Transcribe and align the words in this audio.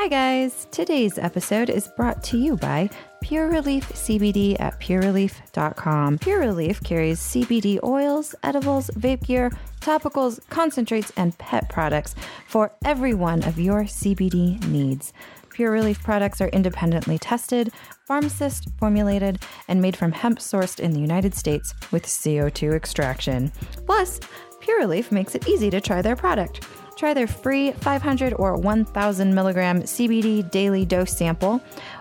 Hi, 0.00 0.08
guys. 0.08 0.66
Today's 0.70 1.18
episode 1.18 1.68
is 1.68 1.86
brought 1.86 2.22
to 2.22 2.38
you 2.38 2.56
by 2.56 2.88
Pure 3.20 3.48
Relief 3.50 3.86
CBD 3.90 4.58
at 4.58 4.80
purerelief.com. 4.80 6.16
Pure 6.20 6.40
Relief 6.40 6.82
carries 6.82 7.20
CBD 7.20 7.78
oils, 7.84 8.34
edibles, 8.42 8.88
vape 8.92 9.26
gear, 9.26 9.52
topicals, 9.82 10.40
concentrates, 10.48 11.12
and 11.18 11.36
pet 11.36 11.68
products 11.68 12.14
for 12.46 12.72
every 12.82 13.12
one 13.12 13.42
of 13.42 13.60
your 13.60 13.82
CBD 13.82 14.66
needs. 14.68 15.12
Pure 15.50 15.72
Relief 15.72 16.02
products 16.02 16.40
are 16.40 16.48
independently 16.48 17.18
tested, 17.18 17.70
pharmacist 18.06 18.70
formulated, 18.78 19.38
and 19.68 19.82
made 19.82 19.98
from 19.98 20.12
hemp 20.12 20.38
sourced 20.38 20.80
in 20.80 20.92
the 20.92 20.98
United 20.98 21.34
States 21.34 21.74
with 21.92 22.06
CO2 22.06 22.74
extraction. 22.74 23.52
Plus, 23.84 24.18
Pure 24.60 24.78
Relief 24.78 25.12
makes 25.12 25.34
it 25.34 25.46
easy 25.46 25.68
to 25.68 25.78
try 25.78 26.00
their 26.00 26.16
product. 26.16 26.64
Try 27.00 27.14
their 27.14 27.26
free 27.26 27.72
500 27.72 28.34
or 28.34 28.58
1000 28.58 29.34
milligram 29.34 29.80
CBD 29.84 30.50
daily 30.50 30.84
dose 30.84 31.16
sample 31.16 31.58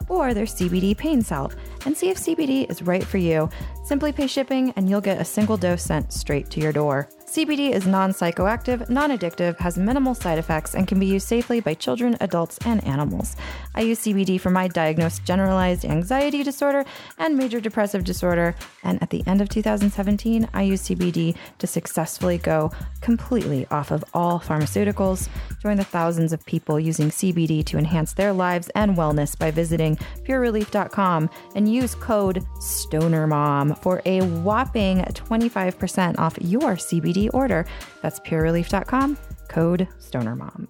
or 0.10 0.34
their 0.34 0.44
CBD 0.44 0.98
pain 0.98 1.22
salve 1.22 1.56
and 1.86 1.96
see 1.96 2.10
if 2.10 2.18
CBD 2.18 2.70
is 2.70 2.82
right 2.82 3.02
for 3.06 3.18
you. 3.18 3.50
Simply 3.86 4.12
pay 4.12 4.28
shipping 4.28 4.74
and 4.76 4.90
you'll 4.90 5.00
get 5.00 5.22
a 5.22 5.24
single 5.24 5.56
dose 5.56 5.84
sent 5.84 6.12
straight 6.12 6.50
to 6.50 6.60
your 6.60 6.74
door. 6.74 7.08
CBD 7.30 7.70
is 7.70 7.86
non 7.86 8.10
psychoactive, 8.12 8.90
non 8.90 9.12
addictive, 9.12 9.56
has 9.60 9.78
minimal 9.78 10.16
side 10.16 10.40
effects, 10.40 10.74
and 10.74 10.88
can 10.88 11.00
be 11.00 11.06
used 11.06 11.28
safely 11.28 11.60
by 11.60 11.76
children, 11.76 12.18
adults, 12.22 12.58
and 12.66 12.84
animals. 12.84 13.36
I 13.76 13.82
use 13.82 14.00
CBD 14.00 14.42
for 14.42 14.50
my 14.50 14.68
diagnosed 14.68 15.26
generalized 15.26 15.86
anxiety 15.86 16.42
disorder 16.42 16.86
and 17.20 17.38
major 17.38 17.62
depressive 17.62 18.04
disorder, 18.04 18.56
and 18.84 19.00
at 19.04 19.12
the 19.12 19.24
end 19.28 19.42
of 19.42 19.50
2017, 19.50 20.50
I 20.56 20.64
used 20.64 20.86
CBD 20.86 21.36
to 21.60 21.68
successfully 21.68 22.40
go 22.40 22.72
completely 23.02 23.68
off 23.70 23.92
of 23.92 24.04
all 24.16 24.40
pharmaceuticals. 24.40 25.30
Join 25.62 25.78
the 25.78 25.84
thousands 25.84 26.34
of 26.34 26.44
people 26.48 26.80
using 26.80 27.10
CBD 27.10 27.64
to 27.66 27.78
enhance 27.78 28.14
their 28.14 28.34
lives 28.34 28.72
and 28.74 28.98
wellness 28.98 29.38
by 29.38 29.52
visiting 29.52 29.98
purerelief.com 30.24 31.30
and 31.54 31.72
use 31.72 31.94
code 31.94 32.44
STONERMOM 32.60 33.78
for 33.84 34.02
a 34.08 34.22
whopping 34.22 35.02
25% 35.02 36.18
off 36.18 36.36
your 36.42 36.72
CBD 36.72 37.19
order. 37.28 37.66
That's 38.02 38.22
purerelief.com, 38.22 39.18
code 39.50 39.88
STONERMOM. 40.00 40.70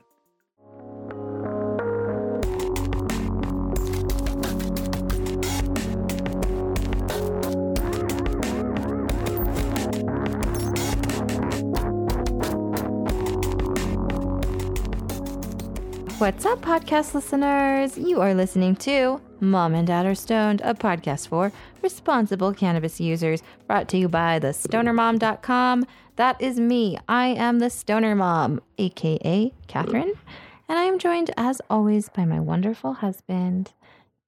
What's 16.20 16.46
up, 16.46 16.60
podcast 16.60 17.14
listeners? 17.14 17.98
You 17.98 18.20
are 18.20 18.34
listening 18.34 18.76
to 18.78 19.22
Mom 19.40 19.74
and 19.74 19.88
Dad 19.88 20.06
Are 20.06 20.14
Stoned, 20.14 20.60
a 20.66 20.74
podcast 20.74 21.30
for 21.30 21.54
responsible 21.82 22.54
cannabis 22.54 23.00
users, 23.00 23.42
brought 23.68 23.88
to 23.88 23.98
you 23.98 24.10
by 24.10 24.38
the 24.38 24.50
stonermom.com. 24.50 25.86
That 26.18 26.42
is 26.42 26.60
me. 26.60 26.98
I 27.08 27.28
am 27.28 27.60
the 27.60 27.70
Stoner 27.70 28.16
Mom, 28.16 28.60
aka 28.78 29.54
Catherine, 29.68 30.12
and 30.68 30.78
I 30.78 30.84
am 30.84 31.00
joined, 31.00 31.32
as 31.38 31.62
always, 31.70 32.10
by 32.10 32.26
my 32.26 32.42
wonderful 32.42 32.96
husband, 32.96 33.72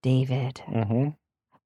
David. 0.02 0.62
Mm-hmm. 0.68 1.10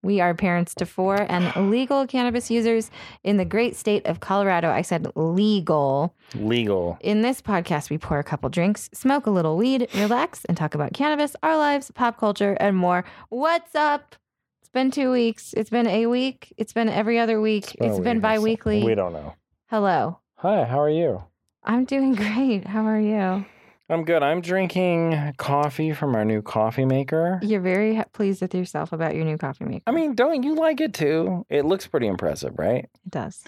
We 0.07 0.21
are 0.21 0.35
parents 0.35 0.73
to 0.77 0.87
four 0.87 1.27
and 1.29 1.69
legal 1.69 2.07
cannabis 2.07 2.49
users 2.49 2.93
in 3.25 3.39
the 3.39 3.45
great 3.45 3.75
state 3.75 4.07
of 4.07 4.21
Colorado. 4.21 4.71
I 4.71 4.83
said 4.83 5.09
legal. 5.17 6.15
Legal. 6.37 6.97
In 7.01 7.23
this 7.23 7.43
podcast, 7.43 7.91
we 7.91 7.99
pour 7.99 8.21
a 8.21 8.23
couple 8.23 8.49
drinks, 8.49 8.89
smoke 8.95 9.27
a 9.27 9.31
little 9.31 9.57
weed, 9.57 9.89
relax, 9.97 10.45
and 10.45 10.57
talk 10.57 10.77
about 10.77 10.93
cannabis, 10.93 11.35
our 11.43 11.57
lives, 11.57 11.91
pop 11.91 12.19
culture, 12.19 12.57
and 12.61 12.77
more. 12.77 13.05
What's 13.31 13.75
up? 13.75 14.15
It's 14.61 14.71
been 14.71 14.93
two 14.93 15.11
weeks. 15.11 15.53
It's 15.55 15.71
been 15.71 15.89
a 15.89 16.07
week. 16.07 16.55
It's 16.57 16.73
been 16.73 16.89
every 16.89 17.19
other 17.19 17.41
week. 17.41 17.75
been 17.77 17.91
it's 17.91 17.99
been 17.99 18.21
bi 18.21 18.39
weekly. 18.39 18.85
We 18.85 18.95
don't 18.95 19.13
know. 19.13 19.35
Hello. 19.71 20.21
Hi, 20.37 20.63
how 20.63 20.81
are 20.81 20.89
you? 20.89 21.25
I'm 21.65 21.85
doing 21.85 22.15
great. 22.23 22.65
How 22.65 22.87
are 22.87 23.01
you? 23.01 23.45
I'm 23.89 24.05
good. 24.05 24.23
I'm 24.23 24.41
drinking 24.41 25.35
coffee 25.37 25.93
from 25.93 26.17
our 26.17 26.25
new 26.25 26.43
coffee 26.43 26.85
maker. 26.85 27.39
You're 27.43 27.61
very 27.61 28.03
pleased 28.13 28.43
with 28.43 28.53
yourself 28.55 28.93
about 28.93 29.15
your 29.15 29.25
new 29.25 29.39
coffee 29.39 29.65
maker. 29.65 29.85
I 29.87 29.93
mean, 29.93 30.15
don't 30.17 30.43
you 30.43 30.57
like 30.57 30.81
it 30.81 30.93
too? 30.93 31.47
It 31.49 31.65
looks 31.65 31.87
pretty 31.87 32.09
impressive, 32.09 32.59
right? 32.59 32.85
it 32.85 33.11
does. 33.11 33.45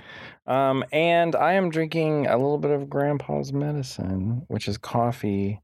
Um, 0.46 0.84
and 0.92 1.34
I 1.34 1.54
am 1.54 1.70
drinking 1.70 2.28
a 2.28 2.36
little 2.36 2.58
bit 2.58 2.70
of 2.70 2.88
Grandpa's 2.88 3.52
medicine, 3.52 4.44
which 4.46 4.68
is 4.68 4.78
coffee 4.78 5.60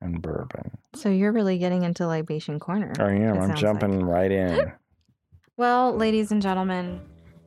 and 0.00 0.22
bourbon. 0.22 0.70
So 0.94 1.08
you're 1.08 1.32
really 1.32 1.58
getting 1.58 1.82
into 1.82 2.06
libation 2.06 2.60
corner. 2.60 2.92
I 3.00 3.12
am. 3.14 3.40
I'm 3.40 3.56
jumping 3.56 4.00
like. 4.00 4.14
right 4.14 4.30
in. 4.30 4.72
Well, 5.56 5.96
ladies 5.96 6.32
and 6.32 6.42
gentlemen, 6.42 7.00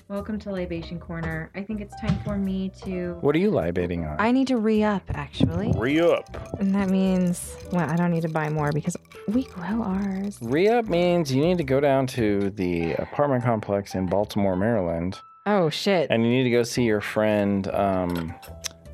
welcome 0.10 0.40
to 0.40 0.52
Libation 0.52 1.00
Corner. 1.00 1.52
I 1.56 1.64
think 1.64 1.82
it's 1.82 2.00
time 2.00 2.20
for 2.24 2.38
me 2.38 2.72
to. 2.84 3.14
What 3.22 3.36
are 3.36 3.40
you 3.40 3.50
libating 3.52 4.06
on? 4.06 4.16
I 4.20 4.32
need 4.32 4.48
to 4.48 4.58
re 4.58 4.84
up, 4.84 5.04
actually. 5.14 5.74
Re 5.76 6.00
up. 6.00 6.60
And 6.60 6.74
that 6.76 6.90
means, 6.90 7.56
well, 7.72 7.90
I 7.90 7.96
don't 7.96 8.12
need 8.12 8.22
to 8.22 8.30
buy 8.30 8.50
more 8.50 8.72
because 8.72 8.96
we 9.28 9.44
grow 9.46 9.84
ours. 9.84 10.38
Re 10.42 10.68
up 10.70 10.86
means 10.86 11.34
you 11.34 11.42
need 11.44 11.58
to 11.58 11.64
go 11.64 11.80
down 11.80 12.08
to 12.08 12.50
the 12.52 12.94
apartment 12.94 13.44
complex 13.44 13.96
in 13.96 14.06
Baltimore, 14.06 14.56
Maryland, 14.56 15.20
Oh, 15.46 15.70
shit. 15.70 16.10
and 16.10 16.24
you 16.24 16.30
need 16.30 16.44
to 16.44 16.52
go 16.52 16.64
see 16.64 16.84
your 16.84 17.02
friend. 17.02 17.68
Um, 17.74 18.34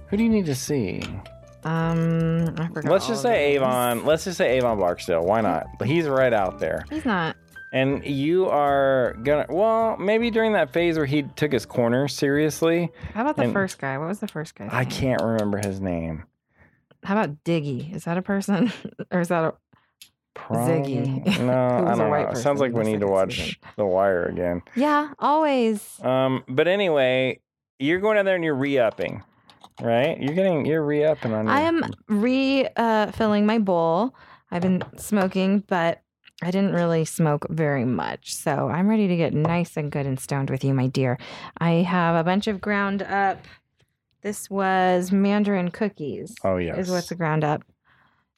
who 0.08 0.18
do 0.18 0.24
you 0.24 0.30
need 0.30 0.46
to 0.48 0.56
see? 0.56 1.02
Um, 1.64 2.54
I 2.58 2.68
forgot. 2.68 2.92
Let's 2.92 3.08
just 3.08 3.24
the 3.24 3.30
say. 3.30 3.56
Avon. 3.56 4.06
Let's 4.06 4.26
just 4.26 4.38
say 4.38 4.58
Avon 4.58 4.78
Barksdale. 4.78 5.24
Why 5.24 5.40
not? 5.40 5.66
He's 5.86 6.08
right 6.08 6.34
out 6.34 6.60
there. 6.60 6.84
He's 6.90 7.06
not. 7.06 7.38
And 7.74 8.06
you 8.06 8.46
are 8.50 9.14
gonna. 9.24 9.48
Well, 9.50 9.98
maybe 9.98 10.30
during 10.30 10.54
that 10.54 10.72
phase 10.72 10.96
where 10.96 11.08
he 11.08 11.24
took 11.24 11.52
his 11.52 11.66
corner 11.66 12.08
seriously. 12.08 12.92
How 13.16 13.22
about 13.22 13.36
the 13.36 13.44
And- 13.46 13.54
first 13.54 13.80
guy? 13.80 13.98
What 13.98 14.08
was 14.08 14.20
the 14.20 14.28
first 14.28 14.54
guy? 14.56 14.70
I 14.72 14.86
can't 14.86 15.22
remember 15.24 15.58
his 15.58 15.82
name. 15.82 16.24
How 17.04 17.16
about 17.20 17.44
Diggy? 17.44 17.94
Is 17.94 18.04
that 18.06 18.18
a 18.18 18.22
person? 18.22 18.72
or 19.12 19.20
is 19.22 19.30
that 19.30 19.44
a. 19.44 19.54
Probably- 20.36 20.74
Ziggy. 20.96 21.26
No, 21.26 21.32
Who 21.32 21.50
I 21.52 21.82
was 21.82 21.98
a 22.00 22.02
don't 22.04 22.10
white 22.12 22.20
know. 22.20 22.26
It 22.26 22.28
person 22.30 22.44
sounds 22.44 22.60
like 22.60 22.72
in 22.74 22.78
we 22.78 22.84
the 22.84 22.90
need 22.92 23.00
to 23.00 23.06
second 23.08 23.12
watch 23.12 23.36
season. 23.38 23.56
The 23.76 23.86
Wire 23.86 24.26
again. 24.26 24.62
Yeah, 24.76 25.10
always. 25.18 26.00
Um, 26.04 26.44
but 26.48 26.68
anyway, 26.68 27.40
you're 27.80 28.00
going 28.00 28.18
down 28.18 28.26
there 28.26 28.36
and 28.36 28.44
you're 28.44 28.54
re-upping, 28.56 29.24
right? 29.82 30.16
You're 30.22 30.36
getting 30.36 30.66
you're 30.68 30.84
re-upping 30.86 31.34
on. 31.34 31.48
I 31.48 31.62
your- 31.62 31.68
am 31.70 31.84
re 32.08 32.68
uh, 32.78 33.12
filling 33.14 33.48
my 33.48 33.58
bowl. 33.58 34.14
I've 34.52 34.62
been 34.62 34.84
smoking, 34.98 35.64
but 35.68 36.03
I 36.44 36.52
didn't 36.52 36.74
really 36.74 37.06
smoke 37.06 37.48
very 37.50 37.86
much. 37.86 38.36
So 38.36 38.68
I'm 38.70 38.90
ready 38.90 39.08
to 39.08 39.16
get 39.16 39.34
nice 39.34 39.78
and 39.78 39.92
good 39.92 40.06
and 40.06 40.20
stoned 40.20 40.50
with 40.50 40.64
you, 40.64 40.74
my 40.74 40.88
dear. 40.88 41.18
I 41.58 41.72
have 41.72 42.16
a 42.16 42.24
bunch 42.24 42.48
of 42.48 42.60
ground 42.60 43.02
up. 43.02 43.40
This 44.22 44.50
was 44.50 45.12
mandarin 45.12 45.72
cookies, 45.72 46.36
Oh 46.44 46.58
yes. 46.58 46.78
is 46.78 46.92
what's 46.92 47.08
the 47.10 47.16
ground 47.16 47.44
up. 47.44 47.64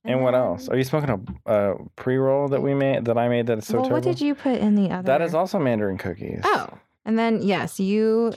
and 0.03 0.21
what 0.21 0.35
um, 0.35 0.41
else? 0.41 0.69
Are 0.69 0.77
you 0.77 0.83
smoking 0.83 1.09
a, 1.45 1.51
a 1.51 1.75
pre-roll 1.95 2.47
that 2.49 2.61
we 2.61 2.73
made 2.73 3.05
that 3.05 3.17
I 3.17 3.27
made 3.27 3.47
that 3.47 3.59
is 3.59 3.67
so 3.67 3.75
well, 3.75 3.89
terrible? 3.89 4.09
what 4.09 4.17
did 4.17 4.23
you 4.23 4.35
put 4.35 4.59
in 4.59 4.75
the 4.75 4.91
other? 4.91 5.05
That 5.05 5.21
is 5.21 5.33
also 5.33 5.59
Mandarin 5.59 5.97
cookies. 5.97 6.41
Oh, 6.43 6.69
and 7.05 7.17
then 7.17 7.41
yes, 7.41 7.79
you 7.79 8.33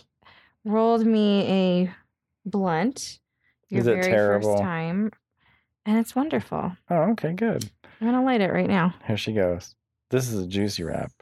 rolled 0.65 1.07
me 1.07 1.47
a 1.47 1.95
blunt. 2.49 3.19
Your 3.71 3.81
Is 3.81 3.87
it 3.87 3.95
very 3.95 4.13
terrible? 4.13 4.53
first 4.53 4.63
time, 4.63 5.11
and 5.85 5.99
it's 5.99 6.15
wonderful. 6.15 6.73
Oh, 6.91 6.97
okay, 7.13 7.33
good. 7.33 7.71
I'm 8.01 8.07
gonna 8.07 8.25
light 8.25 8.41
it 8.41 8.53
right 8.53 8.69
now. 8.69 8.95
Here 9.07 9.17
she 9.17 9.33
goes. 9.33 9.75
This 10.11 10.29
is 10.33 10.43
a 10.43 10.47
juicy 10.47 10.85
wrap. 10.85 11.13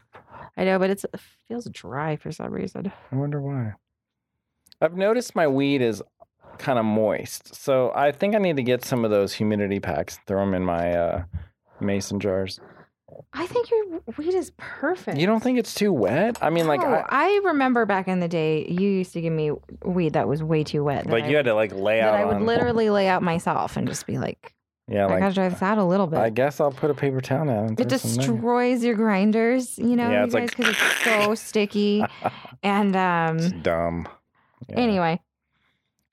I 0.57 0.65
know, 0.65 0.79
but 0.79 0.91
it's, 0.91 1.05
it 1.05 1.21
feels 1.49 1.67
dry 1.71 2.17
for 2.17 2.33
some 2.33 2.53
reason. 2.53 2.93
I 3.13 3.17
wonder 3.17 3.41
why. 3.41 3.75
I've 4.81 4.97
noticed 4.97 5.35
my 5.35 5.47
weed 5.47 5.83
is 5.83 6.03
kind 6.59 6.79
of 6.79 6.85
moist, 6.85 7.55
so 7.55 7.93
I 7.95 8.13
think 8.13 8.35
I 8.35 8.39
need 8.39 8.57
to 8.57 8.63
get 8.63 8.85
some 8.85 9.05
of 9.05 9.11
those 9.11 9.35
humidity 9.35 9.81
packs. 9.81 10.19
Throw 10.27 10.41
them 10.41 10.55
in 10.55 10.65
my 10.65 10.93
uh, 10.93 11.25
mason 11.81 12.21
jars. 12.21 12.61
I 13.33 13.47
think 13.47 13.71
your 13.71 14.01
weed 14.19 14.35
is 14.35 14.53
perfect. 14.57 15.19
You 15.19 15.27
don't 15.27 15.43
think 15.43 15.59
it's 15.59 15.75
too 15.75 15.93
wet? 15.93 16.39
I 16.43 16.51
mean, 16.51 16.67
like, 16.67 16.81
No, 16.81 16.89
I, 16.89 17.07
I, 17.09 17.41
remember 17.45 17.87
back 17.87 18.09
in 18.09 18.21
the 18.21 18.29
day, 18.29 18.67
you 18.69 18.89
used 18.91 19.13
to 19.13 19.21
give 19.21 19.33
me 19.33 19.53
weed 19.85 20.15
that 20.15 20.29
was 20.29 20.43
way 20.43 20.65
too 20.65 20.85
wet. 20.85 21.05
that 21.05 21.13
like 21.13 21.25
I, 21.25 21.29
you 21.29 21.37
had 21.37 21.45
to 21.47 21.55
like 21.55 21.73
lay 21.73 22.01
out. 22.01 22.13
that. 22.13 22.21
I 22.21 22.25
would 22.25 22.37
on- 22.37 22.47
literally 22.47 22.91
lay 22.91 23.09
out 23.09 23.23
myself 23.23 23.77
and 23.77 23.87
just 23.87 24.07
be 24.07 24.19
like, 24.19 24.55
Yeah, 24.89 25.07
I 25.07 25.11
like 25.11 25.19
gotta 25.21 25.35
dry 25.35 25.49
this 25.49 25.63
out 25.63 25.79
a 25.79 25.85
little 25.85 26.07
bit. 26.07 26.19
I 26.21 26.31
guess 26.31 26.61
I'll 26.61 26.71
put 26.71 26.91
a 26.91 26.95
paper 26.95 27.21
towel 27.21 27.47
down. 27.47 27.75
It 27.79 27.89
throw 27.89 27.99
some 27.99 28.11
in. 28.13 28.17
destroys 28.19 28.85
your 28.85 28.95
grinders, 28.95 29.77
you 29.79 29.97
know, 29.97 30.09
Yeah, 30.11 30.21
you 30.21 30.25
it's 30.27 30.35
guys, 30.35 30.43
like- 30.43 30.57
because 30.57 30.71
it's 30.77 31.05
so 31.05 31.35
sticky. 31.47 32.05
And 32.63 32.95
It's 32.95 33.47
um, 33.53 33.61
dumb. 33.63 34.09
Yeah. 34.69 34.77
anyway, 34.79 35.21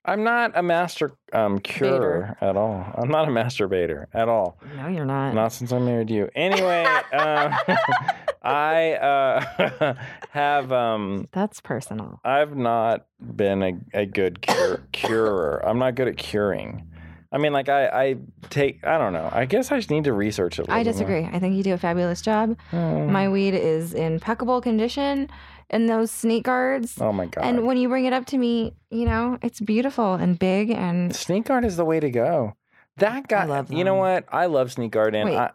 I'm 0.04 0.22
not 0.24 0.52
a 0.56 0.62
master 0.62 1.12
um, 1.32 1.60
curer 1.60 2.36
at 2.40 2.56
all. 2.56 2.84
I'm 2.96 3.08
not 3.08 3.26
a 3.28 3.30
masturbator 3.30 4.06
at 4.12 4.28
all. 4.28 4.58
no, 4.76 4.88
you're 4.88 5.06
not. 5.06 5.34
Not 5.34 5.52
since 5.52 5.72
I 5.72 5.78
married 5.78 6.10
you. 6.10 6.28
Anyway, 6.34 6.84
uh, 7.12 7.56
I 8.42 8.92
uh, 8.94 9.94
have 10.30 10.72
um, 10.72 11.28
That's 11.32 11.60
personal. 11.60 12.20
I've 12.24 12.54
not 12.56 13.06
been 13.20 13.62
a, 13.62 13.72
a 13.94 14.04
good 14.04 14.42
cure, 14.42 14.82
curer. 14.92 15.62
I'm 15.64 15.78
not 15.78 15.94
good 15.94 16.08
at 16.08 16.16
curing. 16.18 16.86
I 17.34 17.38
mean, 17.38 17.52
like 17.52 17.68
I, 17.68 17.86
I 17.88 18.16
take. 18.48 18.86
I 18.86 18.96
don't 18.96 19.12
know. 19.12 19.28
I 19.32 19.44
guess 19.44 19.72
I 19.72 19.76
just 19.76 19.90
need 19.90 20.04
to 20.04 20.12
research 20.12 20.60
it. 20.60 20.66
I 20.68 20.78
bit 20.78 20.84
more. 20.86 20.92
disagree. 20.92 21.24
I 21.24 21.40
think 21.40 21.56
you 21.56 21.64
do 21.64 21.74
a 21.74 21.78
fabulous 21.78 22.22
job. 22.22 22.56
Oh, 22.72 23.06
My 23.06 23.28
weed 23.28 23.54
is 23.54 23.92
in 23.92 24.14
impeccable 24.14 24.60
condition 24.60 25.28
and 25.68 25.88
those 25.88 26.12
sneak 26.12 26.44
guards. 26.44 27.00
oh 27.00 27.12
my 27.12 27.26
god. 27.26 27.44
And 27.44 27.66
when 27.66 27.76
you 27.76 27.88
bring 27.88 28.04
it 28.04 28.12
up 28.12 28.26
to 28.26 28.38
me, 28.38 28.74
you 28.90 29.04
know, 29.04 29.38
it's 29.42 29.60
beautiful 29.60 30.14
and 30.14 30.38
big 30.38 30.70
and 30.70 31.14
Sneak 31.14 31.46
guard 31.46 31.64
is 31.64 31.76
the 31.76 31.84
way 31.84 31.98
to 31.98 32.10
go. 32.10 32.54
That 32.98 33.26
guy. 33.26 33.46
love 33.46 33.72
You 33.72 33.82
know 33.82 33.96
what? 33.96 34.26
I 34.30 34.46
love 34.46 34.70
sneak 34.70 34.92
guard, 34.92 35.16
and 35.16 35.30
Wait. 35.30 35.36
I, 35.36 35.50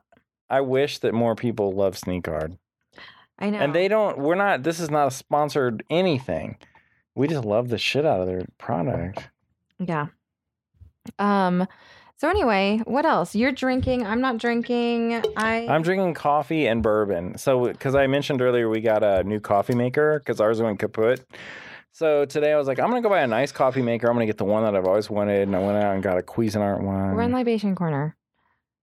I 0.49 0.59
wish 0.61 0.99
that 0.99 1.13
more 1.13 1.35
people 1.35 1.71
love 1.71 1.97
sneak 1.97 2.23
guard. 2.23 2.57
I 3.39 3.49
know. 3.51 3.59
And 3.59 3.73
they 3.73 3.87
don't. 3.87 4.17
We're 4.17 4.35
not. 4.35 4.63
This 4.63 4.81
is 4.81 4.91
not 4.91 5.07
a 5.07 5.11
sponsored 5.11 5.83
anything. 5.89 6.57
We 7.15 7.29
just 7.29 7.45
love 7.45 7.69
the 7.69 7.77
shit 7.77 8.05
out 8.05 8.19
of 8.19 8.27
their 8.27 8.45
product. 8.57 9.29
Yeah. 9.79 10.07
Um 11.17 11.67
so 12.19 12.29
anyway, 12.29 12.81
what 12.83 13.05
else? 13.05 13.33
You're 13.33 13.53
drinking, 13.53 14.05
I'm 14.05 14.19
not 14.19 14.39
drinking. 14.39 15.23
I 15.37 15.65
I'm 15.69 15.81
drinking 15.81 16.15
coffee 16.15 16.67
and 16.67 16.83
bourbon. 16.83 17.37
So, 17.37 17.67
because 17.67 17.95
I 17.95 18.07
mentioned 18.07 18.41
earlier, 18.41 18.67
we 18.67 18.81
got 18.81 19.05
a 19.05 19.23
new 19.23 19.39
coffee 19.39 19.73
maker 19.73 20.19
because 20.19 20.41
ours 20.41 20.61
went 20.61 20.79
kaput. 20.79 21.25
So 21.93 22.25
today 22.25 22.51
I 22.51 22.57
was 22.57 22.67
like, 22.67 22.77
I'm 22.77 22.89
gonna 22.89 23.01
go 23.01 23.07
buy 23.07 23.21
a 23.21 23.27
nice 23.27 23.53
coffee 23.53 23.81
maker. 23.81 24.07
I'm 24.07 24.15
gonna 24.15 24.25
get 24.25 24.37
the 24.37 24.43
one 24.43 24.63
that 24.63 24.75
I've 24.75 24.85
always 24.85 25.09
wanted, 25.09 25.43
and 25.43 25.55
I 25.55 25.59
went 25.59 25.77
out 25.77 25.93
and 25.93 26.03
got 26.03 26.17
a 26.17 26.21
Cuisinart 26.21 26.81
one. 26.81 27.15
we're 27.15 27.21
in 27.21 27.31
libation 27.31 27.73
corner. 27.73 28.17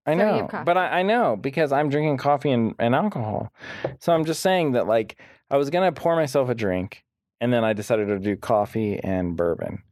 I 0.07 0.13
so 0.13 0.19
know, 0.19 0.49
but 0.65 0.79
I, 0.79 1.01
I 1.01 1.03
know 1.03 1.37
because 1.37 1.73
I'm 1.73 1.91
drinking 1.91 2.17
coffee 2.17 2.53
and, 2.53 2.75
and 2.79 2.95
alcohol. 2.95 3.53
So 4.01 4.15
I'm 4.15 4.25
just 4.25 4.41
saying 4.41 4.73
that 4.73 4.87
like 4.87 5.21
I 5.51 5.59
was 5.59 5.69
gonna 5.69 5.93
pour 5.93 6.17
myself 6.17 6.49
a 6.49 6.55
drink, 6.55 7.05
and 7.41 7.53
then 7.53 7.65
I 7.65 7.75
decided 7.75 8.09
to 8.09 8.19
do 8.19 8.37
coffee 8.37 8.99
and 8.99 9.37
bourbon. 9.37 9.83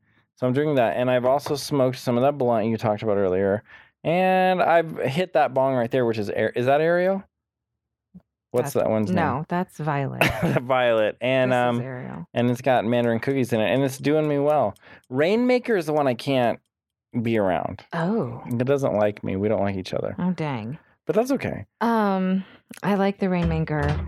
So 0.45 0.49
I'm 0.49 0.53
drinking 0.53 0.75
that, 0.75 0.99
and 0.99 1.11
I've 1.11 1.25
also 1.25 1.57
smoked 1.57 1.97
some 1.97 2.19
of 2.19 2.23
that 2.23 2.37
blunt 2.37 2.67
you 2.67 2.77
talked 2.77 3.03
about 3.03 3.17
earlier, 3.17 3.63
and 4.03 4.61
I've 4.63 4.99
hit 4.99 5.33
that 5.33 5.55
bong 5.55 5.73
right 5.75 5.91
there, 5.91 6.05
which 6.05 6.19
is 6.19 6.29
Ar- 6.29 6.53
is 6.55 6.67
that 6.67 6.83
Ariel? 6.83 7.25
What's 8.51 8.75
That's- 8.75 8.85
that 8.85 8.91
one's 8.91 9.09
name? 9.09 9.17
No, 9.17 9.47
that's 9.49 9.79
Violet. 9.79 10.23
Violet, 10.63 11.17
and 11.23 11.51
This 11.51 11.57
is 11.57 11.61
um, 11.63 11.81
Ariel. 11.81 12.27
and 12.35 12.51
it's 12.51 12.61
got 12.61 12.85
mandarin 12.85 13.21
cookies 13.21 13.55
in 13.55 13.61
it, 13.63 13.73
and 13.73 13.83
it's 13.83 13.97
doing 13.97 14.29
me 14.29 14.39
well. 14.39 14.75
Rainmaker 15.09 15.79
is 15.79 15.87
the 15.87 15.95
one 15.95 16.07
I 16.07 16.13
can't 16.15 16.61
be 17.23 17.39
around. 17.39 17.83
Oh. 17.95 18.43
It 18.47 18.67
doesn't 18.67 18.93
like 18.97 19.25
me. 19.25 19.37
We 19.37 19.49
don't 19.49 19.63
like 19.63 19.77
each 19.77 19.95
other, 19.95 20.15
Oh 20.19 20.33
dang. 20.33 20.79
but 21.07 21.17
that's 21.17 21.31
okay. 21.31 21.65
Um 21.81 22.45
I 22.83 22.97
like 22.97 23.19
the 23.19 23.31
Rainmaker 23.31 23.99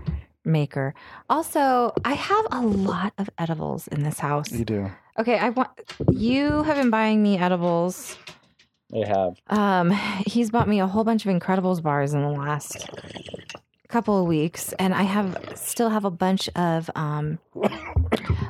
maker. 0.45 0.93
Also, 1.31 1.93
I 2.05 2.13
have 2.13 2.45
a 2.51 2.61
lot 2.61 3.13
of 3.17 3.27
edibles 3.39 3.87
in 3.87 4.03
this 4.03 4.19
house. 4.19 4.51
You 4.51 4.65
do. 4.65 4.91
Okay, 5.19 5.37
I 5.39 5.49
want 5.49 5.69
you 6.11 6.61
have 6.63 6.77
been 6.77 6.91
buying 6.91 7.23
me 7.23 7.39
edibles. 7.39 8.17
I 8.93 9.07
have. 9.07 9.37
Um, 9.47 9.89
he's 10.25 10.51
bought 10.51 10.67
me 10.67 10.79
a 10.79 10.87
whole 10.87 11.03
bunch 11.03 11.25
of 11.25 11.35
Incredibles 11.35 11.81
bars 11.81 12.13
in 12.13 12.21
the 12.21 12.29
last 12.29 12.87
couple 13.87 14.21
of 14.21 14.27
weeks, 14.27 14.73
and 14.73 14.93
I 14.93 15.03
have 15.03 15.53
still 15.55 15.89
have 15.89 16.05
a 16.05 16.11
bunch 16.11 16.49
of 16.49 16.89
um 16.95 17.39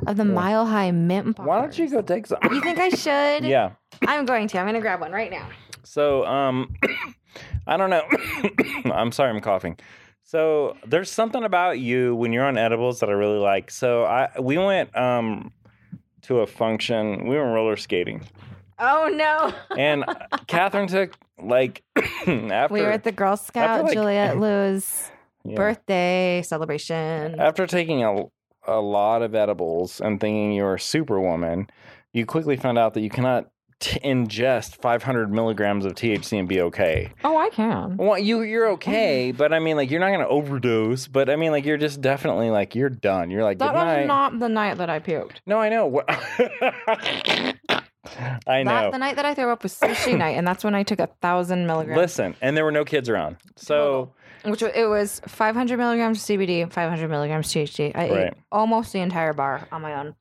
of 0.05 0.17
the 0.17 0.25
Mile 0.25 0.65
High 0.65 0.91
mint 0.91 1.37
bars. 1.37 1.47
Why 1.47 1.61
don't 1.61 1.77
you 1.77 1.89
go 1.89 2.01
take 2.01 2.27
some? 2.27 2.39
You 2.51 2.61
think 2.61 2.79
I 2.79 2.89
should? 2.89 3.45
yeah. 3.45 3.71
I'm 4.05 4.25
going 4.25 4.47
to. 4.49 4.59
I'm 4.59 4.65
going 4.65 4.75
to 4.75 4.81
grab 4.81 4.99
one 4.99 5.11
right 5.11 5.31
now. 5.31 5.47
So, 5.83 6.25
um, 6.25 6.75
I 7.67 7.77
don't 7.77 7.89
know. 7.89 8.03
I'm 8.91 9.13
sorry, 9.13 9.29
I'm 9.29 9.39
coughing. 9.39 9.79
So 10.23 10.75
there's 10.85 11.09
something 11.09 11.45
about 11.45 11.79
you 11.79 12.13
when 12.13 12.33
you're 12.33 12.43
on 12.43 12.57
edibles 12.57 12.99
that 12.99 13.09
I 13.09 13.13
really 13.13 13.39
like. 13.39 13.71
So 13.71 14.03
I 14.03 14.29
we 14.37 14.57
went 14.57 14.93
um 14.95 15.53
to 16.27 16.39
a 16.39 16.47
function. 16.47 17.25
We 17.27 17.35
were 17.35 17.51
roller 17.51 17.75
skating, 17.75 18.21
Oh 18.79 19.09
no! 19.13 19.53
and 19.77 20.05
Catherine 20.47 20.87
took 20.87 21.15
like 21.41 21.83
after 22.27 22.73
we 22.73 22.81
were 22.81 22.91
at 22.91 23.03
the 23.03 23.11
Girl 23.11 23.35
Scout 23.37 23.83
like- 23.83 23.93
Juliet 23.93 24.37
Lou's 24.39 25.09
yeah. 25.43 25.55
birthday 25.55 26.41
celebration. 26.45 27.39
After 27.39 27.65
taking 27.67 28.03
a 28.03 28.25
a 28.69 28.81
lot 28.81 29.21
of 29.21 29.33
edibles 29.33 30.01
and 30.01 30.19
thinking 30.19 30.51
you're 30.51 30.75
a 30.75 30.79
superwoman, 30.79 31.67
you 32.13 32.25
quickly 32.25 32.57
found 32.57 32.77
out 32.77 32.93
that 32.95 33.01
you 33.01 33.09
cannot 33.09 33.47
t- 33.79 33.99
ingest 33.99 34.75
500 34.81 35.31
milligrams 35.31 35.85
of 35.85 35.93
THC 35.93 36.39
and 36.39 36.47
be 36.47 36.61
okay. 36.61 37.11
oh, 37.23 37.37
I 37.37 37.49
can. 37.49 37.97
Well, 37.97 38.17
you 38.17 38.41
you're 38.41 38.69
okay, 38.71 39.29
mm-hmm. 39.29 39.37
but 39.37 39.53
I 39.53 39.59
mean, 39.59 39.75
like 39.77 39.91
you're 39.91 39.99
not 39.99 40.11
gonna 40.11 40.27
overdose. 40.27 41.07
But 41.07 41.29
I 41.29 41.35
mean, 41.35 41.51
like 41.51 41.65
you're 41.65 41.77
just 41.77 42.01
definitely 42.01 42.49
like 42.49 42.75
you're 42.75 42.89
done. 42.89 43.29
You're 43.31 43.43
like 43.43 43.59
That 43.59 43.73
good 43.73 43.77
night. 43.79 43.99
was 44.01 44.07
not 44.07 44.39
the 44.39 44.49
night 44.49 44.77
that 44.77 44.89
I 44.89 44.99
puked. 44.99 45.37
no, 45.45 45.59
I 45.59 45.69
know. 45.69 46.01
I 48.47 48.63
know. 48.63 48.71
That, 48.71 48.91
the 48.93 48.97
night 48.97 49.15
that 49.17 49.25
I 49.25 49.33
threw 49.33 49.51
up 49.51 49.63
was 49.63 49.73
sushi 49.77 50.17
night, 50.17 50.37
and 50.37 50.47
that's 50.47 50.63
when 50.63 50.73
I 50.73 50.83
took 50.83 50.99
a 50.99 51.07
thousand 51.21 51.67
milligrams. 51.67 51.97
Listen, 51.97 52.35
and 52.41 52.55
there 52.55 52.63
were 52.63 52.71
no 52.71 52.85
kids 52.85 53.09
around, 53.09 53.35
so 53.57 54.13
Which 54.45 54.61
wa- 54.61 54.69
it 54.73 54.85
was 54.85 55.21
500 55.27 55.77
milligrams 55.77 56.17
of 56.19 56.23
CBD, 56.39 56.71
500 56.71 57.09
milligrams 57.09 57.49
THC. 57.49 57.91
I 57.95 58.09
Right. 58.09 58.27
ate 58.27 58.33
almost 58.51 58.93
the 58.93 58.99
entire 58.99 59.33
bar 59.33 59.67
on 59.73 59.81
my 59.81 59.93
own. 59.95 60.15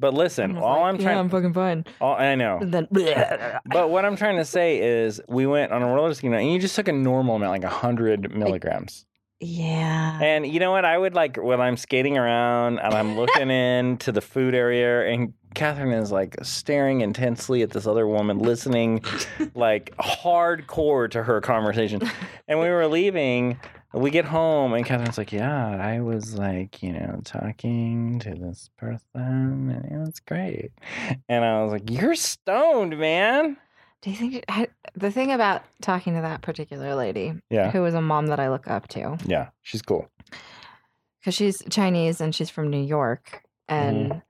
But 0.00 0.14
listen, 0.14 0.56
all 0.56 0.80
like, 0.80 0.88
I'm 0.88 0.96
yeah, 0.96 1.02
trying. 1.02 1.18
I'm 1.18 1.28
fucking 1.28 1.52
fine. 1.52 1.84
all, 2.00 2.16
I 2.16 2.34
know. 2.34 2.58
And 2.60 2.72
then, 2.72 2.88
But 3.66 3.90
what 3.90 4.04
I'm 4.04 4.16
trying 4.16 4.38
to 4.38 4.44
say 4.44 4.80
is, 4.80 5.20
we 5.28 5.46
went 5.46 5.72
on 5.72 5.82
a 5.82 5.86
roller 5.86 6.14
skating 6.14 6.32
night, 6.32 6.40
and 6.40 6.52
you 6.52 6.58
just 6.58 6.74
took 6.74 6.88
a 6.88 6.92
normal 6.92 7.36
amount, 7.36 7.62
like 7.62 7.70
hundred 7.70 8.34
milligrams. 8.34 9.04
Yeah. 9.40 10.18
And 10.20 10.46
you 10.46 10.60
know 10.60 10.70
what? 10.70 10.84
I 10.84 10.96
would 10.96 11.14
like 11.14 11.36
when 11.36 11.60
I'm 11.60 11.78
skating 11.78 12.18
around 12.18 12.78
and 12.78 12.94
I'm 12.94 13.16
looking 13.16 13.50
into 13.50 14.12
the 14.12 14.20
food 14.20 14.54
area, 14.54 15.06
and 15.10 15.32
Catherine 15.54 15.92
is 15.92 16.12
like 16.12 16.36
staring 16.42 17.00
intensely 17.00 17.62
at 17.62 17.70
this 17.70 17.86
other 17.86 18.06
woman, 18.06 18.38
listening 18.38 19.02
like 19.54 19.96
hardcore 19.96 21.10
to 21.10 21.22
her 21.22 21.40
conversation. 21.40 22.02
And 22.48 22.60
we 22.60 22.68
were 22.68 22.86
leaving. 22.86 23.58
We 23.92 24.12
get 24.12 24.24
home, 24.24 24.72
and 24.74 24.86
Catherine's 24.86 25.18
like, 25.18 25.32
"Yeah, 25.32 25.76
I 25.80 25.98
was 25.98 26.34
like, 26.34 26.80
you 26.80 26.92
know, 26.92 27.20
talking 27.24 28.20
to 28.20 28.34
this 28.36 28.70
person, 28.76 29.00
and 29.70 29.84
it 29.84 29.98
was 29.98 30.20
great." 30.20 30.70
And 31.28 31.44
I 31.44 31.64
was 31.64 31.72
like, 31.72 31.90
"You're 31.90 32.14
stoned, 32.14 32.96
man." 32.98 33.56
Do 34.02 34.10
you 34.10 34.16
think 34.16 34.44
I, 34.48 34.68
the 34.94 35.10
thing 35.10 35.30
about 35.30 35.62
talking 35.82 36.14
to 36.14 36.22
that 36.22 36.40
particular 36.42 36.94
lady, 36.94 37.34
Yeah, 37.50 37.70
who 37.70 37.84
is 37.84 37.94
a 37.94 38.00
mom 38.00 38.28
that 38.28 38.40
I 38.40 38.48
look 38.48 38.66
up 38.68 38.88
to, 38.88 39.18
yeah, 39.26 39.48
she's 39.62 39.82
cool. 39.82 40.08
because 41.20 41.34
she's 41.34 41.62
Chinese 41.68 42.20
and 42.20 42.34
she's 42.34 42.48
from 42.48 42.70
New 42.70 42.82
York, 42.82 43.42
and 43.68 44.22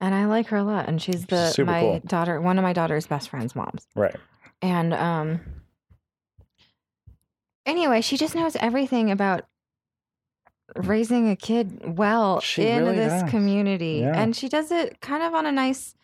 and 0.00 0.14
I 0.14 0.24
like 0.26 0.46
her 0.48 0.56
a 0.56 0.64
lot, 0.64 0.88
and 0.88 1.02
she's 1.02 1.26
the 1.26 1.54
my 1.66 1.80
cool. 1.80 2.00
daughter, 2.06 2.40
one 2.40 2.56
of 2.58 2.62
my 2.62 2.72
daughter's 2.72 3.06
best 3.06 3.28
friend's 3.28 3.54
moms, 3.54 3.86
Right. 3.94 4.16
and 4.62 4.94
um. 4.94 5.40
Anyway, 7.66 8.00
she 8.00 8.16
just 8.16 8.34
knows 8.34 8.56
everything 8.56 9.10
about 9.10 9.44
raising 10.74 11.28
a 11.28 11.36
kid 11.36 11.98
well 11.98 12.40
She 12.40 12.66
in 12.66 12.84
really 12.84 12.96
this 12.96 13.22
does. 13.22 13.30
community, 13.30 13.98
Yeah. 14.02 14.18
and 14.18 14.34
she 14.34 14.48
does 14.48 14.70
it 14.72 15.00
kind 15.02 15.22
of 15.22 15.34
on 15.34 15.44
a 15.44 15.52
nice, 15.52 15.94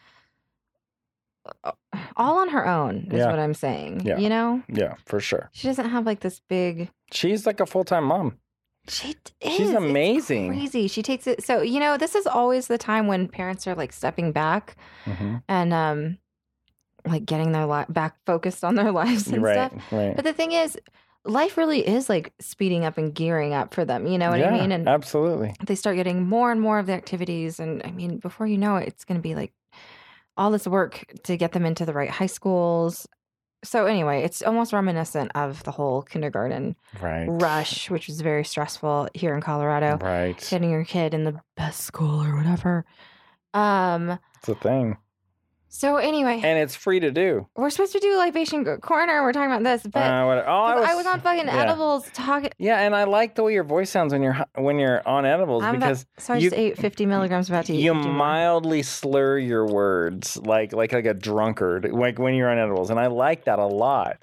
all 2.17 2.39
on 2.39 2.49
her 2.51 2.67
own. 2.67 3.09
Is 3.11 3.19
Yeah. 3.19 3.31
what 3.31 3.39
I'm 3.39 3.55
saying. 3.55 4.03
Yeah. 4.05 4.19
You 4.19 4.29
know, 4.29 4.63
Yeah, 4.69 4.95
for 5.05 5.21
sure. 5.21 5.51
she 5.53 5.69
doesn't 5.69 5.91
have 5.91 6.07
like 6.07 6.21
this 6.21 6.41
big. 6.49 6.91
She's 7.13 7.47
like 7.47 7.61
a 7.61 7.67
full 7.67 7.85
time 7.85 8.05
mom. 8.05 8.39
She 8.89 9.15
is. 9.41 9.53
She's 9.57 9.69
It's 9.71 9.79
amazing. 9.79 10.49
crazy. 10.51 10.89
She 10.89 11.03
takes 11.03 11.27
it. 11.27 11.43
So 11.43 11.63
you 11.63 11.81
know, 11.81 11.97
this 11.97 12.15
is 12.15 12.27
always 12.27 12.67
the 12.67 12.79
time 12.79 13.07
when 13.07 13.29
parents 13.29 13.67
are 13.67 13.75
like 13.75 13.93
stepping 13.93 14.33
back 14.33 14.77
hmm 15.05 15.37
and 15.49 15.73
um, 15.73 16.19
like 17.07 17.25
getting 17.27 17.53
their 17.53 17.67
li- 17.67 17.85
back 17.89 18.17
focused 18.27 18.65
on 18.65 18.75
their 18.75 18.93
lives 19.03 19.29
and 19.29 19.43
Right, 19.43 19.71
stuff. 19.71 19.73
right. 19.93 20.15
But 20.17 20.25
the 20.25 20.33
thing 20.33 20.53
is, 20.53 20.79
life 21.25 21.57
really 21.57 21.87
is 21.87 22.09
like 22.11 22.33
speeding 22.41 22.85
up 22.85 22.99
and 22.99 23.15
gearing 23.15 23.53
up 23.55 23.73
for 23.75 23.85
them. 23.87 24.07
You 24.07 24.19
know 24.19 24.31
what 24.31 24.39
yeah, 24.41 24.49
I 24.51 24.61
mean? 24.61 24.73
And 24.73 24.87
absolutely. 24.89 25.55
they 25.67 25.75
start 25.75 25.97
getting 25.97 26.23
more 26.27 26.53
and 26.53 26.61
more 26.61 26.79
of 26.79 26.87
the 26.87 26.93
activities. 26.93 27.59
And 27.61 27.83
I 27.85 27.91
mean, 27.91 28.19
before 28.19 28.47
you 28.47 28.59
know 28.59 28.77
it, 28.77 28.89
it's 28.89 29.05
going 29.07 29.19
to 29.19 29.23
be 29.23 29.35
like 29.35 29.53
all 30.37 30.51
this 30.51 30.67
work 30.67 31.05
to 31.25 31.37
get 31.37 31.53
them 31.53 31.65
into 31.65 31.85
the 31.87 31.93
right 31.93 32.11
high 32.11 32.27
schools. 32.27 33.07
So 33.65 33.87
anyway, 33.87 34.23
it's 34.23 34.43
almost 34.43 34.73
reminiscent 34.75 35.33
of 35.35 35.63
the 35.65 35.71
whole 35.71 36.03
kindergarten 36.03 36.77
Right. 37.01 37.27
rush, 37.29 37.89
which 37.91 38.09
was 38.09 38.21
very 38.21 38.45
stressful 38.45 39.09
here 39.15 39.35
in 39.35 39.41
Colorado. 39.41 39.97
Right. 40.05 40.37
Getting 40.51 40.71
your 40.71 40.85
kid 40.85 41.15
in 41.15 41.25
the 41.25 41.41
best 41.57 41.81
school 41.83 42.23
or 42.23 42.37
whatever. 42.37 42.85
Um. 43.55 44.19
It's 44.39 44.49
a 44.49 44.55
thing. 44.55 44.99
So 45.77 45.97
anyway, 45.97 46.35
And 46.45 46.57
it's 46.57 46.77
free 46.77 47.01
to 47.01 47.11
do. 47.11 47.49
we're 47.57 47.69
supposed 47.69 47.91
to 47.95 47.99
do 47.99 48.17
libation 48.17 48.65
corner. 48.81 49.25
We're 49.25 49.33
talking 49.33 49.51
about 49.51 49.65
this, 49.65 49.83
but 49.83 49.99
uh, 49.99 50.25
what, 50.25 50.39
oh, 50.47 50.51
I 50.53 50.75
was, 50.77 50.89
I 50.89 50.95
was 50.95 51.07
on 51.07 51.21
fucking 51.21 51.47
yeah. 51.47 51.63
edibles 51.63 52.09
talking. 52.13 52.51
Yeah, 52.59 52.79
and 52.79 52.95
I 52.95 53.03
like 53.05 53.35
the 53.35 53.43
way 53.43 53.55
your 53.55 53.65
voice 53.65 53.91
sounds 53.91 54.13
when 54.13 54.23
you're 54.23 54.37
when 54.55 54.79
you're 54.79 55.03
on 55.07 55.27
edibles 55.27 55.65
I'm 55.65 55.75
about, 55.75 55.87
because 55.89 56.07
so 56.19 56.35
I 56.35 56.37
you- 56.37 56.51
just 56.51 56.57
ate 56.61 56.79
50 56.79 57.07
milligrams 57.07 57.49
about 57.49 57.65
to 57.67 57.75
eat 57.75 57.81
you 57.81 57.93
50 57.93 58.07
more. 58.09 58.17
mildly 58.17 58.83
slur 58.85 59.37
your 59.37 59.67
words 59.67 60.37
like 60.37 60.73
like 60.73 60.93
like 60.93 61.07
a 61.07 61.15
drunkard 61.15 61.91
like 61.91 62.21
when 62.21 62.35
you're 62.35 62.51
on 62.51 62.59
edibles, 62.59 62.91
and 62.91 63.01
I 63.01 63.09
like 63.09 63.47
that 63.47 63.59
a 63.59 63.67
lot. 63.67 64.19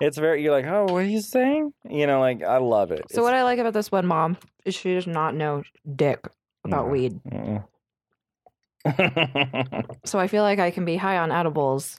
It's 0.00 0.18
very 0.18 0.40
you're 0.44 0.52
like, 0.52 0.66
oh, 0.66 0.84
what 0.84 1.02
are 1.02 1.06
you 1.06 1.20
saying? 1.20 1.72
You 1.90 2.06
know, 2.06 2.20
like 2.20 2.44
I 2.44 2.58
love 2.58 2.92
it. 2.92 3.02
So 3.10 3.24
what 3.24 3.34
I 3.34 3.42
like 3.42 3.58
about 3.58 3.72
this 3.72 3.90
one 3.90 4.06
mom 4.06 4.36
is 4.64 4.76
she 4.76 4.94
does 4.94 5.08
not 5.08 5.34
know 5.34 5.64
dick 5.96 6.20
about 6.64 6.86
No. 6.86 6.92
weed. 6.92 7.20
Mm-mm. 7.28 7.64
So 10.04 10.18
I 10.18 10.26
feel 10.28 10.42
like 10.42 10.58
I 10.58 10.70
can 10.70 10.84
be 10.84 10.96
high 10.96 11.18
on 11.18 11.32
edibles 11.32 11.98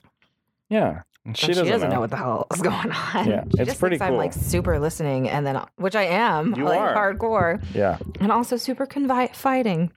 Yeah. 0.68 1.02
She, 1.34 1.46
She 1.46 1.54
doesn't, 1.54 1.90
know. 1.90 1.98
what 1.98 2.10
the 2.10 2.16
hell 2.16 2.46
is 2.54 2.62
going 2.62 2.92
on. 2.92 3.28
Yeah, 3.28 3.42
she 3.44 3.62
it's 3.62 3.70
just 3.70 3.80
pretty 3.80 3.98
thinks 3.98 4.08
I'm 4.12 4.16
like 4.16 4.32
super 4.32 4.78
listening, 4.78 5.28
and 5.28 5.44
then 5.44 5.60
which 5.74 5.96
I 5.96 6.04
am, 6.04 6.54
You 6.54 6.64
like 6.64 6.78
are. 6.78 6.94
hardcore, 6.94 7.60
Yeah. 7.74 7.98
and 8.20 8.30
also 8.30 8.56
super 8.56 8.86
confiding. 8.86 9.90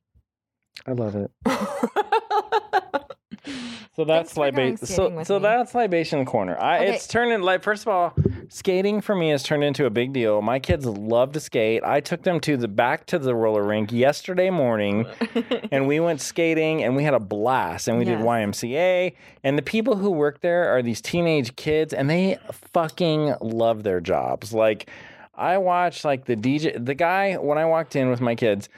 I 0.88 0.94
love 0.94 1.16
it. 1.16 1.30
So 3.96 4.06
that's 4.06 4.38
libation. 4.38 4.78
So, 4.78 5.24
so 5.24 5.40
that's 5.40 5.76
libation 5.76 6.24
corner. 6.26 6.58
I, 6.58 6.80
Okay. 6.80 6.96
It's 6.96 7.08
turned 7.08 7.32
in 7.34 7.42
like 7.42 7.64
first 7.64 7.84
of 7.84 7.90
all, 7.90 8.14
skating 8.48 9.02
for 9.02 9.16
me 9.16 9.30
has 9.30 9.44
turned 9.44 9.64
into 9.64 9.86
a 9.86 9.90
big 9.90 10.14
deal. 10.14 10.42
My 10.42 10.60
kids 10.60 10.86
love 10.86 11.34
to 11.34 11.40
skate. 11.40 11.84
I 11.84 12.00
took 12.00 12.24
them 12.24 12.40
to 12.42 12.56
the 12.56 12.68
back 12.68 13.06
to 13.08 13.20
the 13.20 13.36
roller 13.36 13.64
rink 13.64 13.92
yesterday 13.92 14.50
morning, 14.50 15.06
and 15.72 15.88
we 15.88 16.00
went 16.00 16.22
skating 16.22 16.84
and 16.84 16.96
we 16.96 17.04
had 17.04 17.14
a 17.14 17.20
blast. 17.20 17.88
And 17.88 17.98
we 17.98 18.06
did 18.06 18.20
YMCA. 18.20 19.16
And 19.44 19.58
the 19.58 19.62
people 19.64 19.98
who 19.98 20.12
work 20.12 20.42
there 20.42 20.70
are 20.76 20.82
these 20.82 21.02
teenage 21.02 21.56
kids, 21.56 21.94
and 21.94 22.10
they 22.10 22.38
fucking 22.52 23.36
love 23.42 23.84
their 23.84 24.00
jobs. 24.00 24.54
Like 24.54 24.90
I 25.36 25.58
watched 25.58 26.06
like 26.06 26.26
the 26.26 26.36
DJ, 26.36 26.84
the 26.84 26.96
guy 26.96 27.36
when 27.36 27.58
I 27.58 27.66
walked 27.66 27.96
in 27.96 28.10
with 28.10 28.22
my 28.22 28.36
kids 28.36 28.70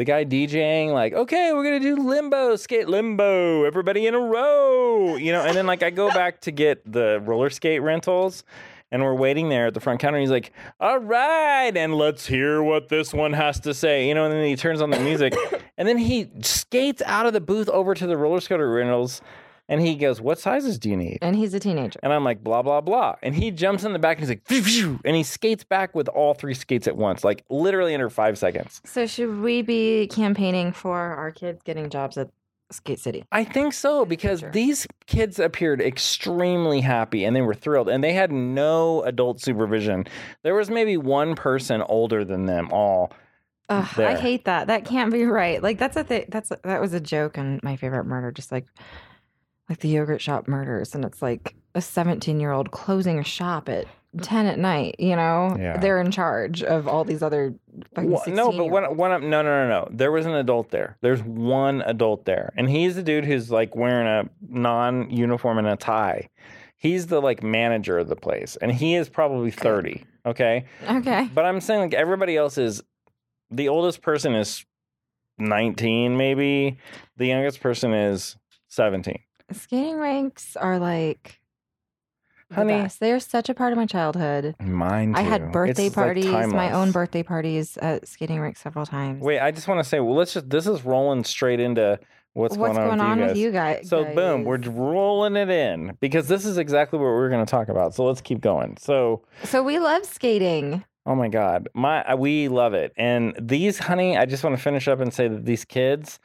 the 0.00 0.04
guy 0.06 0.24
DJing 0.24 0.94
like, 0.94 1.12
okay, 1.12 1.52
we're 1.52 1.62
gonna 1.62 1.78
do 1.78 1.94
limbo, 1.94 2.56
skate 2.56 2.88
limbo, 2.88 3.64
everybody 3.64 4.06
in 4.06 4.14
a 4.14 4.18
row, 4.18 5.16
you 5.16 5.30
know. 5.30 5.42
And 5.42 5.54
then 5.54 5.66
like 5.66 5.82
I 5.82 5.90
go 5.90 6.08
back 6.08 6.40
to 6.40 6.50
get 6.50 6.90
the 6.90 7.20
roller 7.22 7.50
skate 7.50 7.82
rentals, 7.82 8.42
and 8.90 9.02
we're 9.02 9.14
waiting 9.14 9.50
there 9.50 9.66
at 9.66 9.74
the 9.74 9.80
front 9.80 10.00
counter. 10.00 10.18
He's 10.18 10.30
like, 10.30 10.54
all 10.80 10.96
right, 10.96 11.76
and 11.76 11.94
let's 11.94 12.24
hear 12.26 12.62
what 12.62 12.88
this 12.88 13.12
one 13.12 13.34
has 13.34 13.60
to 13.60 13.74
say, 13.74 14.08
you 14.08 14.14
know. 14.14 14.24
And 14.24 14.32
then 14.32 14.46
he 14.46 14.56
turns 14.56 14.80
on 14.80 14.88
the 14.88 15.00
music, 15.00 15.34
and 15.76 15.86
then 15.86 15.98
he 15.98 16.30
skates 16.40 17.02
out 17.04 17.26
of 17.26 17.34
the 17.34 17.40
booth 17.42 17.68
over 17.68 17.94
to 17.94 18.06
the 18.06 18.16
roller 18.16 18.40
skater 18.40 18.72
rentals, 18.72 19.20
and 19.70 19.80
he 19.80 19.94
goes, 19.94 20.20
"What 20.20 20.38
sizes 20.38 20.78
do 20.78 20.90
you 20.90 20.96
need?" 20.98 21.18
and 21.30 21.36
he's 21.36 21.54
a 21.54 21.60
teenager. 21.60 22.00
And 22.02 22.12
I'm 22.12 22.24
like, 22.24 22.42
blah, 22.42 22.62
blah, 22.62 22.80
blah. 22.80 23.16
And 23.22 23.34
he 23.34 23.50
jumps 23.50 23.84
in 23.84 23.92
the 23.92 23.98
back 23.98 24.18
and 24.18 24.22
he's 24.22 24.30
like, 24.30 24.46
phew, 24.46 24.62
phew, 24.62 25.00
and 25.04 25.14
he 25.16 25.22
skates 25.22 25.64
back 25.64 25.94
with 25.94 26.08
all 26.08 26.34
three 26.34 26.54
skates 26.54 26.86
at 26.86 26.96
once, 26.96 27.24
like 27.24 27.44
literally 27.48 27.94
under 27.94 28.10
five 28.10 28.36
seconds. 28.36 28.80
So 28.84 29.06
should 29.06 29.40
we 29.40 29.62
be 29.62 30.08
campaigning 30.08 30.72
for 30.72 30.98
our 30.98 31.30
kids 31.30 31.62
getting 31.62 31.88
jobs 31.88 32.18
at 32.18 32.30
Skate 32.72 32.98
City? 32.98 33.24
I 33.32 33.44
think 33.44 33.72
so 33.72 34.04
because 34.04 34.44
these 34.52 34.86
kids 35.06 35.38
appeared 35.38 35.80
extremely 35.80 36.80
happy 36.80 37.24
and 37.24 37.34
they 37.34 37.42
were 37.42 37.54
thrilled 37.54 37.88
and 37.88 38.02
they 38.02 38.12
had 38.12 38.32
no 38.32 39.02
adult 39.02 39.40
supervision. 39.40 40.06
There 40.42 40.54
was 40.54 40.70
maybe 40.70 40.96
one 40.96 41.34
person 41.34 41.82
older 41.82 42.24
than 42.24 42.46
them 42.46 42.70
all. 42.72 43.12
Ugh, 43.68 44.00
I 44.00 44.16
hate 44.16 44.46
that. 44.46 44.66
That 44.66 44.84
can't 44.84 45.12
be 45.12 45.24
right. 45.24 45.62
Like 45.62 45.78
that's 45.78 45.96
a 45.96 46.02
thing. 46.02 46.24
That's 46.28 46.50
a, 46.50 46.58
that 46.64 46.80
was 46.80 46.92
a 46.92 46.98
joke 46.98 47.38
in 47.38 47.60
my 47.62 47.76
favorite 47.76 48.04
murder. 48.04 48.32
Just 48.32 48.50
like 48.50 48.66
like 49.70 49.78
the 49.78 49.88
yogurt 49.88 50.20
shop 50.20 50.48
murders, 50.48 50.94
and 50.94 51.04
it's 51.04 51.22
like 51.22 51.54
a 51.74 51.80
17 51.80 52.40
year 52.40 52.50
old 52.52 52.70
closing 52.72 53.18
a 53.18 53.24
shop 53.24 53.68
at 53.68 53.86
mm. 54.14 54.20
10 54.20 54.46
at 54.46 54.58
night. 54.58 54.96
You 54.98 55.14
know, 55.16 55.56
Yeah. 55.58 55.78
they're 55.78 56.00
in 56.00 56.10
charge 56.10 56.62
of 56.62 56.86
all 56.88 57.04
these 57.04 57.22
other 57.22 57.54
fucking 57.94 58.10
Well, 58.10 58.22
no, 58.26 58.50
but 58.50 58.56
when, 58.68 58.82
16-year-olds. 58.82 58.98
when 58.98 59.12
I'm, 59.12 59.30
no, 59.30 59.42
no, 59.42 59.66
no, 59.66 59.68
no. 59.68 59.88
There 59.92 60.10
was 60.10 60.26
an 60.26 60.34
adult 60.34 60.70
there. 60.70 60.98
There's 61.00 61.22
one 61.22 61.82
adult 61.82 62.24
there. 62.24 62.52
And 62.56 62.68
he's 62.68 62.96
the 62.96 63.02
dude 63.04 63.24
who's 63.24 63.50
like 63.50 63.76
wearing 63.76 64.08
a 64.08 64.28
non 64.46 65.08
uniform 65.10 65.58
and 65.58 65.68
a 65.68 65.76
tie. 65.76 66.28
He's 66.76 67.06
the 67.06 67.22
like 67.22 67.42
manager 67.42 67.98
of 67.98 68.08
the 68.08 68.16
place. 68.16 68.56
And 68.60 68.72
he 68.72 68.96
is 68.96 69.08
probably 69.08 69.50
30. 69.52 70.04
Okay. 70.26 70.64
okay, 70.88 71.30
But 71.32 71.44
I'm 71.46 71.60
saying 71.60 71.80
like 71.80 71.94
everybody 71.94 72.36
else 72.36 72.58
is 72.58 72.82
the 73.50 73.68
oldest 73.68 74.02
person 74.02 74.34
is 74.34 74.64
19 75.38 76.16
maybe. 76.16 76.78
The 77.16 77.26
youngest 77.26 77.60
person 77.60 77.94
is 77.94 78.36
17. 78.68 79.18
Skating 79.52 79.96
rinks 79.98 80.56
are 80.56 80.78
like. 80.78 81.36
The 82.48 82.56
Honey. 82.56 82.72
best. 82.82 82.98
They 82.98 83.12
are 83.12 83.20
such 83.20 83.48
a 83.48 83.54
part 83.54 83.72
of 83.72 83.78
my 83.78 83.86
childhood. 83.86 84.56
Mine 84.60 85.14
too. 85.14 85.20
I 85.20 85.22
had 85.22 85.52
birthday 85.52 85.86
It's, 85.86 85.96
like, 85.96 86.04
parties, 86.04 86.52
my 86.52 86.72
own 86.72 86.90
birthday 86.90 87.22
parties 87.22 87.76
at 87.76 88.08
skating 88.08 88.40
rinks 88.40 88.60
several 88.60 88.84
times. 88.84 89.22
Wait, 89.22 89.38
I 89.38 89.52
just 89.52 89.68
want 89.68 89.78
to 89.78 89.88
say, 89.88 90.00
well, 90.00 90.16
let's 90.16 90.32
just 90.34 90.50
this 90.50 90.66
is 90.66 90.84
rolling 90.84 91.22
straight 91.22 91.60
into 91.60 92.00
what's, 92.32 92.56
What's 92.56 92.76
going 92.76 92.90
on, 92.90 92.98
going 92.98 93.00
on 93.12 93.20
with 93.20 93.28
with 93.28 93.36
you 93.36 93.44
you 93.44 93.52
guys. 93.52 93.76
guys? 93.82 93.88
So 93.88 94.04
boom, 94.16 94.42
we're 94.42 94.58
rolling 94.58 95.36
it 95.36 95.48
in 95.48 95.96
because 96.00 96.26
this 96.26 96.44
is 96.44 96.58
exactly 96.58 96.98
what 96.98 97.04
we're 97.04 97.28
going 97.30 97.44
to 97.46 97.48
talk 97.48 97.68
about. 97.68 97.94
So 97.94 98.04
let's 98.04 98.20
keep 98.20 98.40
going. 98.40 98.76
So 98.78 99.22
so 99.44 99.62
we 99.62 99.78
love 99.78 100.04
skating. 100.04 100.84
Oh 101.06 101.14
my 101.14 101.28
God, 101.28 101.68
my 101.72 102.16
we 102.16 102.48
love 102.48 102.74
it. 102.74 102.92
And 102.96 103.32
these, 103.40 103.78
honey, 103.78 104.16
I 104.18 104.26
just 104.26 104.42
want 104.42 104.56
to 104.56 104.62
finish 104.62 104.88
up 104.88 104.98
and 104.98 105.14
say 105.14 105.28
that 105.28 105.44
these 105.44 105.64
kids, 105.64 106.18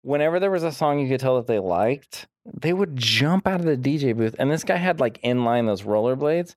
whenever 0.00 0.40
there 0.40 0.50
was 0.50 0.62
a 0.64 0.72
song 0.72 1.00
you 1.00 1.08
could 1.08 1.20
tell 1.20 1.36
that 1.36 1.46
they 1.48 1.58
liked, 1.58 2.28
they 2.52 2.72
would 2.72 2.96
jump 2.96 3.46
out 3.46 3.60
of 3.60 3.66
the 3.66 3.76
DJ 3.76 4.16
booth. 4.16 4.36
And 4.38 4.50
this 4.50 4.64
guy 4.64 4.76
had 4.76 5.00
like 5.00 5.20
inline 5.22 5.66
those 5.66 5.82
rollerblades, 5.82 6.54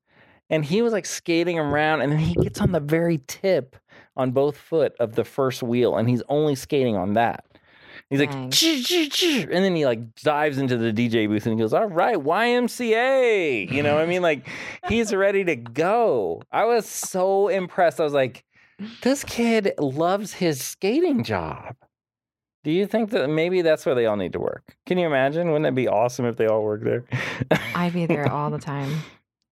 and 0.50 0.64
he 0.64 0.82
was 0.82 0.92
like 0.92 1.06
skating 1.06 1.58
around, 1.58 2.02
and 2.02 2.12
then 2.12 2.18
he 2.18 2.34
gets 2.34 2.60
on 2.60 2.72
the 2.72 2.80
very 2.80 3.20
tip 3.26 3.76
on 4.16 4.32
both 4.32 4.56
foot 4.56 4.94
of 4.98 5.14
the 5.14 5.24
first 5.24 5.62
wheel, 5.62 5.96
and 5.96 6.08
he's 6.08 6.22
only 6.28 6.54
skating 6.54 6.96
on 6.96 7.14
that. 7.14 7.44
He's 8.10 8.20
like, 8.20 8.30
Dang. 8.30 8.50
"Choo, 8.50 8.82
choo, 8.82 9.08
choo," 9.08 9.48
and 9.52 9.64
then 9.64 9.76
he 9.76 9.84
like 9.84 10.14
dives 10.16 10.56
into 10.56 10.78
the 10.78 10.92
DJ 10.92 11.28
booth 11.28 11.44
and 11.44 11.54
he 11.54 11.60
goes, 11.60 11.74
"All 11.74 11.88
right, 11.88 12.16
YMCA." 12.16 13.70
You 13.70 13.82
know, 13.82 13.94
what 13.94 14.02
I 14.02 14.06
mean, 14.06 14.22
like 14.22 14.48
he's 14.88 15.14
ready 15.14 15.44
to 15.44 15.56
go. 15.56 16.42
I 16.50 16.64
was 16.64 16.86
so 16.86 17.48
impressed. 17.48 18.00
I 18.00 18.04
was 18.04 18.14
like, 18.14 18.44
this 19.02 19.24
kid 19.24 19.72
loves 19.78 20.32
his 20.32 20.62
skating 20.62 21.22
job. 21.22 21.76
Do 22.68 22.74
you 22.74 22.86
think 22.86 23.12
that 23.12 23.30
maybe 23.30 23.62
that's 23.62 23.86
where 23.86 23.94
they 23.94 24.04
all 24.04 24.16
need 24.16 24.34
to 24.34 24.40
work? 24.40 24.76
Can 24.84 24.98
you 24.98 25.06
imagine? 25.06 25.52
Wouldn't 25.52 25.64
it 25.64 25.74
be 25.74 25.88
awesome 25.88 26.26
if 26.26 26.36
they 26.36 26.46
all 26.46 26.62
work 26.62 26.82
there? 26.82 27.02
I'd 27.74 27.94
be 27.94 28.04
there 28.04 28.30
all 28.32 28.50
the 28.50 28.58
time. 28.58 28.90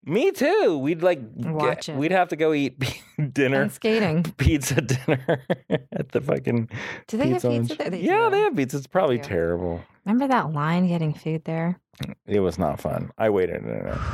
Me 0.06 0.32
too. 0.32 0.78
We'd 0.78 1.02
like 1.02 1.20
Watch 1.36 1.88
get- 1.88 1.96
it. 1.96 1.98
We'd 1.98 2.12
have 2.12 2.30
to 2.30 2.36
go 2.36 2.54
eat 2.54 2.78
dinner, 3.34 3.64
And 3.64 3.72
skating. 3.72 4.24
pizza 4.38 4.82
dinner 4.82 5.44
at 5.92 6.12
the 6.12 6.22
fucking 6.22 6.70
Do 7.08 7.18
they 7.18 7.34
pizza. 7.34 7.52
have 7.52 7.62
pizza 7.62 7.76
there? 7.78 7.90
They 7.90 8.02
yeah, 8.02 8.26
do. 8.26 8.32
they 8.32 8.40
have 8.42 8.56
pizza. 8.56 8.78
It's 8.78 8.88
probably 8.88 9.18
terrible. 9.20 9.82
Remember 10.06 10.28
that 10.28 10.52
line 10.54 10.88
getting 10.88 11.14
food 11.16 11.44
there? 11.46 11.80
It 12.28 12.42
was 12.42 12.60
not 12.60 12.80
fun. 12.80 13.10
I 13.18 13.30
waited. 13.30 13.64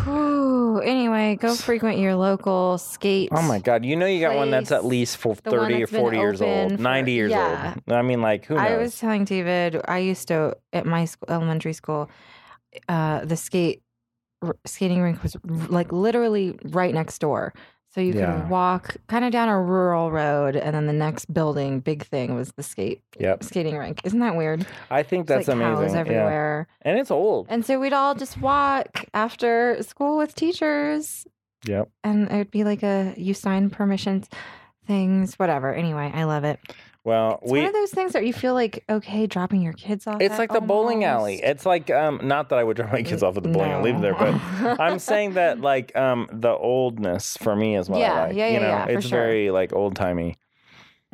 Whew. 0.05 0.79
Anyway, 0.81 1.35
go 1.35 1.55
frequent 1.55 1.97
your 1.97 2.15
local 2.15 2.77
skate. 2.77 3.29
Oh 3.31 3.41
my 3.41 3.59
god! 3.59 3.83
You 3.83 3.95
know 3.95 4.05
you 4.05 4.21
got 4.21 4.35
one 4.35 4.51
that's 4.51 4.71
at 4.71 4.85
least 4.85 5.17
for 5.17 5.35
thirty 5.35 5.83
or 5.83 5.87
forty 5.87 6.17
years 6.17 6.41
old, 6.41 6.73
for- 6.73 6.77
ninety 6.77 7.13
years 7.13 7.31
yeah. 7.31 7.73
old. 7.87 7.93
I 7.97 8.03
mean, 8.03 8.21
like 8.21 8.45
who 8.45 8.53
knows? 8.55 8.63
I 8.63 8.77
was 8.77 8.99
telling 8.99 9.25
David, 9.25 9.81
I 9.85 9.97
used 9.97 10.27
to 10.29 10.55
at 10.71 10.85
my 10.85 11.05
school, 11.05 11.25
elementary 11.29 11.73
school, 11.73 12.09
uh, 12.87 13.25
the 13.25 13.35
skate 13.35 13.81
r- 14.41 14.55
skating 14.65 15.01
rink 15.01 15.21
was 15.23 15.35
r- 15.35 15.41
like 15.69 15.91
literally 15.91 16.57
right 16.65 16.93
next 16.93 17.19
door. 17.19 17.53
So 17.93 17.99
you 17.99 18.13
Yeah. 18.13 18.39
could 18.39 18.49
walk 18.49 18.95
kind 19.07 19.25
of 19.25 19.31
down 19.33 19.49
a 19.49 19.61
rural 19.61 20.11
road, 20.11 20.55
and 20.55 20.73
then 20.73 20.87
the 20.87 20.93
next 20.93 21.25
building, 21.33 21.81
big 21.81 22.03
thing, 22.05 22.33
was 22.35 22.53
the 22.53 22.63
skate 22.63 23.01
Yep. 23.19 23.43
skating 23.43 23.75
rink. 23.77 23.99
Isn't 24.05 24.19
that 24.21 24.37
weird? 24.37 24.65
I 24.89 25.03
think 25.03 25.23
It's 25.23 25.27
that's 25.27 25.47
like 25.49 25.55
amazing. 25.57 25.75
cows 25.87 25.93
Yeah. 25.93 25.99
everywhere. 25.99 26.67
And 26.83 26.97
it's 26.97 27.11
old. 27.11 27.47
And 27.49 27.65
so 27.65 27.79
we'd 27.81 27.91
all 27.91 28.15
just 28.15 28.39
walk 28.41 29.03
after 29.13 29.77
school 29.83 30.17
with 30.17 30.35
teachers, 30.35 31.27
Yep. 31.65 31.89
and 32.03 32.31
it 32.31 32.37
would 32.37 32.51
be 32.51 32.63
like 32.63 32.81
a 32.81 33.13
you 33.17 33.33
sign 33.33 33.69
permissions 33.69 34.29
things, 34.87 35.35
whatever. 35.35 35.73
Anyway, 35.73 36.11
I 36.13 36.23
love 36.23 36.43
it. 36.43 36.59
Well, 37.03 37.39
It's 37.41 37.51
we. 37.51 37.59
one 37.59 37.67
of 37.67 37.73
those 37.73 37.89
things 37.91 38.13
that 38.13 38.25
you 38.27 38.31
feel 38.33 38.53
like 38.53 38.83
okay 38.87 39.25
dropping 39.25 39.61
your 39.63 39.73
kids 39.73 40.05
off. 40.05 40.21
It's 40.21 40.37
like 40.37 40.53
the 40.53 40.61
bowling 40.61 41.03
alley. 41.03 41.41
It's 41.41 41.65
like 41.65 41.89
um, 41.89 42.19
not 42.23 42.49
that 42.49 42.59
I 42.59 42.63
would 42.63 42.77
drop 42.77 42.91
my 42.91 43.01
kids 43.01 43.23
off 43.23 43.35
at 43.37 43.43
the 43.43 43.49
bowling 43.49 43.71
alley, 43.71 43.91
leave 43.91 44.01
them 44.01 44.03
there, 44.03 44.13
but 44.13 44.79
I'm 44.79 44.99
saying 44.99 45.33
that 45.33 45.59
like 45.61 45.95
um, 45.97 46.27
the 46.31 46.51
oldness 46.55 47.37
for 47.37 47.55
me 47.55 47.75
is 47.75 47.89
what 47.89 47.99
Yeah, 47.99 48.13
I 48.13 48.27
like. 48.27 48.35
yeah, 48.35 48.47
you 48.47 48.53
yeah, 48.53 48.59
know, 48.59 48.67
yeah, 48.67 48.85
for 48.85 48.91
it's 48.91 49.07
sure. 49.07 49.19
very 49.19 49.49
like 49.51 49.73
old 49.73 49.95
timey. 49.95 50.37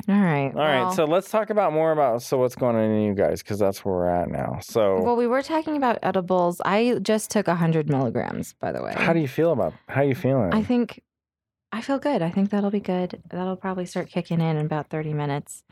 All 0.08 0.14
right. 0.14 0.52
All 0.54 0.60
right, 0.60 0.80
well- 0.82 0.92
so 0.92 1.04
let's 1.06 1.28
talk 1.30 1.50
about 1.50 1.72
more 1.72 1.90
about 1.90 2.22
so 2.22 2.36
what's 2.38 2.54
going 2.54 2.76
on 2.76 2.82
in 2.82 3.02
you 3.02 3.14
guys 3.14 3.42
because 3.42 3.58
that's 3.58 3.84
where 3.84 3.94
we're 3.94 4.08
at 4.10 4.28
now. 4.30 4.58
So, 4.62 5.00
well, 5.02 5.16
we 5.16 5.26
were 5.26 5.42
talking 5.42 5.76
about 5.76 5.98
edibles. 6.02 6.60
I 6.64 6.98
just 7.02 7.30
took 7.30 7.48
hundred 7.48 7.88
milligrams, 7.88 8.54
by 8.60 8.72
the 8.72 8.82
way. 8.82 8.92
how 8.96 9.12
do 9.12 9.20
you 9.20 9.26
feel 9.28 9.52
about? 9.52 9.72
How 9.88 10.02
are 10.02 10.04
you 10.04 10.14
feeling? 10.14 10.52
I 10.54 10.62
think 10.62 11.02
I 11.70 11.80
feel 11.82 11.98
good. 11.98 12.22
I 12.22 12.30
think 12.30 12.50
that'll 12.50 12.70
be 12.70 12.80
good. 12.80 13.20
That'll 13.30 13.56
probably 13.56 13.84
start 13.86 14.08
kicking 14.08 14.40
in 14.40 14.56
in 14.56 14.66
about 14.66 14.88
thirty 14.88 15.12
minutes. 15.12 15.62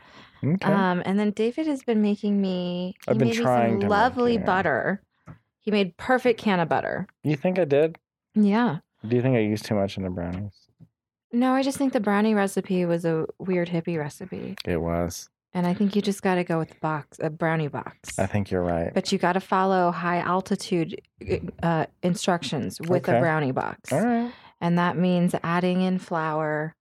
okay. 0.43 0.71
Um, 0.71 1.01
and 1.05 1.19
then 1.19 1.31
David 1.31 1.65
has 1.67 1.83
been 1.83 2.01
making 2.01 2.39
me. 2.41 2.95
He 3.05 3.11
I've 3.11 3.17
been 3.17 3.29
made 3.29 3.37
trying 3.37 3.75
me 3.75 3.81
some 3.81 3.89
lovely 3.89 4.37
butter. 4.37 5.01
He 5.59 5.71
made 5.71 5.97
perfect 5.97 6.39
can 6.39 6.59
of 6.59 6.69
butter. 6.69 7.07
you 7.23 7.35
think 7.35 7.59
I 7.59 7.65
did? 7.65 7.97
Yeah. 8.35 8.77
Do 9.07 9.15
you 9.15 9.21
think 9.21 9.35
I 9.35 9.39
used 9.39 9.65
too 9.65 9.75
much 9.75 9.97
in 9.97 10.03
the 10.03 10.09
brownies? 10.09 10.53
No, 11.33 11.53
I 11.53 11.61
just 11.63 11.77
think 11.77 11.91
the 11.93 11.99
brownie 11.99 12.33
recipe 12.33 12.85
was 12.85 13.03
a 13.03 13.25
weird 13.37 13.67
hippie 13.67 13.97
recipe, 13.97 14.55
It 14.63 14.77
was. 14.77 15.29
and 15.53 15.67
I 15.67 15.73
think 15.73 15.93
you 15.95 16.01
just 16.01 16.21
got 16.21 16.35
to 16.35 16.43
go 16.45 16.57
with 16.57 16.69
the 16.69 16.79
box, 16.81 17.17
a 17.21 17.29
brownie 17.29 17.67
box. 17.67 18.17
I 18.17 18.27
think 18.27 18.49
you're 18.49 18.63
right. 18.63 18.93
But 18.93 19.11
you 19.11 19.17
got 19.17 19.33
to 19.33 19.41
follow 19.41 19.91
high 19.91 20.19
altitude 20.19 21.01
uh, 21.61 21.87
instructions 22.01 22.79
with 22.79 23.07
Okay. 23.09 23.17
a 23.17 23.19
brownie 23.19 23.51
box. 23.51 23.91
All 23.91 24.01
right. 24.05 24.31
And 24.61 24.77
that 24.77 24.97
means 24.97 25.35
adding 25.43 25.81
in 25.81 25.99
flour. 25.99 26.75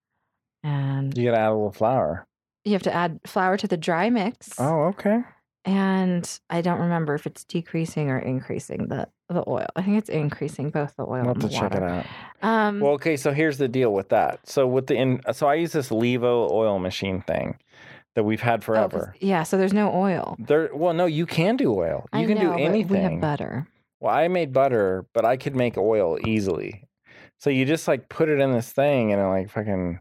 And 0.63 1.17
You 1.17 1.25
gotta 1.27 1.39
add 1.41 1.49
a 1.51 1.55
little 1.55 1.73
flour. 1.73 2.27
you 2.65 2.73
have 2.73 2.83
to 2.83 2.93
add 2.95 3.21
flour 3.27 3.57
to 3.57 3.67
the 3.69 3.77
dry 3.77 4.11
mix. 4.11 4.53
Oh, 4.59 4.85
okay. 4.87 5.21
And 5.65 6.41
I 6.49 6.61
don't 6.61 6.79
remember 6.81 7.15
if 7.15 7.27
it's 7.27 7.45
decreasing 7.45 8.09
or 8.11 8.19
increasing 8.19 8.87
the 8.89 9.09
the 9.29 9.43
oil. 9.49 9.67
I 9.75 9.83
think 9.83 9.99
it's 9.99 10.09
increasing 10.09 10.71
both 10.71 10.95
the 10.97 11.03
oil 11.03 11.23
I'll 11.27 11.35
have 11.35 11.39
to 11.41 11.49
check 11.49 11.75
it 11.75 11.83
out. 11.83 12.07
Um, 12.43 12.79
Well, 12.79 12.93
okay, 12.93 13.17
so 13.17 13.33
here's 13.33 13.59
the 13.59 13.67
deal 13.67 13.93
with 13.93 14.09
that. 14.11 14.39
So 14.49 14.69
with 14.69 14.87
the 14.87 14.95
in, 14.95 15.21
so 15.33 15.49
I 15.49 15.55
use 15.57 15.73
this 15.73 15.89
Levo 15.89 16.49
oil 16.53 16.79
machine 16.79 17.23
thing 17.23 17.59
that 18.15 18.23
we've 18.23 18.41
had 18.41 18.61
oh, 18.61 18.63
forever. 18.63 19.15
yeah, 19.19 19.43
so 19.43 19.59
there's 19.59 19.73
no 19.73 19.93
oil. 19.93 20.37
There, 20.39 20.71
well, 20.73 20.95
no, 20.95 21.07
you 21.07 21.27
can 21.27 21.57
do 21.57 21.75
oil. 21.75 22.07
You 22.13 22.21
I 22.21 22.25
can 22.27 22.35
know, 22.37 22.41
do 22.43 22.51
but 22.51 22.61
anything. 22.61 22.97
We 22.97 22.99
have 23.15 23.21
butter. 23.21 23.67
Well, 23.99 24.15
I 24.15 24.29
made 24.29 24.53
butter, 24.53 25.05
but 25.13 25.25
I 25.25 25.37
could 25.37 25.57
make 25.57 25.77
oil 25.77 26.19
easily. 26.25 26.85
So 27.39 27.51
you 27.51 27.65
just 27.65 27.87
like 27.87 28.09
put 28.09 28.29
it 28.29 28.41
in 28.41 28.53
this 28.53 28.73
thing 28.73 29.13
and 29.13 29.21
it 29.21 29.27
like 29.27 29.51
fucking 29.51 30.01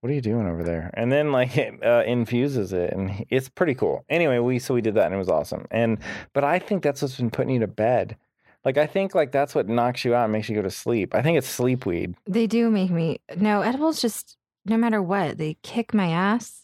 what 0.00 0.10
are 0.10 0.14
you 0.14 0.20
doing 0.20 0.46
over 0.46 0.62
there? 0.62 0.90
And 0.92 1.10
then 1.10 1.32
like 1.32 1.56
it 1.56 1.82
uh, 1.82 2.02
infuses 2.06 2.72
it 2.72 2.92
and 2.92 3.24
it's 3.30 3.48
pretty 3.48 3.74
cool. 3.74 4.04
Anyway, 4.10 4.38
we 4.38 4.58
so 4.58 4.74
we 4.74 4.82
did 4.82 4.94
that 4.96 5.06
and 5.06 5.14
it 5.14 5.18
was 5.18 5.30
awesome. 5.30 5.66
And 5.70 5.98
but 6.32 6.44
I 6.44 6.58
think 6.58 6.82
that's 6.82 7.00
what's 7.00 7.16
been 7.16 7.30
putting 7.30 7.54
you 7.54 7.60
to 7.60 7.66
bed. 7.66 8.16
Like 8.64 8.78
I 8.78 8.86
think 8.86 9.14
like 9.14 9.32
that's 9.32 9.54
what 9.54 9.68
knocks 9.68 10.04
you 10.04 10.14
out 10.14 10.24
and 10.24 10.32
makes 10.32 10.48
you 10.48 10.56
go 10.56 10.62
to 10.62 10.70
sleep. 10.70 11.14
I 11.14 11.22
think 11.22 11.38
it's 11.38 11.48
sleep 11.48 11.86
weed. 11.86 12.16
They 12.26 12.46
do 12.46 12.70
make 12.70 12.90
me 12.90 13.20
no 13.36 13.62
edibles. 13.62 14.00
Just 14.00 14.36
no 14.66 14.76
matter 14.76 15.02
what, 15.02 15.38
they 15.38 15.56
kick 15.62 15.94
my 15.94 16.08
ass 16.08 16.63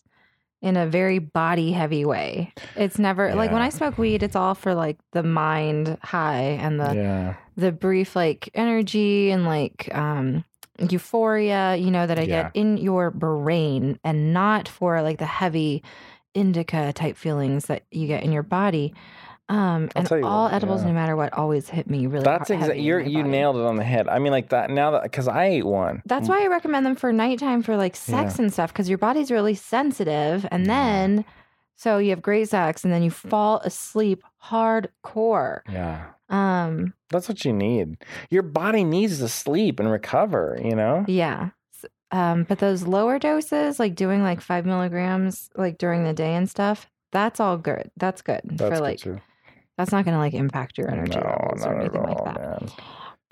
in 0.62 0.76
a 0.76 0.86
very 0.86 1.18
body 1.18 1.72
heavy 1.72 2.04
way. 2.04 2.52
It's 2.76 2.98
never 2.98 3.34
like 3.34 3.50
when 3.50 3.62
I 3.62 3.70
smoke 3.70 3.96
weed, 3.98 4.22
it's 4.22 4.36
all 4.36 4.54
for 4.54 4.74
like 4.74 4.98
the 5.12 5.22
mind 5.22 5.96
high 6.02 6.58
and 6.60 6.78
the 6.78 6.94
yeah. 6.94 7.34
the 7.56 7.72
brief 7.72 8.14
like 8.14 8.50
energy 8.54 9.30
and 9.30 9.44
like 9.46 9.88
um 9.94 10.44
euphoria, 10.88 11.76
you 11.76 11.90
know, 11.90 12.06
that 12.06 12.18
I 12.18 12.22
Yeah. 12.22 12.42
get 12.44 12.56
in 12.56 12.76
your 12.76 13.10
brain 13.10 13.98
and 14.04 14.32
not 14.32 14.68
for 14.68 15.02
like 15.02 15.18
the 15.18 15.26
heavy 15.26 15.82
indica 16.34 16.92
type 16.92 17.16
feelings 17.16 17.66
that 17.66 17.84
you 17.90 18.06
get 18.06 18.22
in 18.22 18.32
your 18.32 18.42
body. 18.42 18.94
Um 19.50 19.90
and 19.96 20.10
all 20.24 20.44
what, 20.44 20.54
edibles, 20.54 20.82
yeah. 20.82 20.88
no 20.88 20.94
matter 20.94 21.16
what, 21.16 21.32
always 21.34 21.68
hit 21.68 21.90
me 21.90 22.06
really 22.06 22.24
That's 22.24 22.50
exactly 22.50 22.80
you 22.82 22.96
body. 22.98 23.22
nailed 23.24 23.56
it 23.56 23.62
on 23.66 23.76
the 23.76 23.84
head. 23.84 24.08
I 24.08 24.18
mean 24.20 24.32
like 24.32 24.50
that 24.50 24.70
now 24.70 24.92
that 24.92 25.10
cuz 25.12 25.26
I 25.28 25.44
ate 25.46 25.66
one. 25.66 26.02
That's 26.06 26.28
why 26.28 26.42
I 26.44 26.46
recommend 26.46 26.86
them 26.86 26.94
for 26.94 27.12
nighttime 27.12 27.62
for 27.62 27.76
like 27.76 27.96
sex 27.96 28.38
and 28.38 28.52
stuff 28.52 28.72
because 28.72 28.88
your 28.88 28.98
body's 28.98 29.30
really 29.30 29.54
sensitive. 29.54 30.46
And 30.50 30.66
Yeah. 30.66 30.72
then, 30.74 31.24
so 31.76 31.98
you 31.98 32.10
have 32.10 32.22
great 32.22 32.48
sex 32.48 32.84
and 32.84 32.92
then 32.92 33.02
you 33.02 33.10
fall 33.10 33.58
asleep 33.64 34.22
hardcore. 34.44 35.60
Yeah. 35.70 36.06
Um, 36.28 36.94
That's 37.08 37.28
what 37.28 37.44
you 37.44 37.52
need. 37.52 37.96
Your 38.30 38.42
body 38.42 38.84
needs 38.84 39.18
to 39.18 39.28
sleep 39.28 39.80
and 39.80 39.90
recover, 39.90 40.58
you 40.62 40.76
know? 40.76 41.04
yeah. 41.08 41.50
Um, 42.12 42.44
but 42.48 42.58
those 42.58 42.82
lower 42.84 43.18
doses, 43.20 43.78
like 43.78 43.94
doing 43.94 44.22
like 44.22 44.40
five 44.40 44.66
milligrams 44.66 45.48
like 45.56 45.78
during 45.78 46.02
the 46.04 46.12
day 46.12 46.34
and 46.34 46.50
stuff, 46.50 46.88
that's 47.12 47.38
all 47.40 47.56
good. 47.56 47.90
That's 47.96 48.20
good 48.22 48.40
That's 48.44 48.76
for 48.76 48.80
like, 48.82 48.98
too. 48.98 49.18
That's 49.80 49.92
not 49.92 50.04
going 50.04 50.14
to 50.14 50.18
like 50.18 50.34
impact 50.34 50.78
your 50.78 50.90
energy 50.90 51.18
no, 51.18 51.26
levels 51.26 51.60
not 51.60 51.68
or 51.68 51.74
at 51.76 51.80
anything 51.80 52.00
all, 52.00 52.24
like 52.24 52.34
that. 52.34 52.62
man. 52.62 52.70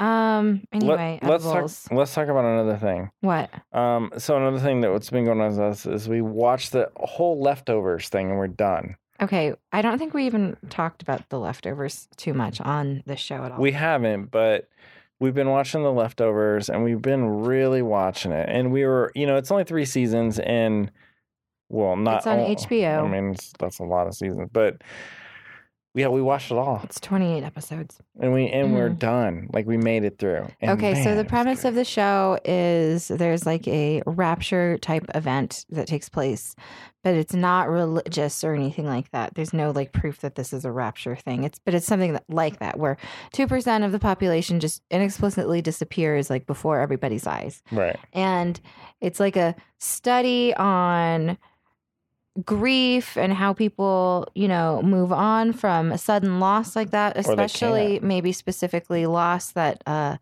Um, 0.01 0.63
anyway, 0.73 1.19
Let, 1.23 1.43
us 1.45 1.83
talk. 1.85 1.93
Let's 1.97 2.15
talk 2.15 2.29
about 2.29 2.45
another 2.45 2.77
thing. 2.77 3.11
what? 3.21 3.51
Um, 3.73 4.13
so 4.17 4.37
another 4.37 4.61
thing 4.61 4.81
that 4.83 4.93
what's 4.93 5.11
been 5.11 5.25
going 5.25 5.41
on 5.41 5.51
with 5.51 5.59
us 5.59 5.87
is 5.87 6.09
we 6.09 6.21
watched 6.23 6.73
the 6.73 6.91
whole 6.97 7.41
leftovers 7.41 8.09
thing 8.09 8.31
and 8.31 8.39
we're 8.39 8.47
done. 8.47 8.97
Okay. 9.21 9.55
I 9.73 9.83
don't 9.83 9.99
think 9.99 10.15
we 10.15 10.25
even 10.27 10.57
talked 10.71 11.03
about 11.03 11.29
the 11.31 11.39
leftovers 11.41 12.07
too 12.17 12.33
much 12.33 12.61
on 12.61 13.03
the 13.07 13.17
show 13.17 13.43
at 13.43 13.51
all. 13.51 13.59
We 13.59 13.73
haven't, 13.73 14.31
but 14.31 14.69
we've 15.19 15.35
been 15.35 15.51
watching 15.51 15.83
the 15.83 15.91
leftovers 15.93 16.69
and 16.71 16.85
we've 16.85 17.03
been 17.03 17.27
really 17.43 17.83
watching 17.83 18.31
it. 18.31 18.49
And 18.49 18.71
we 18.73 18.85
were, 18.85 19.11
you 19.17 19.27
know, 19.27 19.37
it's 19.37 19.51
only 19.51 19.65
three 19.65 19.85
seasons 19.85 20.39
and 20.39 20.93
well, 21.71 21.97
not 21.97 22.19
It's 22.19 22.27
on 22.29 22.39
all- 22.39 22.55
HBO. 22.55 23.05
I 23.05 23.09
mean, 23.09 23.35
that's 23.59 23.81
a 23.81 23.85
lot 23.85 24.07
of 24.07 24.15
seasons, 24.15 24.49
but 24.53 24.81
yeah, 25.99 26.09
we 26.09 26.23
watched 26.23 26.51
it 26.51 26.57
all. 26.57 26.81
It's 26.85 27.01
28 27.01 27.43
episodes. 27.45 27.99
and 28.21 28.33
we 28.33 28.49
and 28.49 28.75
we're 28.75 28.91
Mhm. 28.91 28.99
done. 28.99 29.49
Like 29.53 29.67
we 29.67 29.77
made 29.77 30.05
it 30.05 30.19
through. 30.19 30.47
And 30.61 30.73
okay, 30.73 31.05
so 31.05 31.15
the 31.15 31.25
premise 31.25 31.65
of 31.65 31.75
the 31.75 31.85
show 31.85 32.39
is 32.45 33.09
there's 33.09 33.47
like 33.47 33.67
a 33.69 34.03
rapture 34.07 34.77
type 34.79 35.05
event 35.15 35.65
that 35.71 35.87
takes 35.87 36.09
place, 36.09 36.57
but 37.05 37.15
it's 37.15 37.33
not 37.35 37.69
religious 37.69 38.43
or 38.43 38.55
anything 38.55 38.87
like 38.87 39.11
that. 39.13 39.35
There's 39.35 39.53
no 39.53 39.71
like 39.71 39.93
proof 39.93 40.21
that 40.23 40.35
this 40.35 40.53
is 40.53 40.65
a 40.65 40.73
rapture 40.73 41.15
thing. 41.15 41.45
It's 41.45 41.61
but 41.65 41.75
it's 41.75 41.87
something 41.87 42.13
that, 42.15 42.25
like 42.29 42.59
that 42.59 42.79
where 42.79 42.97
2% 43.33 43.85
of 43.85 43.93
the 43.93 43.99
population 44.01 44.59
just 44.59 44.83
inexplicably 44.91 45.63
disappears 45.63 46.29
like 46.29 46.47
before 46.47 46.81
everybody's 46.81 47.27
eyes. 47.27 47.63
right. 47.71 47.97
And 48.13 48.61
it's 49.01 49.21
like 49.21 49.37
a 49.37 49.55
study 49.79 50.55
on 50.55 51.39
grief 52.45 53.17
and 53.17 53.33
how 53.33 53.53
people, 53.53 54.27
you 54.35 54.49
know, 54.49 54.81
move 54.83 55.13
on 55.13 55.53
from 55.53 55.91
a 55.93 55.99
sudden 55.99 56.41
loss 56.41 56.77
like 56.77 56.91
that, 56.91 57.17
especially 57.17 57.99
maybe 58.01 58.33
specifically 58.33 59.07
loss 59.07 59.53
that 59.53 59.83
uh 59.87 60.17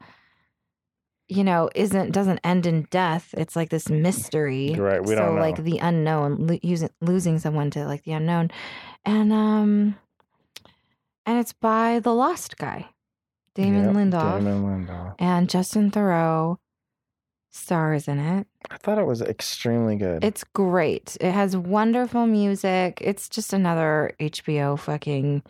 you 1.29 1.42
know 1.42 1.68
isn't 1.74 2.12
doesn't 2.12 2.38
end 2.44 2.66
in 2.66 2.87
death. 2.90 3.35
It's 3.37 3.57
like 3.57 3.70
this 3.70 3.88
mystery. 3.88 4.74
Right, 4.79 5.00
we 5.02 5.09
so 5.09 5.16
don't 5.16 5.35
know. 5.37 5.40
like 5.40 5.62
the 5.62 5.79
unknown, 5.79 6.46
lo- 6.46 6.59
using 6.62 6.90
losing 7.00 7.38
someone 7.38 7.70
to 7.72 7.85
like 7.87 8.05
the 8.05 8.12
unknown. 8.12 8.50
And 9.05 9.33
um 9.33 9.96
and 11.26 11.38
it's 11.40 11.52
by 11.52 11.98
the 11.98 12.14
lost 12.14 12.57
guy. 12.57 12.87
Damon 13.55 13.87
Yep, 13.87 13.94
Lindelof 13.94 14.38
Damon 14.38 14.87
Lindelof. 14.87 15.14
and 15.18 15.48
Justin 15.50 15.90
Theroux 15.90 16.59
stars 17.57 18.07
in 18.09 18.19
it. 18.19 18.47
I 18.71 18.77
thought 18.77 18.99
it 18.99 19.07
was 19.07 19.23
extremely 19.23 19.97
good. 19.97 20.23
It's 20.25 20.45
great. 20.45 21.16
It 21.21 21.33
has 21.33 21.57
wonderful 21.57 22.27
music. 22.27 22.99
It's 23.01 23.29
just 23.29 23.53
another 23.53 24.12
HBO 24.21 24.79
fucking 24.79 25.42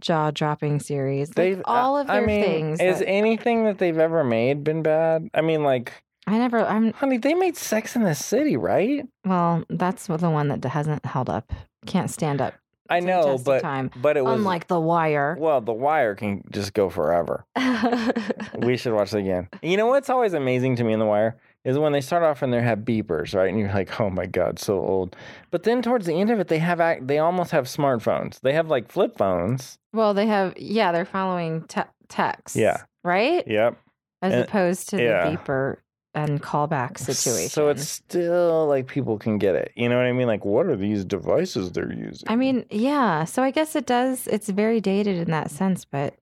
jaw 0.00 0.30
dropping 0.30 0.80
series. 0.80 1.30
They've 1.30 1.58
uh, 1.60 1.62
all 1.66 1.98
of 1.98 2.10
I 2.10 2.18
their 2.18 2.26
mean, 2.26 2.44
things. 2.44 2.80
Is 2.80 2.98
that- 3.00 3.08
anything 3.08 3.64
that 3.64 3.78
they've 3.78 3.98
ever 3.98 4.24
made 4.24 4.64
been 4.64 4.82
bad? 4.82 5.28
I 5.34 5.40
mean, 5.40 5.62
like, 5.62 5.92
I 6.26 6.38
never. 6.38 6.64
I'm 6.64 6.92
honey, 6.94 7.18
they 7.18 7.34
made 7.34 7.56
Sex 7.56 7.96
in 7.96 8.02
the 8.02 8.14
City, 8.14 8.56
right? 8.56 9.06
well. 9.24 9.64
That's 9.68 10.06
the 10.06 10.30
one 10.30 10.48
that 10.48 10.64
hasn't 10.64 11.04
held 11.04 11.28
up. 11.28 11.52
Can't 11.86 12.10
stand 12.10 12.40
up. 12.40 12.54
I 12.88 13.00
know, 13.00 13.38
but 13.38 13.60
time. 13.62 13.90
but 13.96 14.16
it 14.16 14.24
was 14.24 14.38
Unlike 14.38 14.66
The 14.68 14.78
Wire. 14.80 15.36
well, 15.38 15.60
The 15.60 15.72
Wire 15.72 16.14
can 16.14 16.44
just 16.50 16.74
go 16.74 16.90
forever. 16.90 17.44
we 18.58 18.76
should 18.76 18.92
watch 18.92 19.12
it 19.14 19.20
again. 19.20 19.48
You 19.62 19.76
know 19.76 19.86
what's 19.86 20.10
always 20.10 20.34
amazing 20.34 20.76
to 20.76 20.84
me 20.84 20.92
in 20.92 20.98
The 20.98 21.06
Wire 21.06 21.36
is 21.64 21.78
when 21.78 21.92
they 21.92 22.00
start 22.02 22.22
off 22.22 22.42
and 22.42 22.52
they 22.52 22.60
have 22.60 22.80
beepers, 22.80 23.34
right? 23.34 23.48
And 23.48 23.58
you're 23.58 23.72
like, 23.72 23.98
oh 24.00 24.10
my 24.10 24.26
god, 24.26 24.58
so 24.58 24.78
old. 24.78 25.16
But 25.50 25.62
then 25.62 25.80
towards 25.80 26.04
the 26.06 26.14
end 26.14 26.30
of 26.30 26.38
it, 26.40 26.48
they 26.48 26.58
have 26.58 26.80
act- 26.80 27.06
they 27.06 27.18
almost 27.18 27.52
have 27.52 27.64
smartphones. 27.64 28.40
They 28.40 28.52
have 28.52 28.68
like 28.68 28.90
flip 28.92 29.16
phones. 29.16 29.78
well, 29.92 30.12
they 30.12 30.26
have. 30.26 30.54
Yeah, 30.58 30.92
they're 30.92 31.04
following 31.06 31.62
te- 31.62 31.80
text. 32.08 32.54
Yeah. 32.54 32.82
Right. 33.02 33.46
Yep. 33.46 33.78
As 34.20 34.32
And- 34.34 34.44
opposed 34.44 34.90
to 34.90 35.02
yeah. 35.02 35.28
the 35.30 35.36
beeper 35.36 35.76
and 36.14 36.42
callback 36.42 36.98
situation. 36.98 37.48
So 37.50 37.68
it's 37.68 37.88
still 37.88 38.66
like 38.66 38.86
people 38.86 39.18
can 39.18 39.38
get 39.38 39.54
it. 39.54 39.72
You 39.74 39.88
know 39.88 39.96
what 39.96 40.06
I 40.06 40.12
mean? 40.12 40.26
Like, 40.26 40.44
what 40.44 40.66
are 40.66 40.76
these 40.76 41.04
devices 41.04 41.72
they're 41.72 41.92
using? 41.92 42.28
I 42.28 42.36
mean, 42.36 42.64
yeah. 42.70 43.24
So 43.24 43.42
I 43.42 43.50
guess 43.50 43.74
it 43.76 43.86
does. 43.86 44.26
It's 44.28 44.48
very 44.48 44.80
dated 44.80 45.16
in 45.18 45.30
that 45.30 45.50
sense, 45.50 45.84
but 45.84 46.14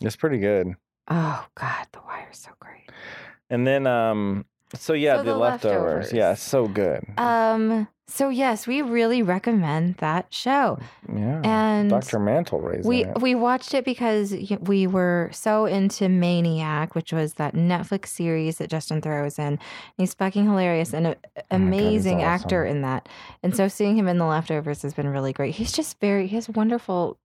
it's 0.00 0.16
pretty 0.16 0.38
good. 0.38 0.74
oh 1.08 1.46
god, 1.54 1.86
The 1.92 2.00
Wire's 2.06 2.38
so 2.38 2.50
great. 2.60 2.90
And 3.50 3.66
then, 3.66 3.86
um, 3.86 4.44
so 4.74 4.92
yeah, 4.92 5.16
So 5.16 5.22
the, 5.24 5.32
The 5.32 5.36
leftovers. 5.38 5.82
Leftovers. 5.82 6.12
Yeah, 6.12 6.34
so 6.34 6.68
good. 6.68 7.04
Um. 7.18 7.88
So 8.10 8.28
yes, 8.28 8.66
we 8.66 8.82
really 8.82 9.22
recommend 9.22 9.96
that 9.96 10.26
show, 10.34 10.78
yeah. 11.12 11.40
and 11.44 11.90
Dr. 11.90 12.18
Mantle 12.18 12.60
raising 12.60 12.88
we 12.88 13.04
it. 13.04 13.20
we 13.20 13.34
watched 13.36 13.72
it 13.72 13.84
because 13.84 14.34
we 14.62 14.86
were 14.88 15.30
so 15.32 15.66
into 15.66 16.08
Maniac, 16.08 16.94
which 16.96 17.12
was 17.12 17.34
that 17.34 17.54
Netflix 17.54 18.08
series 18.08 18.58
that 18.58 18.68
Justin 18.68 19.00
Theroux 19.00 19.22
was 19.22 19.38
in. 19.38 19.58
He's 19.96 20.12
fucking 20.14 20.44
hilarious 20.44 20.92
and 20.92 21.06
an 21.06 21.14
Oh 21.36 21.42
God, 21.50 21.56
amazing 21.56 22.22
actor 22.22 22.64
awesome. 22.64 22.76
in 22.76 22.82
that. 22.82 23.08
And 23.42 23.56
so 23.56 23.68
seeing 23.68 23.96
him 23.96 24.08
in 24.08 24.18
The 24.18 24.26
Leftovers 24.26 24.82
has 24.82 24.92
been 24.94 25.08
really 25.08 25.32
great. 25.32 25.54
He's 25.54 25.72
just 25.72 26.00
very 26.00 26.26
he 26.26 26.34
has 26.34 26.48
wonderful 26.48 27.18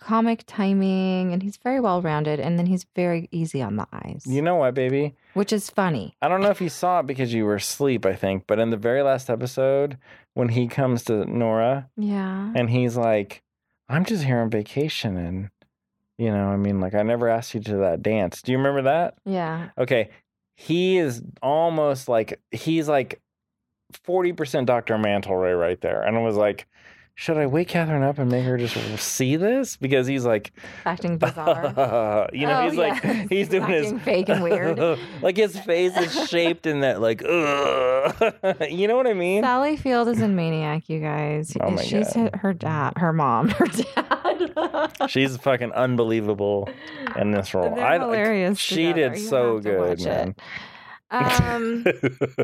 comic 0.00 0.42
timing 0.46 1.32
and 1.32 1.42
he's 1.42 1.56
very 1.58 1.78
well 1.80 2.02
rounded 2.02 2.40
and 2.40 2.58
then 2.58 2.66
he's 2.66 2.86
very 2.96 3.28
easy 3.30 3.62
on 3.62 3.76
the 3.76 3.86
eyes. 3.92 4.24
You 4.26 4.42
know 4.42 4.56
what, 4.56 4.74
baby? 4.74 5.14
which 5.34 5.52
is 5.52 5.70
funny. 5.70 6.16
I 6.20 6.26
don't 6.28 6.40
know 6.42 6.50
if 6.50 6.60
you 6.60 6.68
saw 6.68 7.00
it 7.00 7.06
because 7.06 7.32
you 7.32 7.44
were 7.44 7.54
asleep, 7.54 8.04
I 8.04 8.14
think, 8.14 8.44
but 8.48 8.58
in 8.58 8.70
the 8.70 8.76
very 8.76 9.02
last 9.02 9.30
episode, 9.30 9.96
when 10.34 10.48
he 10.48 10.66
comes 10.66 11.04
to 11.04 11.24
Nora 11.24 11.88
Yeah. 11.96 12.52
and 12.56 12.68
he's 12.68 12.96
like, 12.96 13.42
I'm 13.88 14.04
just 14.04 14.24
here 14.24 14.38
on 14.40 14.50
vacation 14.50 15.16
and, 15.16 15.50
you 16.18 16.30
know, 16.32 16.48
I 16.48 16.56
mean, 16.56 16.80
like, 16.80 16.94
I 16.94 17.02
never 17.02 17.28
asked 17.28 17.54
you 17.54 17.60
to 17.60 17.76
that 17.78 18.02
dance. 18.02 18.42
Do 18.42 18.50
you 18.52 18.58
remember 18.58 18.82
that? 18.82 19.14
Yeah. 19.24 19.68
Okay. 19.78 20.10
He 20.56 20.98
is 20.98 21.22
almost 21.42 22.08
like, 22.08 22.40
he's 22.50 22.88
like 22.88 23.20
40% 24.06 24.66
Dr. 24.66 24.96
Mantleray 24.96 25.58
right 25.58 25.80
there. 25.80 26.02
And 26.02 26.16
I 26.16 26.20
was 26.20 26.36
like, 26.36 26.66
should 27.20 27.36
I 27.36 27.44
wake 27.46 27.68
Catherine 27.68 28.02
up 28.02 28.16
and 28.18 28.30
make 28.30 28.46
her 28.46 28.56
just 28.56 28.74
see 28.98 29.36
this? 29.36 29.76
Because 29.76 30.06
he's 30.06 30.24
like, 30.24 30.52
Acting 30.86 31.18
bizarre. 31.18 31.66
you 32.32 32.46
know, 32.46 32.60
Oh, 32.62 32.64
he's 32.66 32.78
like, 32.78 33.04
yeah. 33.04 33.26
he's 33.28 33.46
doing 33.50 33.66
his 33.66 33.92
fake 34.00 34.30
and 34.30 34.42
weird. 34.42 34.78
like 35.20 35.36
his 35.36 35.58
face 35.60 35.94
is 35.98 36.30
shaped 36.30 36.64
in 36.66 36.80
that, 36.80 37.02
like, 37.02 37.22
ugh. 37.22 38.64
you 38.70 38.88
know 38.88 38.96
what 38.96 39.06
I 39.06 39.12
mean? 39.12 39.42
Sally 39.42 39.76
Field 39.76 40.08
is 40.08 40.22
a 40.22 40.28
maniac, 40.28 40.88
you 40.88 40.98
guys. 41.00 41.54
Oh 41.60 41.68
my 41.72 41.82
She's 41.82 42.10
God. 42.14 42.34
her 42.36 42.54
dad, 42.54 42.94
her 42.96 43.12
mom, 43.12 43.50
her 43.50 43.66
dad. 43.66 44.90
She's 45.10 45.36
fucking 45.36 45.72
unbelievable 45.72 46.70
in 47.16 47.32
this 47.32 47.52
role. 47.52 47.74
They're 47.74 47.84
I- 47.84 47.98
hilarious. 47.98 48.58
She 48.58 48.76
together. 48.94 49.10
did 49.10 49.18
You 49.20 49.28
so 49.28 49.58
good, 49.58 50.00
man. 50.04 50.28
it. 50.30 50.40
Um, 51.10 51.84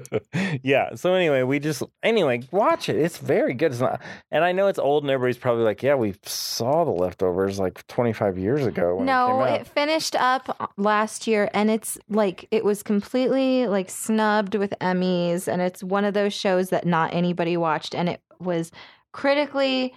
yeah. 0.63 0.95
So 0.95 1.15
anyway, 1.15 1.43
we 1.45 1.61
just 1.61 1.83
anyway 2.03 2.43
watch 2.51 2.89
it. 2.89 2.97
It's 2.97 3.19
very 3.19 3.55
good. 3.55 3.73
It's 3.73 3.81
not, 3.81 4.01
and 4.31 4.45
I 4.45 4.53
know 4.53 4.67
it's 4.67 4.79
old, 4.79 5.05
and 5.05 5.11
everybody's 5.11 5.39
probably 5.39 5.65
like, 5.65 5.83
"Yeah, 5.83 5.95
we 5.95 6.15
saw 6.25 6.85
the 6.85 6.91
leftovers 6.91 7.59
like 7.59 7.87
25 7.87 8.39
years 8.39 8.67
ago." 8.67 8.97
When 8.97 9.07
no, 9.07 9.45
it, 9.45 9.63
it, 9.63 9.67
finished 9.69 10.17
up 10.17 10.73
last 10.77 11.27
year, 11.27 11.49
and 11.55 11.71
it's 11.71 11.97
like 12.09 12.49
it 12.51 12.65
was 12.65 12.83
completely 12.83 13.69
like 13.69 13.89
snubbed 13.89 14.57
with 14.57 14.75
Emmys, 14.81 15.47
and 15.47 15.63
it's 15.63 15.85
one 15.85 16.05
of 16.05 16.15
those 16.15 16.33
shows 16.33 16.71
that 16.71 16.87
not 16.87 17.15
anybody 17.15 17.57
watched, 17.57 17.95
and 17.95 18.09
it 18.09 18.21
was 18.41 18.73
critically 19.13 19.95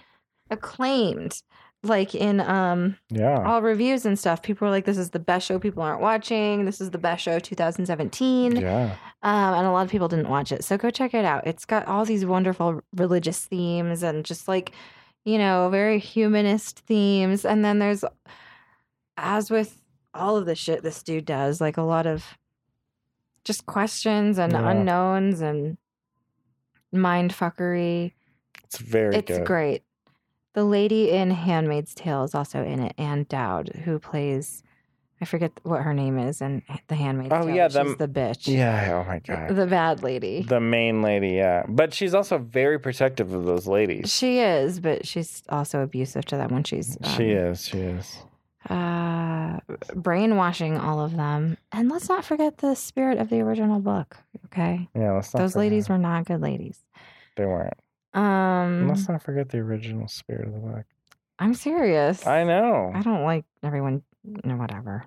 acclaimed. 0.50 1.42
Like 1.82 2.14
in 2.14 2.40
um 2.40 2.96
yeah. 3.08 3.42
all 3.42 3.62
reviews 3.62 4.04
and 4.04 4.18
stuff, 4.18 4.42
people 4.42 4.66
were 4.66 4.70
like, 4.70 4.84
"This 4.84 4.98
is 4.98 5.10
the 5.10 5.18
best 5.18 5.46
show 5.46 5.58
people 5.58 5.82
aren't 5.82 6.02
watching. 6.02 6.66
This 6.66 6.78
is 6.78 6.90
the 6.90 6.98
best 6.98 7.22
show 7.22 7.38
2017." 7.38 8.56
Yeah. 8.56 8.96
Um, 9.22 9.54
and 9.54 9.66
a 9.66 9.70
lot 9.70 9.86
of 9.86 9.90
people 9.90 10.08
didn't 10.08 10.28
watch 10.28 10.52
it. 10.52 10.62
So 10.62 10.76
go 10.76 10.90
check 10.90 11.14
it 11.14 11.24
out. 11.24 11.46
It's 11.46 11.64
got 11.64 11.86
all 11.86 12.04
these 12.04 12.26
wonderful 12.26 12.82
religious 12.94 13.44
themes 13.46 14.02
and 14.02 14.24
just 14.26 14.46
like, 14.46 14.72
you 15.24 15.38
know, 15.38 15.70
very 15.70 15.98
humanist 15.98 16.80
themes. 16.80 17.44
And 17.46 17.64
then 17.64 17.78
there's, 17.78 18.04
as 19.16 19.50
with 19.50 19.80
all 20.14 20.36
of 20.36 20.44
the 20.46 20.54
shit 20.54 20.82
this 20.82 21.02
dude 21.02 21.24
does, 21.26 21.60
like 21.62 21.76
a 21.78 21.82
lot 21.82 22.06
of 22.06 22.24
just 23.44 23.64
questions 23.66 24.38
and 24.38 24.52
Yeah. 24.52 24.70
unknowns 24.70 25.40
and 25.40 25.76
mind 26.92 27.32
fuckery. 27.32 28.12
It's 28.64 28.78
very 28.78 29.16
It's 29.16 29.30
good. 29.38 29.46
great. 29.46 29.82
The 30.54 30.64
lady 30.64 31.10
in 31.10 31.30
Handmaid's 31.30 31.94
Tale 31.94 32.24
is 32.24 32.34
also 32.34 32.64
in 32.64 32.80
it, 32.80 32.94
Ann 32.98 33.24
Dowd, 33.28 33.68
who 33.84 33.98
plays. 33.98 34.62
I 35.22 35.26
forget 35.26 35.52
what 35.64 35.82
her 35.82 35.92
name 35.92 36.18
is 36.18 36.40
in 36.40 36.62
The 36.88 36.94
Handmaid's 36.94 37.30
Oh, 37.32 37.42
Tale. 37.46 37.54
yeah, 37.54 37.68
but 37.68 37.86
she's 37.86 37.96
the 37.98 38.08
bitch. 38.08 38.48
Yeah. 38.48 39.02
Oh 39.04 39.08
my 39.08 39.18
god. 39.18 39.54
The 39.54 39.66
bad 39.66 40.02
lady. 40.02 40.42
The 40.42 40.60
main 40.60 41.02
lady, 41.02 41.28
yeah, 41.32 41.64
but 41.68 41.92
she's 41.92 42.14
also 42.14 42.38
very 42.38 42.78
protective 42.80 43.32
of 43.34 43.44
those 43.44 43.66
ladies. 43.66 44.10
She 44.12 44.38
is, 44.40 44.80
but 44.80 45.06
she's 45.06 45.42
also 45.50 45.82
abusive 45.82 46.24
to 46.26 46.36
them 46.36 46.50
when 46.52 46.64
she's 46.64 46.96
um, 47.04 47.12
she 47.16 47.30
is. 47.32 47.66
She 47.68 47.78
is. 47.78 48.16
uh, 48.68 49.60
brainwashing 49.94 50.78
all 50.78 51.00
of 51.00 51.16
them. 51.16 51.58
And 51.70 51.90
let's 51.90 52.08
not 52.08 52.24
forget 52.24 52.58
the 52.58 52.74
spirit 52.74 53.18
of 53.18 53.28
the 53.28 53.40
original 53.40 53.78
book. 53.80 54.16
Okay, 54.46 54.88
Yeah. 54.94 55.12
Let's 55.12 55.32
not. 55.34 55.40
those 55.40 55.52
forget- 55.52 55.60
ladies 55.70 55.88
were 55.88 55.98
not 55.98 56.24
good 56.24 56.40
ladies. 56.40 56.78
They 57.36 57.44
weren't. 57.46 57.74
Um, 58.14 58.88
Let's 58.88 59.08
not 59.08 59.22
forget 59.22 59.48
the 59.50 59.58
original 59.58 60.08
spirit 60.08 60.48
of 60.48 60.54
the 60.54 60.58
book. 60.60 60.84
I'm 61.38 61.54
serious. 61.54 62.26
I 62.26 62.44
know. 62.44 62.92
I 62.94 63.02
don't 63.02 63.22
like 63.24 63.44
everyone. 63.62 64.02
No, 64.44 64.56
whatever. 64.56 65.04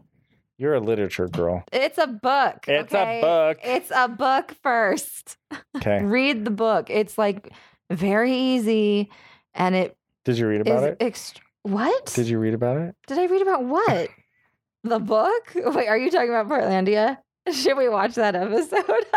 You're 0.57 0.75
a 0.75 0.79
literature 0.79 1.27
girl. 1.27 1.63
It's 1.71 1.97
a 1.97 2.07
book. 2.07 2.65
It's 2.67 2.93
okay? 2.93 3.19
a 3.19 3.21
book. 3.21 3.59
It's 3.63 3.91
a 3.93 4.07
book 4.07 4.55
first. 4.63 5.37
Okay. 5.75 6.03
Read 6.03 6.45
the 6.45 6.51
book. 6.51 6.89
It's 6.91 7.17
like 7.17 7.51
very 7.89 8.31
easy, 8.31 9.09
and 9.55 9.73
it 9.75 9.97
Did 10.23 10.37
you 10.37 10.47
read 10.47 10.61
about 10.61 10.83
it? 10.83 10.99
ext- 10.99 11.39
what? 11.63 12.05
Did 12.13 12.27
you 12.27 12.37
read 12.37 12.53
about 12.53 12.77
it? 12.77 12.95
Did 13.07 13.17
I 13.17 13.25
read 13.25 13.41
about 13.41 13.65
what? 13.65 14.09
the 14.83 14.99
book? 14.99 15.51
Wait, 15.55 15.87
are 15.87 15.97
you 15.97 16.11
talking 16.11 16.29
about 16.29 16.47
Portlandia? 16.47 17.17
Should 17.51 17.75
we 17.75 17.89
watch 17.89 18.15
that 18.15 18.35
episode? 18.35 18.83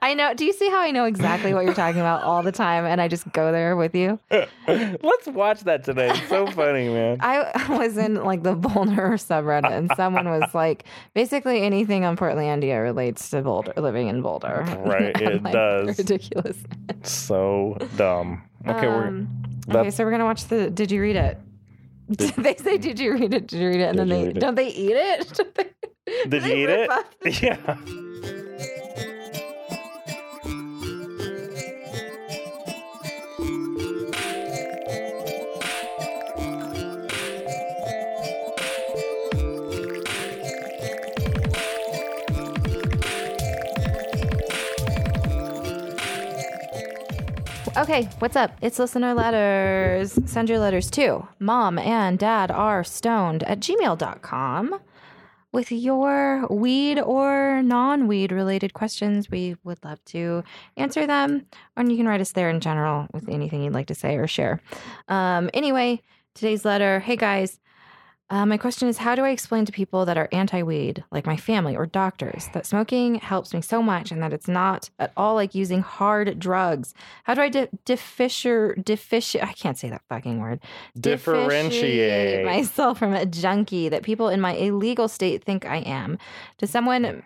I 0.00 0.14
know. 0.16 0.32
Do 0.34 0.44
you 0.44 0.52
see 0.52 0.70
how 0.70 0.80
I 0.80 0.92
know 0.92 1.06
exactly 1.06 1.52
what 1.52 1.64
you're 1.64 1.74
talking 1.74 2.00
about 2.00 2.22
all 2.22 2.42
the 2.44 2.52
time 2.52 2.84
and 2.84 3.00
I 3.00 3.08
just 3.08 3.30
go 3.32 3.50
there 3.50 3.74
with 3.74 3.96
you? 3.96 4.20
Let's 4.30 5.26
watch 5.26 5.62
that 5.62 5.82
today. 5.82 6.10
It's 6.10 6.28
so 6.28 6.46
funny, 6.46 6.88
man. 6.88 7.18
I 7.20 7.66
was 7.68 7.96
in 7.96 8.22
like 8.22 8.44
the 8.44 8.54
Boulder 8.54 9.10
subreddit 9.14 9.72
and 9.72 9.90
someone 9.96 10.28
was 10.28 10.54
like, 10.54 10.84
basically 11.14 11.62
anything 11.62 12.04
on 12.04 12.16
Portlandia 12.16 12.80
relates 12.80 13.28
to 13.30 13.42
Boulder, 13.42 13.72
living 13.76 14.06
in 14.06 14.22
Boulder. 14.22 14.64
Right, 14.84 15.20
it 15.20 15.42
like, 15.42 15.52
does. 15.52 15.98
Ridiculous. 15.98 16.58
so 17.02 17.76
dumb. 17.96 18.42
Okay, 18.68 18.86
we're 18.86 19.08
Um, 19.08 19.44
okay, 19.68 19.90
so 19.90 20.04
we're 20.04 20.12
gonna 20.12 20.24
watch 20.24 20.44
the. 20.46 20.70
Did 20.70 20.92
you 20.92 21.02
read 21.02 21.16
it? 21.16 21.38
Did 22.10 22.34
they 22.36 22.54
say, 22.56 22.78
"Did 22.78 22.98
you 23.00 23.12
read 23.12 23.34
it? 23.34 23.46
Did 23.48 23.60
you 23.60 23.68
read 23.68 23.80
it?" 23.80 23.88
And 23.90 23.98
then 23.98 24.08
they 24.08 24.32
don't 24.32 24.54
they 24.54 24.68
eat 24.68 24.92
it? 24.94 25.40
They- 25.54 25.70
Did 26.28 26.42
do 26.42 26.48
you 26.48 26.54
eat 26.54 26.68
it? 26.68 26.90
the- 27.20 27.30
Yeah. 27.32 27.76
Okay, 47.76 48.08
what's 48.20 48.36
up? 48.36 48.52
It's 48.62 48.78
listener 48.78 49.14
letters. 49.14 50.16
Send 50.26 50.48
your 50.48 50.60
letters 50.60 50.90
to 50.92 51.26
mom 51.40 51.76
and 51.78 52.18
dad 52.18 52.50
are 52.50 52.84
stoned 52.84 53.42
at 53.44 53.58
gmail.com 53.60 54.80
with 55.54 55.70
your 55.70 56.46
weed 56.50 56.98
or 56.98 57.62
non 57.62 58.08
weed 58.08 58.32
related 58.32 58.74
questions. 58.74 59.30
We 59.30 59.56
would 59.62 59.82
love 59.84 60.04
to 60.06 60.42
answer 60.76 61.06
them. 61.06 61.46
And 61.76 61.90
you 61.90 61.96
can 61.96 62.08
write 62.08 62.20
us 62.20 62.32
there 62.32 62.50
in 62.50 62.58
general 62.58 63.06
with 63.14 63.28
anything 63.28 63.62
you'd 63.62 63.72
like 63.72 63.86
to 63.86 63.94
say 63.94 64.16
or 64.16 64.26
share. 64.26 64.60
Um, 65.08 65.48
anyway, 65.54 66.02
today's 66.34 66.64
letter 66.64 66.98
Hey 66.98 67.14
guys, 67.14 67.60
uh, 68.30 68.46
my 68.46 68.56
question 68.56 68.88
is 68.88 68.98
How 68.98 69.14
do 69.14 69.22
I 69.22 69.30
explain 69.30 69.64
to 69.66 69.72
people 69.72 70.06
that 70.06 70.16
are 70.16 70.28
anti 70.32 70.62
weed, 70.62 71.04
like 71.10 71.26
my 71.26 71.36
family 71.36 71.76
or 71.76 71.86
doctors, 71.86 72.48
that 72.54 72.66
smoking 72.66 73.16
helps 73.16 73.52
me 73.52 73.60
so 73.60 73.82
much 73.82 74.10
and 74.10 74.22
that 74.22 74.32
it's 74.32 74.48
not 74.48 74.88
at 74.98 75.12
all 75.16 75.34
like 75.34 75.54
using 75.54 75.82
hard 75.82 76.38
drugs? 76.38 76.94
How 77.24 77.34
do 77.34 77.42
I 77.42 77.48
di- 77.50 77.68
differ, 77.84 78.74
differ, 78.76 79.16
I 79.42 79.52
can't 79.52 79.78
say 79.78 79.90
that 79.90 80.02
fucking 80.08 80.40
word. 80.40 80.60
Differentiate. 80.98 82.44
myself 82.46 82.98
from 82.98 83.12
a 83.12 83.26
junkie 83.26 83.88
that 83.90 84.02
people 84.02 84.28
in 84.28 84.40
my 84.40 84.52
illegal 84.52 85.08
state 85.08 85.44
think 85.44 85.66
I 85.66 85.78
am 85.78 86.18
Does 86.58 86.70
someone 86.70 87.22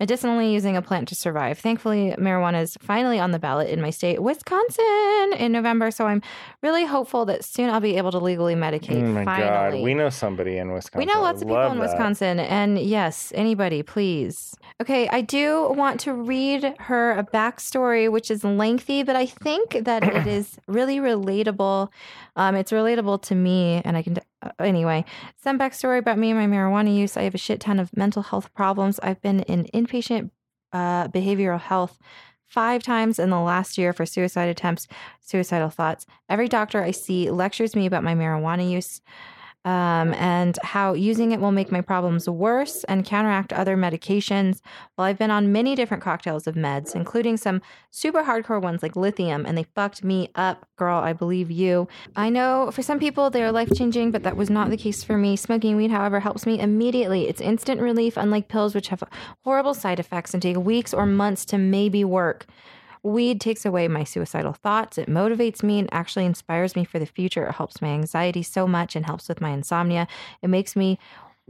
medicinally 0.00 0.52
using 0.52 0.76
a 0.76 0.82
plant 0.82 1.06
to 1.08 1.14
survive. 1.14 1.58
Thankfully, 1.58 2.14
marijuana 2.18 2.62
is 2.62 2.76
finally 2.80 3.20
on 3.20 3.30
the 3.30 3.38
ballot 3.38 3.68
in 3.68 3.80
my 3.80 3.90
state, 3.90 4.22
Wisconsin, 4.22 5.34
in 5.36 5.52
November. 5.52 5.90
So 5.90 6.06
I'm 6.06 6.22
really 6.62 6.86
hopeful 6.86 7.26
that 7.26 7.44
soon 7.44 7.68
I'll 7.68 7.80
be 7.80 7.98
able 7.98 8.10
to 8.12 8.18
legally 8.18 8.54
medicate. 8.54 9.02
Oh 9.02 9.12
my 9.12 9.24
finally. 9.24 9.78
god, 9.78 9.84
we 9.84 9.94
know 9.94 10.08
somebody 10.08 10.56
in 10.56 10.72
Wisconsin. 10.72 11.06
We 11.06 11.12
know 11.12 11.20
I 11.20 11.22
lots 11.22 11.42
of 11.42 11.48
people 11.48 11.70
in 11.70 11.78
that. 11.78 11.88
Wisconsin. 11.88 12.40
And 12.40 12.78
yes, 12.78 13.30
anybody, 13.36 13.82
please. 13.82 14.56
Okay, 14.80 15.06
I 15.08 15.20
do 15.20 15.70
want 15.72 16.00
to 16.00 16.14
read 16.14 16.74
her 16.78 17.12
a 17.12 17.22
backstory, 17.22 18.10
which 18.10 18.30
is 18.30 18.42
lengthy, 18.42 19.02
but 19.02 19.14
I 19.14 19.26
think 19.26 19.84
that 19.84 20.02
it 20.02 20.26
is 20.26 20.58
really 20.66 20.96
relatable. 20.96 21.90
Um, 22.40 22.56
it's 22.56 22.72
relatable 22.72 23.20
to 23.24 23.34
me, 23.34 23.82
and 23.84 23.98
I 23.98 24.02
can. 24.02 24.16
Uh, 24.40 24.50
anyway, 24.60 25.04
some 25.36 25.58
backstory 25.58 25.98
about 25.98 26.16
me 26.16 26.30
and 26.30 26.38
my 26.38 26.46
marijuana 26.46 26.96
use. 26.96 27.18
I 27.18 27.24
have 27.24 27.34
a 27.34 27.38
shit 27.38 27.60
ton 27.60 27.78
of 27.78 27.94
mental 27.94 28.22
health 28.22 28.54
problems. 28.54 28.98
I've 29.02 29.20
been 29.20 29.40
in 29.40 29.64
inpatient 29.74 30.30
uh, 30.72 31.08
behavioral 31.08 31.60
health 31.60 31.98
five 32.46 32.82
times 32.82 33.18
in 33.18 33.28
the 33.28 33.38
last 33.38 33.76
year 33.76 33.92
for 33.92 34.06
suicide 34.06 34.48
attempts, 34.48 34.88
suicidal 35.20 35.68
thoughts. 35.68 36.06
Every 36.30 36.48
doctor 36.48 36.82
I 36.82 36.92
see 36.92 37.30
lectures 37.30 37.76
me 37.76 37.84
about 37.84 38.04
my 38.04 38.14
marijuana 38.14 38.68
use 38.68 39.02
um, 39.64 40.14
and 40.14 40.58
how 40.62 40.94
using 40.94 41.32
it 41.32 41.40
will 41.40 41.52
make 41.52 41.70
my 41.70 41.82
problems 41.82 42.28
worse 42.28 42.82
and 42.84 43.04
counteract 43.04 43.52
other 43.52 43.76
medications. 43.76 44.60
Well, 44.96 45.06
I've 45.06 45.18
been 45.18 45.30
on 45.30 45.52
many 45.52 45.74
different 45.74 46.02
cocktails 46.02 46.46
of 46.46 46.54
meds, 46.54 46.94
including 46.94 47.36
some 47.36 47.60
super 47.90 48.22
hardcore 48.22 48.62
ones 48.62 48.82
like 48.82 48.96
lithium, 48.96 49.44
and 49.44 49.58
they 49.58 49.64
fucked 49.74 50.02
me 50.02 50.30
up, 50.34 50.66
girl. 50.76 50.98
I 50.98 51.12
believe 51.12 51.50
you. 51.50 51.88
I 52.16 52.30
know 52.30 52.70
for 52.72 52.82
some 52.82 52.98
people 52.98 53.28
they 53.28 53.42
are 53.42 53.52
life 53.52 53.70
changing, 53.74 54.12
but 54.12 54.22
that 54.22 54.36
was 54.36 54.48
not 54.48 54.70
the 54.70 54.76
case 54.78 55.04
for 55.04 55.18
me. 55.18 55.36
Smoking 55.36 55.76
weed, 55.76 55.90
however, 55.90 56.20
helps 56.20 56.46
me 56.46 56.58
immediately. 56.58 57.28
It's 57.28 57.40
instant 57.40 57.82
relief, 57.82 58.16
unlike 58.16 58.48
pills, 58.48 58.74
which 58.74 58.88
have 58.88 59.04
horrible 59.44 59.74
side 59.74 60.00
effects 60.00 60.32
and 60.32 60.42
take 60.42 60.56
weeks 60.56 60.94
or 60.94 61.04
months 61.04 61.44
to 61.46 61.58
maybe 61.58 62.02
work. 62.02 62.46
Weed 63.02 63.40
takes 63.40 63.64
away 63.64 63.88
my 63.88 64.04
suicidal 64.04 64.52
thoughts. 64.52 64.98
It 64.98 65.08
motivates 65.08 65.62
me 65.62 65.78
and 65.78 65.88
actually 65.92 66.26
inspires 66.26 66.76
me 66.76 66.84
for 66.84 66.98
the 66.98 67.06
future. 67.06 67.46
It 67.46 67.54
helps 67.54 67.80
my 67.80 67.88
anxiety 67.88 68.42
so 68.42 68.66
much 68.66 68.94
and 68.94 69.06
helps 69.06 69.28
with 69.28 69.40
my 69.40 69.50
insomnia. 69.50 70.06
It 70.42 70.48
makes 70.48 70.76
me 70.76 70.98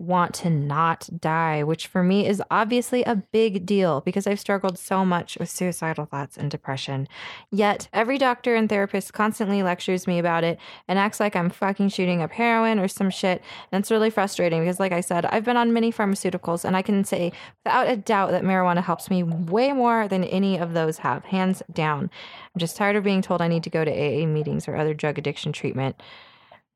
want 0.01 0.35
to 0.35 0.49
not 0.49 1.09
die, 1.21 1.63
which 1.63 1.87
for 1.87 2.03
me 2.03 2.27
is 2.27 2.43
obviously 2.51 3.03
a 3.05 3.17
big 3.17 3.67
deal 3.67 4.01
because 4.01 4.27
I've 4.27 4.41
struggled 4.41 4.79
so 4.79 5.05
much 5.05 5.37
with 5.39 5.51
suicidal 5.51 6.07
thoughts 6.07 6.37
and 6.37 6.51
depression. 6.51 7.07
Yet 7.51 7.89
every 7.93 8.17
doctor 8.17 8.55
and 8.55 8.69
therapist 8.69 9.13
constantly 9.13 9.63
lectures 9.63 10.07
me 10.07 10.19
about 10.19 10.43
it 10.43 10.59
and 10.89 10.99
acts 10.99 11.21
like 11.21 11.37
I'm 11.37 11.51
fucking 11.51 11.91
shooting 11.91 12.23
up 12.23 12.33
heroin 12.33 12.79
or 12.79 12.89
some 12.89 13.11
shit. 13.11 13.43
And 13.71 13.81
it's 13.83 13.91
really 13.91 14.11
frustrating 14.11 14.61
because, 14.61 14.81
like 14.81 14.93
I 14.93 15.03
said, 15.03 15.27
I've 15.27 15.45
been 15.45 15.59
on 15.59 15.73
many 15.73 15.93
pharmaceuticals 15.93 16.65
and 16.65 16.77
I 16.77 16.83
can 16.83 17.05
say 17.05 17.33
without 17.65 17.89
a 17.89 17.97
doubt 17.97 18.31
that 18.31 18.43
marijuana 18.43 18.83
helps 18.83 19.11
me 19.11 19.23
way 19.23 19.73
more 19.73 20.09
than 20.09 20.25
any 20.25 20.59
of 20.59 20.73
those 20.73 20.99
have, 20.99 21.25
hands 21.27 21.63
down. 21.73 22.11
I'm 22.55 22.59
just 22.59 22.77
tired 22.77 22.97
of 22.97 23.05
being 23.05 23.21
told 23.21 23.43
I 23.43 23.49
need 23.49 23.65
to 23.65 23.71
go 23.71 23.85
to 23.85 23.91
AA 23.91 24.27
meetings 24.27 24.67
or 24.67 24.77
other 24.77 24.95
drug 24.95 25.19
addiction 25.19 25.53
treatment 25.53 26.01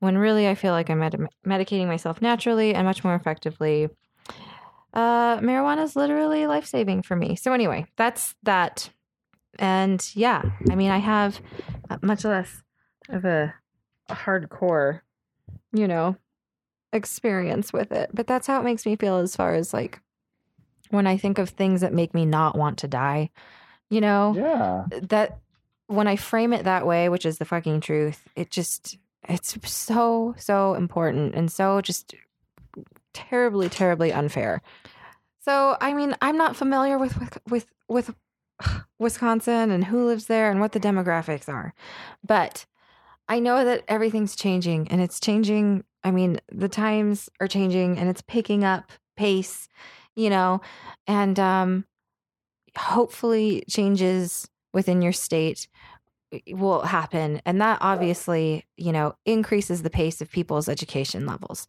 when 0.05 0.17
really 0.17 0.47
I 0.47 0.55
feel 0.55 0.71
like 0.71 0.89
I'm 0.89 0.99
med- 0.99 1.27
medicating 1.45 1.87
myself 1.87 2.21
naturally 2.21 2.73
and 2.73 2.85
much 2.87 3.03
more 3.03 3.15
effectively. 3.15 3.89
Uh, 4.93 5.39
marijuana 5.39 5.83
is 5.83 5.95
literally 5.97 6.47
life 6.47 6.65
saving 6.65 7.01
for 7.01 7.17
me. 7.17 7.35
So, 7.35 7.51
anyway, 7.51 7.85
that's 7.97 8.33
that. 8.43 8.89
And 9.59 10.01
yeah, 10.15 10.41
I 10.71 10.75
mean, 10.75 10.89
I 10.91 10.99
have 10.99 11.41
much 12.01 12.23
less 12.23 12.63
of 13.09 13.25
a, 13.25 13.53
a 14.09 14.15
hardcore, 14.15 15.01
you 15.73 15.87
know, 15.87 16.15
experience 16.93 17.73
with 17.73 17.91
it, 17.91 18.09
but 18.13 18.27
that's 18.27 18.47
how 18.47 18.59
it 18.61 18.63
makes 18.63 18.85
me 18.85 18.95
feel 18.95 19.17
as 19.17 19.35
far 19.35 19.53
as 19.53 19.73
like 19.73 19.99
when 20.91 21.07
I 21.07 21.17
think 21.17 21.39
of 21.39 21.49
things 21.49 21.81
that 21.81 21.93
make 21.93 22.13
me 22.13 22.25
not 22.25 22.57
want 22.57 22.77
to 22.79 22.87
die, 22.87 23.31
you 23.89 23.99
know, 24.01 24.33
Yeah. 24.37 24.85
that 25.09 25.39
when 25.87 26.07
I 26.07 26.15
frame 26.15 26.53
it 26.53 26.63
that 26.63 26.87
way, 26.87 27.09
which 27.09 27.25
is 27.25 27.37
the 27.37 27.45
fucking 27.45 27.81
truth, 27.81 28.27
it 28.35 28.49
just 28.49 28.97
it's 29.29 29.57
so 29.69 30.35
so 30.37 30.73
important 30.73 31.35
and 31.35 31.51
so 31.51 31.81
just 31.81 32.15
terribly 33.13 33.69
terribly 33.69 34.11
unfair. 34.11 34.61
So, 35.41 35.77
I 35.79 35.93
mean, 35.93 36.15
I'm 36.21 36.37
not 36.37 36.55
familiar 36.55 36.97
with 36.97 37.17
with 37.49 37.67
with, 37.87 38.15
Wisconsin 38.99 39.69
and 39.69 39.85
who 39.85 40.05
lives 40.05 40.25
there 40.25 40.49
and 40.49 40.59
what 40.59 40.71
the 40.71 40.79
demographics 40.79 41.47
are. 41.47 41.73
But 42.25 42.65
I 43.27 43.39
know 43.39 43.65
that 43.65 43.83
everything's 43.87 44.35
changing 44.35 44.87
and 44.89 45.01
it's 45.01 45.19
changing. 45.19 45.83
I 46.03 46.11
mean, 46.11 46.39
the 46.51 46.69
times 46.69 47.29
are 47.39 47.47
changing 47.47 47.97
and 47.97 48.09
it's 48.09 48.21
picking 48.21 48.63
up 48.63 48.91
pace, 49.17 49.67
you 50.15 50.29
know, 50.29 50.61
and 51.07 51.39
um 51.39 51.85
hopefully 52.77 53.63
changes 53.69 54.49
within 54.73 55.01
your 55.01 55.13
state 55.13 55.67
will 56.49 56.81
happen 56.81 57.41
and 57.45 57.61
that 57.61 57.77
obviously 57.81 58.65
you 58.77 58.91
know 58.91 59.15
increases 59.25 59.83
the 59.83 59.89
pace 59.89 60.21
of 60.21 60.31
people's 60.31 60.67
education 60.67 61.25
levels. 61.25 61.67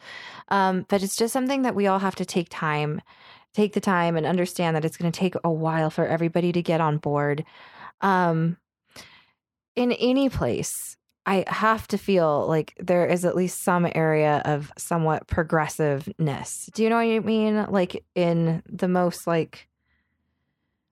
Um, 0.48 0.86
but 0.88 1.02
it's 1.02 1.16
just 1.16 1.32
something 1.32 1.62
that 1.62 1.74
we 1.74 1.86
all 1.86 1.98
have 1.98 2.16
to 2.16 2.24
take 2.24 2.48
time 2.50 3.00
take 3.54 3.72
the 3.72 3.80
time 3.80 4.16
and 4.16 4.26
understand 4.26 4.76
that 4.76 4.84
it's 4.84 4.98
going 4.98 5.10
to 5.10 5.18
take 5.18 5.34
a 5.42 5.50
while 5.50 5.88
for 5.88 6.06
everybody 6.06 6.52
to 6.52 6.60
get 6.60 6.78
on 6.78 6.98
board. 6.98 7.42
Um, 8.02 8.58
in 9.74 9.92
any 9.92 10.28
place 10.28 10.96
i 11.26 11.44
have 11.48 11.86
to 11.88 11.98
feel 11.98 12.46
like 12.46 12.72
there 12.78 13.06
is 13.06 13.24
at 13.24 13.36
least 13.36 13.62
some 13.62 13.86
area 13.94 14.40
of 14.44 14.72
somewhat 14.78 15.26
progressiveness. 15.26 16.70
Do 16.72 16.82
you 16.82 16.88
know 16.88 16.96
what 16.96 17.02
i 17.02 17.18
mean? 17.18 17.66
Like 17.68 18.04
in 18.14 18.62
the 18.68 18.88
most 18.88 19.26
like 19.26 19.68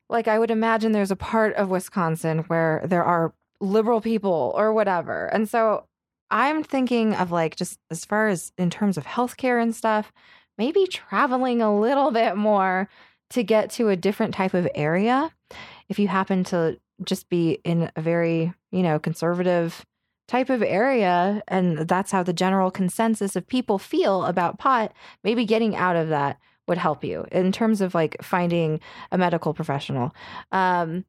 like 0.09 0.29
I 0.29 0.39
would 0.39 0.51
imagine 0.51 0.93
there's 0.93 1.11
a 1.11 1.17
part 1.17 1.55
of 1.55 1.71
Wisconsin 1.71 2.41
where 2.49 2.83
there 2.85 3.05
are 3.05 3.33
liberal 3.65 4.01
people 4.01 4.53
or 4.57 4.73
whatever. 4.73 5.27
And 5.27 5.49
so 5.49 5.87
I'm 6.31 6.63
thinking 6.63 7.15
of 7.15 7.31
like 7.31 7.57
just 7.57 7.79
as 7.91 8.05
far 8.05 8.29
as 8.29 8.53
in 8.59 8.71
terms 8.71 8.97
of 8.97 9.07
healthcare 9.07 9.63
and 9.63 9.75
stuff, 9.75 10.13
maybe 10.59 10.87
traveling 10.87 11.61
a 11.61 11.79
little 11.79 12.11
bit 12.11 12.37
more 12.37 12.89
to 13.31 13.43
get 13.43 13.71
to 13.71 13.89
a 13.89 13.97
different 13.97 14.35
type 14.35 14.55
of 14.55 14.69
area. 14.75 15.33
If 15.89 15.99
you 15.99 16.09
happen 16.09 16.45
to 16.45 16.79
just 17.05 17.29
be 17.29 17.59
in 17.65 17.91
a 17.97 18.01
very, 18.01 18.53
you 18.71 18.83
know, 18.83 18.99
conservative 18.99 19.85
type 20.27 20.49
of 20.49 20.63
area 20.63 21.43
and 21.49 21.79
that's 21.79 22.11
how 22.11 22.23
the 22.23 22.33
general 22.33 22.71
consensus 22.71 23.37
of 23.37 23.47
people 23.47 23.79
feel 23.79 24.25
about 24.25 24.59
pot, 24.59 24.93
maybe 25.23 25.45
getting 25.45 25.77
out 25.77 25.97
of 25.97 26.09
that 26.09 26.39
would 26.67 26.79
help 26.79 27.05
you 27.05 27.27
in 27.31 27.53
terms 27.53 27.81
of 27.81 27.95
like 27.95 28.17
finding 28.23 28.81
a 29.13 29.19
medical 29.19 29.53
professional. 29.53 30.15
Um, 30.51 31.05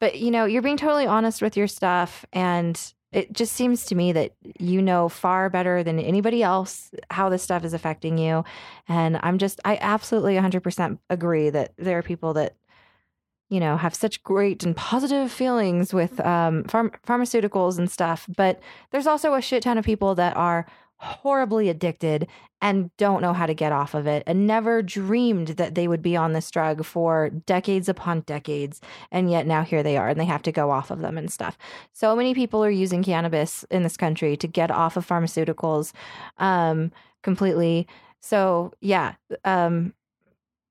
but 0.00 0.18
you 0.18 0.30
know, 0.30 0.44
you're 0.44 0.62
being 0.62 0.76
totally 0.76 1.06
honest 1.06 1.42
with 1.42 1.56
your 1.56 1.66
stuff, 1.66 2.24
and 2.32 2.80
it 3.12 3.32
just 3.32 3.54
seems 3.54 3.86
to 3.86 3.94
me 3.94 4.12
that 4.12 4.32
you 4.58 4.82
know 4.82 5.08
far 5.08 5.48
better 5.48 5.82
than 5.82 5.98
anybody 5.98 6.42
else 6.42 6.90
how 7.10 7.28
this 7.28 7.42
stuff 7.42 7.64
is 7.64 7.72
affecting 7.72 8.18
you. 8.18 8.44
And 8.88 9.18
I'm 9.22 9.38
just, 9.38 9.60
I 9.64 9.78
absolutely 9.80 10.34
100% 10.34 10.98
agree 11.08 11.50
that 11.50 11.72
there 11.78 11.98
are 11.98 12.02
people 12.02 12.34
that 12.34 12.54
you 13.48 13.60
know 13.60 13.76
have 13.76 13.94
such 13.94 14.22
great 14.22 14.62
and 14.64 14.76
positive 14.76 15.32
feelings 15.32 15.94
with 15.94 16.20
um, 16.20 16.64
pharm- 16.64 16.94
pharmaceuticals 17.06 17.78
and 17.78 17.90
stuff 17.90 18.26
but 18.36 18.60
there's 18.90 19.06
also 19.06 19.34
a 19.34 19.40
shit 19.40 19.62
ton 19.62 19.78
of 19.78 19.86
people 19.86 20.14
that 20.14 20.36
are 20.36 20.66
horribly 20.98 21.68
addicted 21.68 22.26
and 22.60 22.90
don't 22.96 23.22
know 23.22 23.32
how 23.32 23.46
to 23.46 23.54
get 23.54 23.70
off 23.70 23.94
of 23.94 24.06
it 24.06 24.22
and 24.26 24.46
never 24.46 24.82
dreamed 24.82 25.48
that 25.48 25.76
they 25.76 25.86
would 25.86 26.02
be 26.02 26.16
on 26.16 26.32
this 26.32 26.50
drug 26.50 26.84
for 26.84 27.30
decades 27.30 27.88
upon 27.88 28.20
decades 28.22 28.80
and 29.12 29.30
yet 29.30 29.46
now 29.46 29.62
here 29.62 29.82
they 29.82 29.96
are 29.96 30.08
and 30.08 30.18
they 30.18 30.24
have 30.24 30.42
to 30.42 30.50
go 30.50 30.70
off 30.70 30.90
of 30.90 31.00
them 31.00 31.16
and 31.16 31.30
stuff. 31.30 31.56
So 31.92 32.16
many 32.16 32.34
people 32.34 32.64
are 32.64 32.70
using 32.70 33.04
cannabis 33.04 33.64
in 33.70 33.84
this 33.84 33.96
country 33.96 34.36
to 34.38 34.48
get 34.48 34.70
off 34.72 34.96
of 34.96 35.06
pharmaceuticals 35.06 35.92
um, 36.38 36.90
completely. 37.22 37.86
So 38.20 38.72
yeah 38.80 39.14
um, 39.44 39.94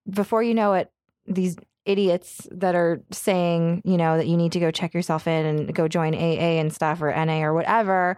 before 0.10 0.44
you 0.44 0.54
know 0.54 0.74
it 0.74 0.92
these 1.26 1.56
idiots 1.86 2.48
that 2.52 2.76
are 2.76 3.02
saying 3.12 3.82
you 3.86 3.96
know 3.96 4.18
that 4.18 4.28
you 4.28 4.36
need 4.36 4.52
to 4.52 4.60
go 4.60 4.72
check 4.72 4.94
yourself 4.94 5.26
in 5.26 5.46
and 5.46 5.74
go 5.74 5.88
join 5.88 6.14
aa 6.14 6.18
and 6.18 6.74
stuff 6.74 7.02
or 7.02 7.14
na 7.26 7.40
or 7.40 7.54
whatever 7.54 8.18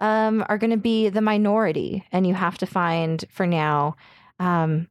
um, 0.00 0.44
are 0.48 0.58
going 0.58 0.70
to 0.70 0.76
be 0.76 1.08
the 1.08 1.20
minority. 1.20 2.04
And 2.10 2.26
you 2.26 2.34
have 2.34 2.58
to 2.58 2.66
find 2.66 3.24
for 3.30 3.46
now, 3.46 3.96
um, 4.38 4.88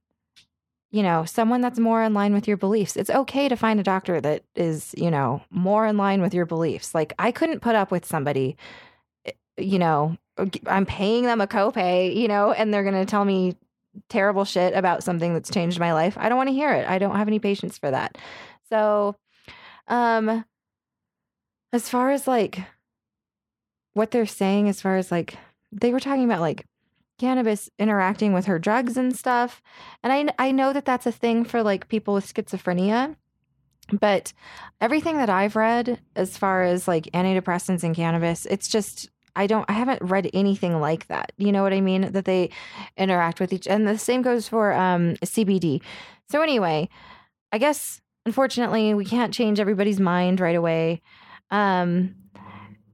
you 0.91 1.03
know, 1.03 1.25
someone 1.25 1.61
that's 1.61 1.79
more 1.79 2.01
in 2.03 2.13
line 2.13 2.33
with 2.33 2.47
your 2.47 2.57
beliefs. 2.57 2.95
It's 2.95 3.09
okay 3.09 3.49
to 3.49 3.55
find 3.55 3.79
a 3.79 3.83
doctor 3.83 4.21
that 4.21 4.43
is, 4.55 4.93
you 4.97 5.11
know, 5.11 5.41
more 5.49 5.85
in 5.85 5.97
line 5.97 6.21
with 6.21 6.33
your 6.33 6.45
beliefs. 6.45 6.95
Like, 6.95 7.13
I 7.19 7.31
couldn't 7.31 7.59
put 7.59 7.75
up 7.75 7.91
with 7.91 8.05
somebody, 8.05 8.57
eh, 9.25 9.31
you 9.57 9.77
know, 9.77 10.17
I'm 10.65 10.85
paying 10.85 11.25
them 11.25 11.41
a 11.41 11.47
copay, 11.47 12.15
you 12.15 12.27
know, 12.27 12.51
and 12.51 12.73
they're 12.73 12.83
going 12.83 12.95
to 12.95 13.05
tell 13.05 13.25
me 13.25 13.55
terrible 14.07 14.45
shit 14.45 14.73
about 14.73 15.03
something 15.03 15.33
that's 15.33 15.51
changed 15.51 15.79
my 15.79 15.93
life. 15.93 16.17
I 16.17 16.29
don't 16.29 16.37
want 16.37 16.49
to 16.49 16.53
hear 16.53 16.73
it. 16.73 16.87
I 16.87 16.97
don't 16.97 17.15
have 17.15 17.27
any 17.27 17.39
patience 17.39 17.77
for 17.77 17.91
that. 17.91 18.17
So, 18.69 19.15
um, 19.87 20.45
as 21.73 21.89
far 21.89 22.11
as 22.11 22.27
like 22.27 22.59
what 23.93 24.12
they're 24.12 24.25
saying 24.25 24.69
as 24.69 24.82
far 24.82 24.97
as 24.97 25.12
like 25.12 25.38
they 25.71 25.91
were 25.91 25.99
talking 25.99 26.25
about 26.25 26.41
like 26.41 26.65
cannabis 27.19 27.69
interacting 27.78 28.34
with 28.34 28.45
her 28.45 28.58
drugs 28.58 28.97
and 28.97 29.15
stuff. 29.15 29.62
And 30.04 30.12
I 30.12 30.47
I 30.47 30.52
know 30.52 30.73
that 30.73 30.86
that's 30.86 31.06
a 31.06 31.12
thing 31.12 31.43
for 31.43 31.62
like 31.62 31.89
people 31.89 32.13
with 32.13 32.34
schizophrenia. 32.34 33.15
But 33.91 34.34
everything 34.80 35.17
that 35.17 35.32
I've 35.32 35.56
read 35.56 35.99
as 36.15 36.38
far 36.38 36.63
as 36.63 36.88
like 36.88 37.06
antidepressants 37.13 37.84
and 37.84 37.95
cannabis, 37.95 38.45
it's 38.45 38.67
just 38.67 39.10
I 39.36 39.47
don't 39.47 39.65
I 39.69 39.73
haven't 39.73 40.02
read 40.02 40.30
anything 40.34 40.80
like 40.80 41.08
that. 41.08 41.32
You 41.38 41.52
know 41.52 41.63
what 41.63 41.73
I 41.73 41.82
mean? 41.82 42.12
That 42.12 42.25
they 42.25 42.49
interact 42.97 43.39
with 43.39 43.54
each 43.54 43.67
and 43.67 43.88
the 43.88 43.97
same 43.97 44.21
goes 44.21 44.47
for 44.47 44.73
um 44.73 45.15
CBD. 45.23 45.82
So 46.30 46.41
anyway, 46.41 46.89
I 47.52 47.58
guess 47.58 48.02
unfortunately 48.25 48.93
we 48.93 49.06
can't 49.06 49.34
change 49.34 49.60
everybody's 49.60 49.99
mind 49.99 50.39
right 50.39 50.56
away. 50.56 51.02
Um 51.52 52.15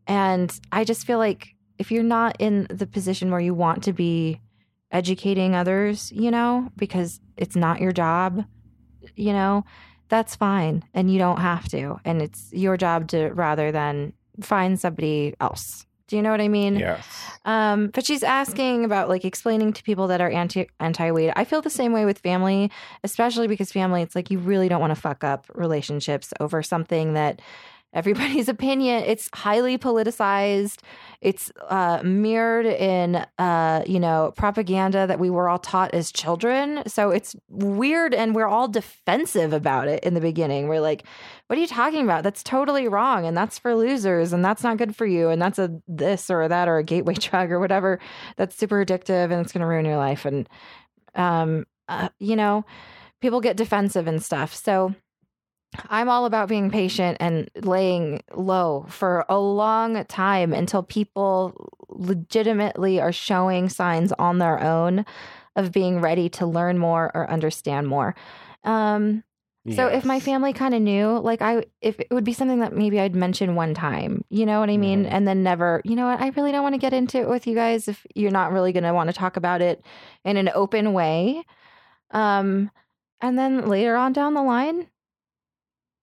and 0.08 0.58
I 0.72 0.84
just 0.84 1.06
feel 1.06 1.18
like 1.18 1.56
if 1.78 1.92
you're 1.92 2.04
not 2.04 2.38
in 2.40 2.68
the 2.70 2.88
position 2.88 3.32
where 3.32 3.40
you 3.40 3.54
want 3.54 3.84
to 3.84 3.94
be 3.94 4.40
educating 4.92 5.56
others, 5.56 6.12
you 6.12 6.32
know, 6.32 6.70
because 6.78 7.20
it's 7.38 7.56
not 7.56 7.82
your 7.82 7.92
job, 7.92 8.46
you 9.16 9.34
know, 9.34 9.66
that's 10.10 10.36
fine. 10.36 10.84
And 10.94 11.12
you 11.12 11.18
don't 11.18 11.40
have 11.40 11.68
to. 11.70 12.00
And 12.06 12.22
it's 12.22 12.50
your 12.54 12.78
job 12.78 13.08
to 13.10 13.30
rather 13.30 13.72
than 13.72 14.14
find 14.42 14.80
somebody 14.80 15.34
else. 15.42 15.86
Do 16.08 16.16
you 16.16 16.22
know 16.22 16.30
what 16.30 16.42
I 16.42 16.48
mean? 16.48 16.76
Yes. 16.76 17.08
Um, 17.46 17.88
but 17.88 18.06
she's 18.06 18.22
asking 18.22 18.86
about 18.86 19.10
like 19.10 19.26
explaining 19.26 19.74
to 19.74 19.82
people 19.82 20.08
that 20.08 20.22
are 20.22 20.30
anti 20.30 20.70
anti 20.80 21.10
weight. 21.10 21.34
I 21.36 21.46
feel 21.46 21.64
the 21.64 21.70
same 21.72 21.94
way 21.94 22.06
with 22.06 22.20
family, 22.20 22.70
especially 23.04 23.48
because 23.48 23.72
family, 23.72 24.04
it's 24.04 24.14
like 24.16 24.30
you 24.30 24.38
really 24.38 24.70
don't 24.70 24.82
want 24.82 24.92
to 24.92 25.02
fuck 25.02 25.24
up 25.24 25.48
relationships 25.56 26.32
over 26.40 26.62
something 26.62 27.14
that 27.14 27.42
everybody's 27.96 28.48
opinion. 28.58 29.04
It's 29.06 29.30
highly 29.34 29.80
politicized. 29.80 30.82
It's 31.22 31.52
uh, 31.70 32.02
mirrored 32.04 32.68
in, 32.68 33.26
uh, 33.40 33.84
you 33.88 34.00
know, 34.00 34.34
propaganda 34.36 35.08
that 35.08 35.18
we 35.18 35.32
were 35.32 35.50
all 35.50 35.58
taught 35.58 35.96
as 35.96 36.12
children. 36.12 36.84
So 36.88 37.10
it's 37.10 37.36
weird, 37.50 38.14
and 38.14 38.36
we're 38.36 38.48
all 38.48 38.68
defensive 38.68 39.54
about 39.54 39.88
it 39.88 40.04
in 40.04 40.14
the 40.14 40.22
beginning. 40.22 40.68
We're 40.68 40.82
like, 40.82 41.04
"What 41.48 41.58
are 41.58 41.62
you 41.62 41.68
talking 41.68 42.04
about? 42.04 42.24
That's 42.24 42.44
totally 42.44 42.88
wrong, 42.88 43.26
and 43.26 43.36
that's 43.36 43.58
for 43.58 43.76
losers, 43.76 44.34
and 44.34 44.46
that's 44.46 44.62
not 44.64 44.78
good 44.78 44.96
for 44.96 45.08
you, 45.08 45.30
and 45.30 45.42
that's 45.42 45.58
a 45.58 45.72
this 45.88 46.30
or 46.30 46.48
that 46.48 46.68
or 46.68 46.78
a 46.78 46.84
gateway 46.84 47.14
drug 47.20 47.52
or 47.52 47.60
whatever 47.60 48.00
that's 48.36 48.56
super 48.56 48.86
addictive 48.86 49.32
and 49.32 49.42
it's 49.42 49.52
going 49.52 49.62
to 49.62 49.68
ruin 49.68 49.86
your 49.86 49.98
life." 49.98 50.26
And 50.26 50.48
um, 51.16 51.66
uh, 51.88 52.10
you 52.20 52.36
know, 52.36 52.66
people 53.22 53.42
get 53.42 53.58
defensive 53.58 54.08
and 54.08 54.22
stuff. 54.22 54.54
So 54.54 54.94
I'm 55.90 56.10
all 56.10 56.26
about 56.26 56.48
being 56.50 56.72
patient 56.72 57.18
and 57.20 57.50
laying 57.62 58.22
low 58.34 58.86
for 58.90 59.26
a 59.28 59.38
long 59.38 60.04
time 60.06 60.54
until 60.54 60.84
people 60.84 61.70
legitimately 61.90 63.02
are 63.02 63.12
showing 63.12 63.70
signs 63.70 64.12
on 64.14 64.38
their 64.40 64.62
own 64.62 65.06
of 65.56 65.72
being 65.72 66.02
ready 66.02 66.30
to 66.30 66.46
learn 66.46 66.78
more 66.78 67.12
or 67.14 67.30
understand 67.30 67.88
more. 67.88 68.16
Um, 68.64 69.24
so 69.74 69.88
if 69.88 70.06
my 70.06 70.20
family 70.20 70.54
kind 70.54 70.76
of 70.76 70.82
knew, 70.82 71.18
like 71.18 71.42
I, 71.42 71.66
if 71.82 72.00
it 72.00 72.12
would 72.12 72.24
be 72.24 72.34
something 72.34 72.60
that 72.60 72.74
maybe 72.76 73.00
I'd 73.00 73.16
mention 73.16 73.56
one 73.56 73.74
time, 73.74 74.24
you 74.30 74.46
know 74.46 74.60
what 74.60 74.70
I 74.70 74.78
mean, 74.78 75.06
Mhm. 75.06 75.12
and 75.12 75.28
then 75.28 75.42
never, 75.42 75.82
you 75.84 75.96
know 75.96 76.06
what, 76.06 76.22
I 76.22 76.28
really 76.30 76.52
don't 76.52 76.62
want 76.62 76.76
to 76.76 76.80
get 76.80 76.94
into 76.94 77.18
it 77.18 77.28
with 77.28 77.48
you 77.48 77.56
guys 77.56 77.88
if 77.88 78.06
you're 78.14 78.30
not 78.30 78.52
really 78.52 78.72
going 78.74 78.84
to 78.84 78.94
want 78.94 79.10
to 79.10 79.14
talk 79.16 79.38
about 79.38 79.62
it 79.64 79.84
in 80.24 80.38
an 80.38 80.52
open 80.54 80.94
way. 80.94 81.44
Um, 82.12 82.70
and 83.22 83.40
then 83.40 83.68
later 83.68 83.96
on 83.96 84.14
down 84.14 84.36
the 84.36 84.44
line, 84.44 84.88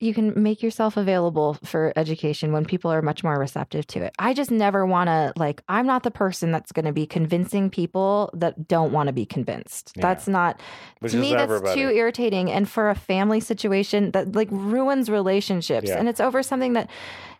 you 0.03 0.12
can 0.12 0.33
make 0.43 0.62
yourself 0.65 0.97
available 0.97 1.55
for 1.65 1.93
education 1.95 2.53
when 2.53 2.65
people 2.65 2.91
are 2.91 3.01
much 3.03 3.23
more 3.23 3.38
receptive 3.38 3.87
to 3.87 4.03
it. 4.03 4.12
I 4.19 4.35
just 4.35 4.51
never 4.51 4.85
want 4.85 5.07
to 5.09 5.33
like 5.37 5.62
I'm 5.69 5.87
not 5.87 6.03
the 6.03 6.11
person 6.11 6.51
that's 6.51 6.73
going 6.73 6.87
to 6.87 6.93
be 6.93 7.07
convincing 7.07 7.71
people 7.71 8.29
that 8.35 8.67
don't 8.67 8.93
want 8.93 9.07
to 9.07 9.12
be 9.12 9.25
convinced. 9.25 9.93
Yeah. 9.95 10.03
That's 10.03 10.27
not 10.27 10.61
Which 10.99 11.12
to 11.12 11.19
me 11.19 11.33
that's 11.35 11.73
too 11.75 11.88
irritating 11.91 12.51
and 12.51 12.69
for 12.69 12.91
a 12.91 12.97
family 12.97 13.38
situation 13.38 14.11
that 14.11 14.35
like 14.35 14.49
ruins 14.51 15.09
relationships 15.09 15.88
Yeah. 15.88 15.99
and 15.99 16.09
it's 16.09 16.21
over 16.21 16.43
something 16.43 16.73
that 16.73 16.91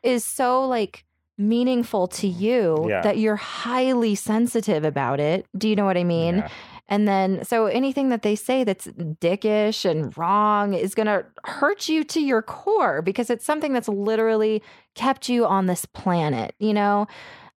is 0.05 0.25
so 0.25 0.65
like 0.69 1.05
meaningful 1.39 2.07
to 2.07 2.29
you 2.29 2.87
Yeah. 2.89 3.01
that 3.03 3.19
you're 3.19 3.37
highly 3.37 4.15
sensitive 4.15 4.85
about 4.85 5.19
it. 5.19 5.47
Do 5.59 5.69
you 5.69 5.75
know 5.75 5.85
what 5.85 5.97
I 5.97 6.05
mean? 6.05 6.45
And 6.93 7.09
then, 7.09 7.43
so 7.43 7.65
anything 7.65 8.11
that 8.11 8.21
they 8.21 8.37
say 8.37 8.65
that's 8.65 8.87
dickish 8.87 9.91
and 9.91 10.15
wrong 10.19 10.75
is 10.75 10.95
going 10.95 11.07
to 11.07 11.25
hurt 11.47 11.89
you 11.89 12.05
to 12.05 12.21
your 12.21 12.43
core 12.43 13.01
because 13.01 13.31
it's 13.31 13.47
something 13.47 13.73
that's 13.73 13.89
literally 13.89 14.63
kept 14.95 15.27
you 15.31 15.47
on 15.47 15.65
this 15.65 15.87
planet, 15.87 16.55
you 16.59 16.75
know? 16.75 17.07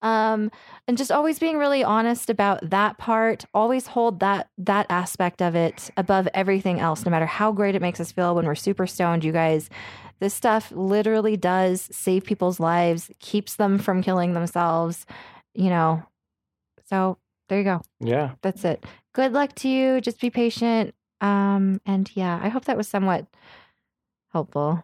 Um, 0.02 0.52
and 0.88 0.98
just 0.98 1.12
always 1.12 1.38
being 1.38 1.58
really 1.58 1.84
honest 1.84 2.30
about 2.30 2.69
that 2.69 2.98
part, 2.98 3.43
always 3.54 3.88
hold 3.88 4.21
that 4.21 4.48
that 4.58 4.86
aspect 4.89 5.41
of 5.41 5.54
it 5.54 5.89
above 5.98 6.30
everything 6.34 6.80
else, 6.80 7.04
no 7.04 7.12
matter 7.12 7.26
how 7.26 7.52
great 7.52 7.76
it 7.76 7.82
makes 7.82 8.00
us 8.00 8.13
feel 8.13 8.36
when 8.36 8.45
we're 8.45 8.56
super 8.56 8.88
stoned, 8.88 9.26
you 9.26 9.34
guys. 9.34 9.69
This 10.21 10.34
stuff 10.34 10.71
literally 10.74 11.36
does 11.36 11.89
save 11.91 12.24
people's 12.24 12.62
lives, 12.62 13.12
keeps 13.19 13.58
them 13.58 13.80
from 13.80 14.02
killing 14.02 14.34
themselves, 14.34 15.06
you 15.54 15.69
know. 15.69 16.04
So 16.86 17.17
there 17.50 17.58
you 17.58 17.65
go 17.65 17.82
Yeah. 18.00 18.36
that's 18.41 18.63
it. 18.63 18.86
Good 19.15 19.32
luck 19.32 19.56
to 19.56 19.69
you. 19.69 20.01
Just 20.01 20.19
be 20.19 20.30
patient. 20.30 20.93
Um, 21.21 21.80
and 21.86 22.12
yeah, 22.15 22.38
I 22.43 22.49
hope 22.49 22.65
that 22.65 22.75
was 22.75 22.89
somewhat 22.89 23.25
helpful. 24.34 24.84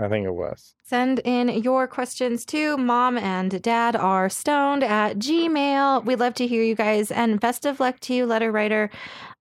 I 0.00 0.08
think 0.08 0.24
it 0.24 0.32
was. 0.32 0.74
Send 0.84 1.18
in 1.18 1.48
your 1.48 1.88
questions 1.88 2.44
to 2.46 2.76
mom 2.78 3.18
and 3.18 3.60
dad 3.60 3.96
are 3.96 4.30
stoned 4.30 4.84
at 4.84 5.18
Gmail. 5.18 6.04
We'd 6.04 6.20
love 6.20 6.34
to 6.34 6.46
hear 6.46 6.62
you 6.62 6.76
guys 6.76 7.10
and 7.10 7.40
best 7.40 7.66
of 7.66 7.80
luck 7.80 7.98
to 8.00 8.14
you, 8.14 8.24
letter 8.24 8.52
writer. 8.52 8.88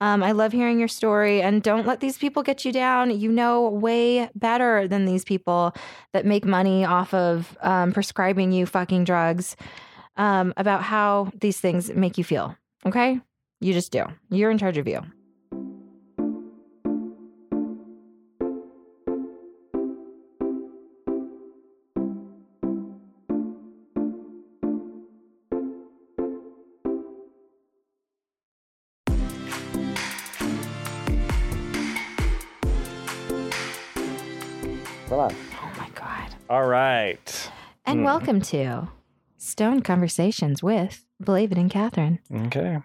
Um, 0.01 0.23
I 0.23 0.31
love 0.31 0.53
hearing 0.53 0.79
your 0.79 0.87
story 0.87 1.39
and 1.41 1.61
don't 1.61 1.85
let 1.85 1.99
these 1.99 2.17
people 2.17 2.41
get 2.41 2.65
you 2.65 2.71
down. 2.71 3.17
You 3.17 3.31
know 3.31 3.69
way 3.69 4.27
better 4.33 4.87
than 4.87 5.05
these 5.05 5.23
people 5.23 5.73
that 6.13 6.25
make 6.25 6.45
money 6.45 6.83
off 6.83 7.13
of 7.13 7.55
um, 7.61 7.93
prescribing 7.93 8.51
you 8.51 8.65
fucking 8.65 9.03
drugs 9.03 9.55
um, 10.17 10.51
about 10.57 10.81
how 10.81 11.31
these 11.39 11.59
things 11.59 11.93
make 11.93 12.17
you 12.17 12.23
feel. 12.23 12.57
Okay? 12.87 13.21
You 13.61 13.73
just 13.73 13.91
do. 13.91 14.03
You're 14.29 14.51
in 14.51 14.57
charge 14.57 14.77
of 14.77 14.87
you. 14.87 15.01
Relax. 35.09 35.35
Oh 35.61 35.71
my 35.77 35.89
God. 35.93 36.35
All 36.49 36.65
right. 36.67 37.51
And 37.85 37.99
Hmm. 37.99 38.05
welcome 38.05 38.41
to 38.41 38.89
Stone 39.37 39.81
Conversations 39.81 40.63
with 40.63 41.05
Blavid 41.21 41.57
and 41.57 41.69
Catherine. 41.69 42.19
Okay. 42.33 42.79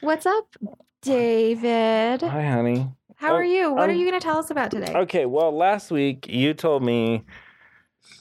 What's 0.00 0.26
up, 0.26 0.46
David? 1.02 2.22
Hi, 2.22 2.42
honey. 2.42 2.88
How 3.16 3.32
Oh, 3.32 3.36
are 3.36 3.44
you? 3.44 3.72
What 3.72 3.90
are 3.90 3.92
you 3.92 4.08
going 4.08 4.18
to 4.18 4.24
tell 4.24 4.38
us 4.38 4.50
about 4.50 4.70
today? 4.70 4.92
Okay. 4.94 5.26
Well, 5.26 5.54
last 5.54 5.90
week 5.90 6.26
you 6.26 6.54
told 6.54 6.82
me 6.82 7.22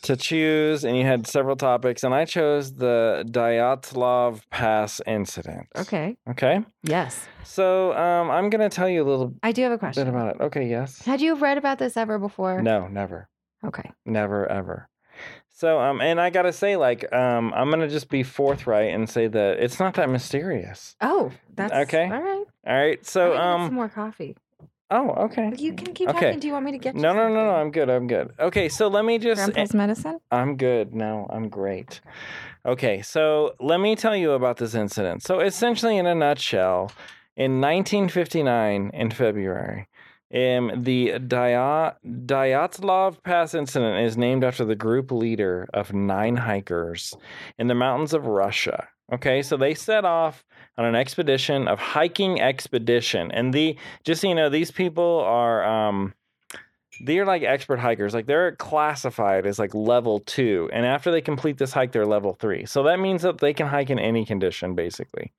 to 0.01 0.17
choose, 0.17 0.83
and 0.83 0.97
you 0.97 1.05
had 1.05 1.25
several 1.25 1.55
topics, 1.55 2.03
and 2.03 2.13
I 2.13 2.25
chose 2.25 2.73
the 2.73 3.23
Dyatlov 3.29 4.41
Pass 4.49 4.99
incident. 5.07 5.67
Okay. 5.77 6.17
Okay. 6.29 6.65
Yes. 6.83 7.27
So 7.45 7.93
um, 7.93 8.29
I'm 8.29 8.49
going 8.49 8.67
to 8.69 8.73
tell 8.75 8.89
you 8.89 9.01
a 9.03 9.07
little 9.09 9.33
I 9.41 9.53
do 9.53 9.61
have 9.63 9.71
a 9.71 9.77
question. 9.77 10.07
about 10.09 10.35
it. 10.35 10.41
Okay. 10.41 10.67
Yes. 10.67 11.01
Had 11.03 11.21
you 11.21 11.35
read 11.35 11.57
about 11.57 11.79
this 11.79 11.95
ever 11.95 12.19
before? 12.19 12.61
No, 12.61 12.87
never. 12.87 13.29
Okay. 13.65 13.89
Never 14.05 14.49
ever. 14.51 14.89
So 15.59 15.77
um 15.77 15.99
and 15.99 16.21
I 16.21 16.29
gotta 16.29 16.53
say, 16.53 16.77
like, 16.77 17.11
um, 17.13 17.51
I'm 17.53 17.69
gonna 17.69 17.89
just 17.89 18.07
be 18.09 18.23
forthright 18.23 18.93
and 18.93 19.09
say 19.09 19.27
that 19.27 19.59
it's 19.59 19.77
not 19.77 19.95
that 19.95 20.09
mysterious. 20.09 20.95
Oh, 21.01 21.31
that's 21.53 21.73
Okay. 21.73 22.05
All 22.05 22.21
right. 22.21 22.45
All 22.65 22.77
right. 22.77 23.05
So 23.05 23.33
gonna 23.33 23.33
get 23.33 23.41
some 23.41 23.61
um 23.65 23.73
more 23.73 23.89
coffee. 23.89 24.37
oh 24.89 25.09
okay. 25.25 25.51
You 25.57 25.73
can 25.73 25.93
keep 25.93 26.07
Okay. 26.07 26.19
talking. 26.27 26.39
Do 26.39 26.47
you 26.47 26.53
want 26.53 26.63
me 26.63 26.71
to 26.71 26.77
get 26.77 26.95
you 26.95 27.01
No 27.01 27.11
no 27.13 27.27
no 27.27 27.43
no. 27.43 27.55
I'm 27.55 27.71
good, 27.71 27.89
I'm 27.89 28.07
good. 28.07 28.31
Okay, 28.39 28.69
so 28.69 28.87
let 28.87 29.03
me 29.03 29.17
just 29.17 29.35
Grandpa's 29.35 29.73
medicine? 29.73 30.19
I'm 30.31 30.55
good. 30.55 30.95
No, 30.95 31.27
I'm 31.29 31.49
great. 31.49 31.99
Okay, 32.65 33.01
so 33.01 33.53
let 33.59 33.81
me 33.81 33.97
tell 33.97 34.15
you 34.15 34.31
about 34.31 34.57
this 34.57 34.73
incident. 34.75 35.23
So 35.23 35.41
essentially 35.41 35.97
in 35.97 36.05
a 36.05 36.15
nutshell, 36.15 36.89
in 37.35 37.59
1959 37.59 38.91
in 38.93 39.11
February, 39.11 39.87
um, 40.33 40.83
the 40.83 41.13
Dya- 41.17 41.95
Dyatlov 42.05 43.23
Pass 43.23 43.53
incident 43.53 44.05
is 44.05 44.17
named 44.17 44.43
after 44.43 44.63
the 44.63 44.75
group 44.75 45.11
leader 45.11 45.67
of 45.73 45.93
nine 45.93 46.35
hikers 46.35 47.15
in 47.57 47.67
the 47.67 47.75
mountains 47.75 48.13
of 48.13 48.27
Russia. 48.27 48.87
Okay, 49.11 49.41
so 49.41 49.57
they 49.57 49.73
set 49.73 50.05
off 50.05 50.45
on 50.77 50.85
an 50.85 50.93
expedition 50.95 51.67
of 51.67 51.79
hiking 51.79 52.39
expedition, 52.39 53.31
and 53.31 53.53
the 53.53 53.75
just 54.03 54.21
so 54.21 54.27
you 54.27 54.35
know, 54.35 54.49
these 54.49 54.69
people 54.69 55.21
are 55.25 55.63
um, 55.65 56.13
they're 57.01 57.25
like 57.25 57.41
expert 57.41 57.79
hikers. 57.79 58.13
Like 58.13 58.27
they're 58.27 58.55
classified 58.57 59.47
as 59.47 59.57
like 59.57 59.73
level 59.73 60.19
two, 60.19 60.69
and 60.71 60.85
after 60.85 61.11
they 61.11 61.21
complete 61.21 61.57
this 61.57 61.73
hike, 61.73 61.91
they're 61.91 62.05
level 62.05 62.33
three. 62.33 62.65
So 62.65 62.83
that 62.83 62.99
means 62.99 63.23
that 63.23 63.39
they 63.39 63.53
can 63.53 63.67
hike 63.67 63.89
in 63.89 63.97
any 63.97 64.25
condition, 64.25 64.75
basically. 64.75 65.33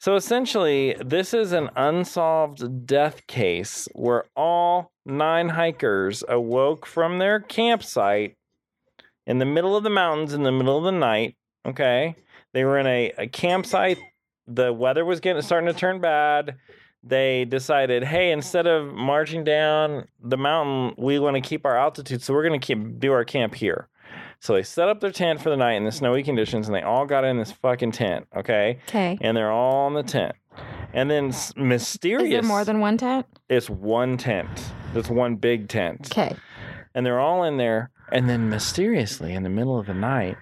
So 0.00 0.14
essentially, 0.14 0.94
this 1.04 1.34
is 1.34 1.52
an 1.52 1.70
unsolved 1.74 2.86
death 2.86 3.26
case 3.26 3.88
where 3.94 4.24
all 4.36 4.92
nine 5.04 5.48
hikers 5.50 6.22
awoke 6.28 6.86
from 6.86 7.18
their 7.18 7.40
campsite 7.40 8.36
in 9.26 9.38
the 9.38 9.44
middle 9.44 9.76
of 9.76 9.82
the 9.82 9.90
mountains 9.90 10.32
in 10.34 10.44
the 10.44 10.52
middle 10.52 10.78
of 10.78 10.84
the 10.84 10.92
night. 10.92 11.36
Okay. 11.66 12.14
They 12.54 12.64
were 12.64 12.78
in 12.78 12.86
a, 12.86 13.12
a 13.18 13.26
campsite. 13.26 13.98
The 14.46 14.72
weather 14.72 15.04
was 15.04 15.20
getting 15.20 15.42
starting 15.42 15.66
to 15.72 15.78
turn 15.78 16.00
bad. 16.00 16.56
They 17.02 17.44
decided, 17.44 18.04
hey, 18.04 18.30
instead 18.30 18.66
of 18.66 18.92
marching 18.92 19.44
down 19.44 20.06
the 20.22 20.38
mountain, 20.38 20.94
we 20.96 21.18
want 21.18 21.34
to 21.34 21.40
keep 21.40 21.66
our 21.66 21.76
altitude. 21.76 22.22
So 22.22 22.34
we're 22.34 22.46
going 22.46 22.58
to 22.58 22.66
keep 22.66 23.00
do 23.00 23.12
our 23.12 23.24
camp 23.24 23.54
here. 23.54 23.88
So 24.40 24.54
they 24.54 24.62
set 24.62 24.88
up 24.88 25.00
their 25.00 25.10
tent 25.10 25.40
for 25.42 25.50
the 25.50 25.56
night 25.56 25.74
in 25.74 25.84
the 25.84 25.92
snowy 25.92 26.22
conditions 26.22 26.68
and 26.68 26.74
they 26.74 26.82
all 26.82 27.06
got 27.06 27.24
in 27.24 27.38
this 27.38 27.50
fucking 27.52 27.92
tent. 27.92 28.26
Okay 28.36 28.78
Okay. 28.88 29.18
and 29.20 29.36
they're 29.36 29.50
all 29.52 29.88
in 29.88 29.94
the 29.94 30.02
tent. 30.02 30.34
And 30.92 31.10
then 31.10 31.28
s- 31.28 31.52
mysterious. 31.56 32.24
Is 32.24 32.30
there 32.32 32.42
more 32.42 32.64
than 32.64 32.80
one 32.80 32.96
tent? 32.96 33.26
It's 33.48 33.68
one 33.68 34.16
tent. 34.16 34.48
It's 34.94 35.10
one 35.10 35.36
big 35.36 35.68
tent. 35.68 36.08
Okay. 36.12 36.34
And 36.94 37.04
they're 37.04 37.20
all 37.20 37.44
in 37.44 37.56
there. 37.58 37.90
And 38.10 38.28
then 38.28 38.48
mysteriously, 38.48 39.34
in 39.34 39.42
the 39.42 39.50
middle 39.50 39.78
of 39.78 39.86
the 39.86 39.94
night, 39.94 40.38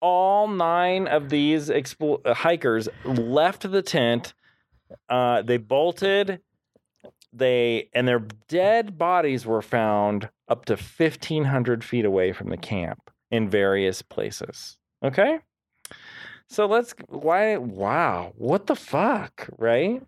all 0.00 0.46
nine 0.46 1.08
of 1.08 1.30
these 1.30 1.70
expl- 1.70 2.20
uh, 2.24 2.34
hikers 2.34 2.88
left 3.04 3.68
the 3.70 3.80
tent. 3.82 4.34
Uh, 5.08 5.40
they 5.42 5.56
bolted. 5.56 6.40
They 7.32 7.88
and 7.94 8.06
their 8.06 8.20
dead 8.48 8.98
bodies 8.98 9.46
were 9.46 9.62
found 9.62 10.28
up 10.48 10.64
to 10.66 10.76
fifteen 10.76 11.44
hundred 11.44 11.84
feet 11.84 12.04
away 12.04 12.32
from 12.32 12.50
the 12.50 12.56
camp 12.56 13.10
in 13.30 13.48
various 13.48 14.02
places. 14.02 14.78
Okay. 15.02 15.40
So 16.48 16.66
let's 16.66 16.94
why 17.08 17.56
wow, 17.56 18.32
what 18.36 18.66
the 18.66 18.76
fuck, 18.76 19.48
right? 19.58 20.02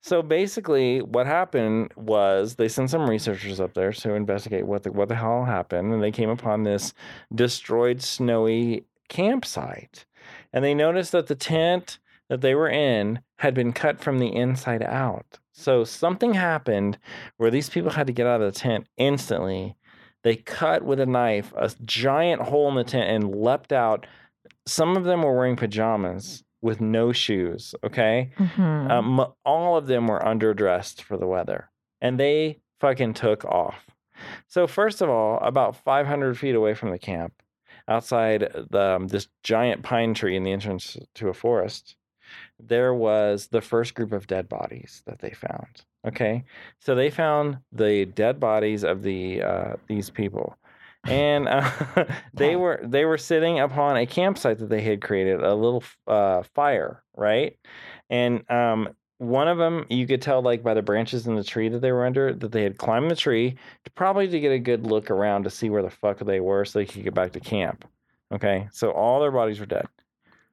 So 0.00 0.22
basically 0.22 1.00
what 1.02 1.26
happened 1.26 1.92
was 1.96 2.54
they 2.54 2.68
sent 2.68 2.90
some 2.90 3.08
researchers 3.08 3.58
up 3.60 3.74
there 3.74 3.92
to 3.92 4.14
investigate 4.14 4.66
what 4.66 4.82
the 4.82 4.92
what 4.92 5.08
the 5.08 5.16
hell 5.16 5.44
happened 5.44 5.92
and 5.92 6.02
they 6.02 6.12
came 6.12 6.30
upon 6.30 6.62
this 6.62 6.92
destroyed 7.34 8.02
snowy 8.02 8.84
campsite. 9.08 10.04
And 10.52 10.64
they 10.64 10.74
noticed 10.74 11.12
that 11.12 11.26
the 11.26 11.34
tent 11.34 11.98
that 12.28 12.40
they 12.40 12.54
were 12.54 12.68
in 12.68 13.20
had 13.38 13.54
been 13.54 13.72
cut 13.72 14.00
from 14.00 14.18
the 14.18 14.34
inside 14.34 14.82
out. 14.82 15.38
So 15.52 15.84
something 15.84 16.34
happened 16.34 16.98
where 17.36 17.50
these 17.50 17.68
people 17.70 17.90
had 17.90 18.06
to 18.06 18.12
get 18.12 18.26
out 18.26 18.40
of 18.40 18.52
the 18.52 18.58
tent 18.58 18.86
instantly. 18.96 19.76
They 20.24 20.36
cut 20.36 20.82
with 20.82 21.00
a 21.00 21.06
knife 21.06 21.52
a 21.56 21.70
giant 21.84 22.42
hole 22.42 22.68
in 22.68 22.74
the 22.74 22.84
tent 22.84 23.08
and 23.10 23.34
leapt 23.34 23.72
out. 23.72 24.06
Some 24.66 24.96
of 24.96 25.04
them 25.04 25.22
were 25.22 25.36
wearing 25.36 25.56
pajamas 25.56 26.44
with 26.60 26.80
no 26.80 27.12
shoes, 27.12 27.74
okay? 27.84 28.30
Mhm. 28.36 28.90
Um, 28.90 29.26
all 29.44 29.76
of 29.76 29.86
them 29.86 30.08
were 30.08 30.18
underdressed 30.20 31.00
for 31.00 31.16
the 31.16 31.26
weather, 31.26 31.70
and 32.00 32.18
they 32.18 32.58
fucking 32.80 33.14
took 33.14 33.44
off. 33.44 33.86
So 34.48 34.66
first 34.66 35.00
of 35.00 35.08
all, 35.08 35.38
about 35.38 35.76
500 35.76 36.36
feet 36.36 36.56
away 36.56 36.74
from 36.74 36.90
the 36.90 36.98
camp, 36.98 37.32
outside 37.86 38.50
the, 38.70 38.96
um, 38.96 39.08
this 39.08 39.28
giant 39.44 39.82
pine 39.84 40.14
tree 40.14 40.36
in 40.36 40.42
the 40.42 40.52
entrance 40.52 40.96
to 41.14 41.28
a 41.28 41.34
forest, 41.34 41.96
there 42.58 42.94
was 42.94 43.48
the 43.48 43.60
first 43.60 43.94
group 43.94 44.12
of 44.12 44.26
dead 44.26 44.48
bodies 44.48 45.02
that 45.06 45.20
they 45.20 45.30
found. 45.30 45.82
Okay, 46.06 46.44
so 46.80 46.94
they 46.94 47.10
found 47.10 47.58
the 47.72 48.06
dead 48.06 48.40
bodies 48.40 48.84
of 48.84 49.02
the 49.02 49.42
uh, 49.42 49.72
these 49.86 50.10
people, 50.10 50.56
and 51.04 51.48
uh, 51.48 51.70
they 52.34 52.56
were 52.56 52.80
they 52.82 53.04
were 53.04 53.18
sitting 53.18 53.60
upon 53.60 53.96
a 53.96 54.06
campsite 54.06 54.58
that 54.58 54.68
they 54.68 54.82
had 54.82 55.00
created, 55.00 55.42
a 55.42 55.54
little 55.54 55.82
uh, 56.06 56.42
fire, 56.54 57.02
right? 57.16 57.56
And 58.10 58.48
um, 58.50 58.90
one 59.18 59.48
of 59.48 59.58
them, 59.58 59.84
you 59.90 60.06
could 60.06 60.22
tell 60.22 60.40
like 60.42 60.62
by 60.62 60.74
the 60.74 60.82
branches 60.82 61.26
in 61.26 61.34
the 61.34 61.44
tree 61.44 61.68
that 61.68 61.80
they 61.80 61.92
were 61.92 62.06
under, 62.06 62.32
that 62.32 62.52
they 62.52 62.62
had 62.62 62.78
climbed 62.78 63.10
the 63.10 63.16
tree 63.16 63.56
to 63.84 63.90
probably 63.92 64.28
to 64.28 64.40
get 64.40 64.52
a 64.52 64.58
good 64.58 64.86
look 64.86 65.10
around 65.10 65.44
to 65.44 65.50
see 65.50 65.70
where 65.70 65.82
the 65.82 65.90
fuck 65.90 66.18
they 66.20 66.40
were, 66.40 66.64
so 66.64 66.78
they 66.78 66.86
could 66.86 67.04
get 67.04 67.14
back 67.14 67.32
to 67.32 67.40
camp. 67.40 67.84
Okay, 68.32 68.68
so 68.72 68.90
all 68.92 69.20
their 69.20 69.32
bodies 69.32 69.58
were 69.58 69.66
dead. 69.66 69.86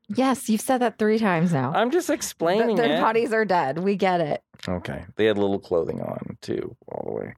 Yes, 0.08 0.50
you've 0.50 0.62
said 0.62 0.80
that 0.80 0.98
three 0.98 1.20
times 1.20 1.54
now. 1.54 1.72
I'm 1.74 1.92
just 1.92 2.10
explaining 2.10 2.76
their 2.76 2.98
it. 2.98 3.02
bodies 3.02 3.34
are 3.34 3.46
dead. 3.46 3.80
We 3.80 3.96
get 3.96 4.22
it. 4.22 4.44
Okay. 4.68 5.06
They 5.16 5.26
had 5.26 5.38
little 5.38 5.60
clothing 5.60 6.02
on 6.02 6.38
too, 6.42 6.76
all 6.88 7.04
the 7.06 7.14
way. 7.14 7.36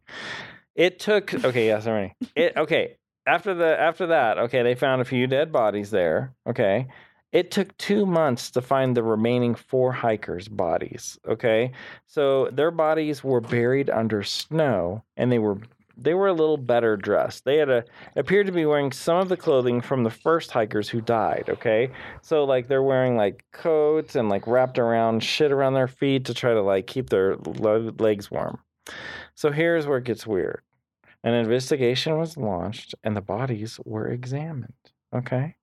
It 0.76 1.00
took 1.00 1.34
okay, 1.34 1.68
yes, 1.68 1.88
I'm 1.88 1.94
ready. 1.94 2.14
It 2.36 2.56
okay. 2.56 2.98
After 3.26 3.54
the 3.54 3.80
after 3.80 4.08
that, 4.08 4.38
okay, 4.38 4.64
they 4.64 4.76
found 4.76 5.02
a 5.02 5.06
few 5.06 5.28
dead 5.28 5.52
bodies 5.52 5.90
there. 5.90 6.36
Okay. 6.48 6.88
It 7.34 7.52
took 7.52 7.78
two 7.78 8.06
months 8.06 8.52
to 8.52 8.62
find 8.62 8.96
the 8.96 9.04
remaining 9.04 9.54
four 9.54 9.92
hikers' 9.92 10.48
bodies. 10.48 11.20
Okay. 11.28 11.72
So 12.06 12.50
their 12.52 12.72
bodies 12.72 13.24
were 13.24 13.42
buried 13.42 13.90
under 13.90 14.24
snow 14.24 15.04
and 15.18 15.32
they 15.32 15.40
were 15.40 15.58
they 15.98 16.14
were 16.14 16.28
a 16.28 16.34
little 16.34 16.58
better 16.58 16.96
dressed. 16.96 17.44
They 17.46 17.58
had 17.58 17.70
a 17.70 17.84
appeared 18.16 18.46
to 18.48 18.52
be 18.52 18.66
wearing 18.66 18.92
some 18.92 19.18
of 19.18 19.30
the 19.30 19.38
clothing 19.38 19.82
from 19.82 20.04
the 20.04 20.10
first 20.10 20.52
hikers 20.52 20.90
who 20.90 21.02
died, 21.02 21.46
okay? 21.50 21.90
So 22.22 22.44
like 22.44 22.68
they're 22.68 22.84
wearing 22.84 23.18
like 23.18 23.44
coats 23.52 24.16
and 24.16 24.30
like 24.30 24.46
wrapped 24.48 24.78
around 24.78 25.24
shit 25.24 25.52
around 25.52 25.74
their 25.74 25.88
feet 25.88 26.26
to 26.26 26.34
try 26.34 26.54
to 26.54 26.62
like 26.62 26.88
keep 26.88 27.10
their 27.10 27.36
legs 27.38 28.30
warm. 28.30 28.60
So 29.36 29.52
here's 29.52 29.88
where 29.88 29.98
it 29.98 30.04
gets 30.04 30.28
weird. 30.28 30.62
An 31.24 31.34
investigation 31.34 32.18
was 32.18 32.38
launched 32.38 32.96
and 33.04 33.16
the 33.16 33.22
bodies 33.22 33.80
were 33.84 34.08
examined, 34.08 34.74
okay? 35.14 35.56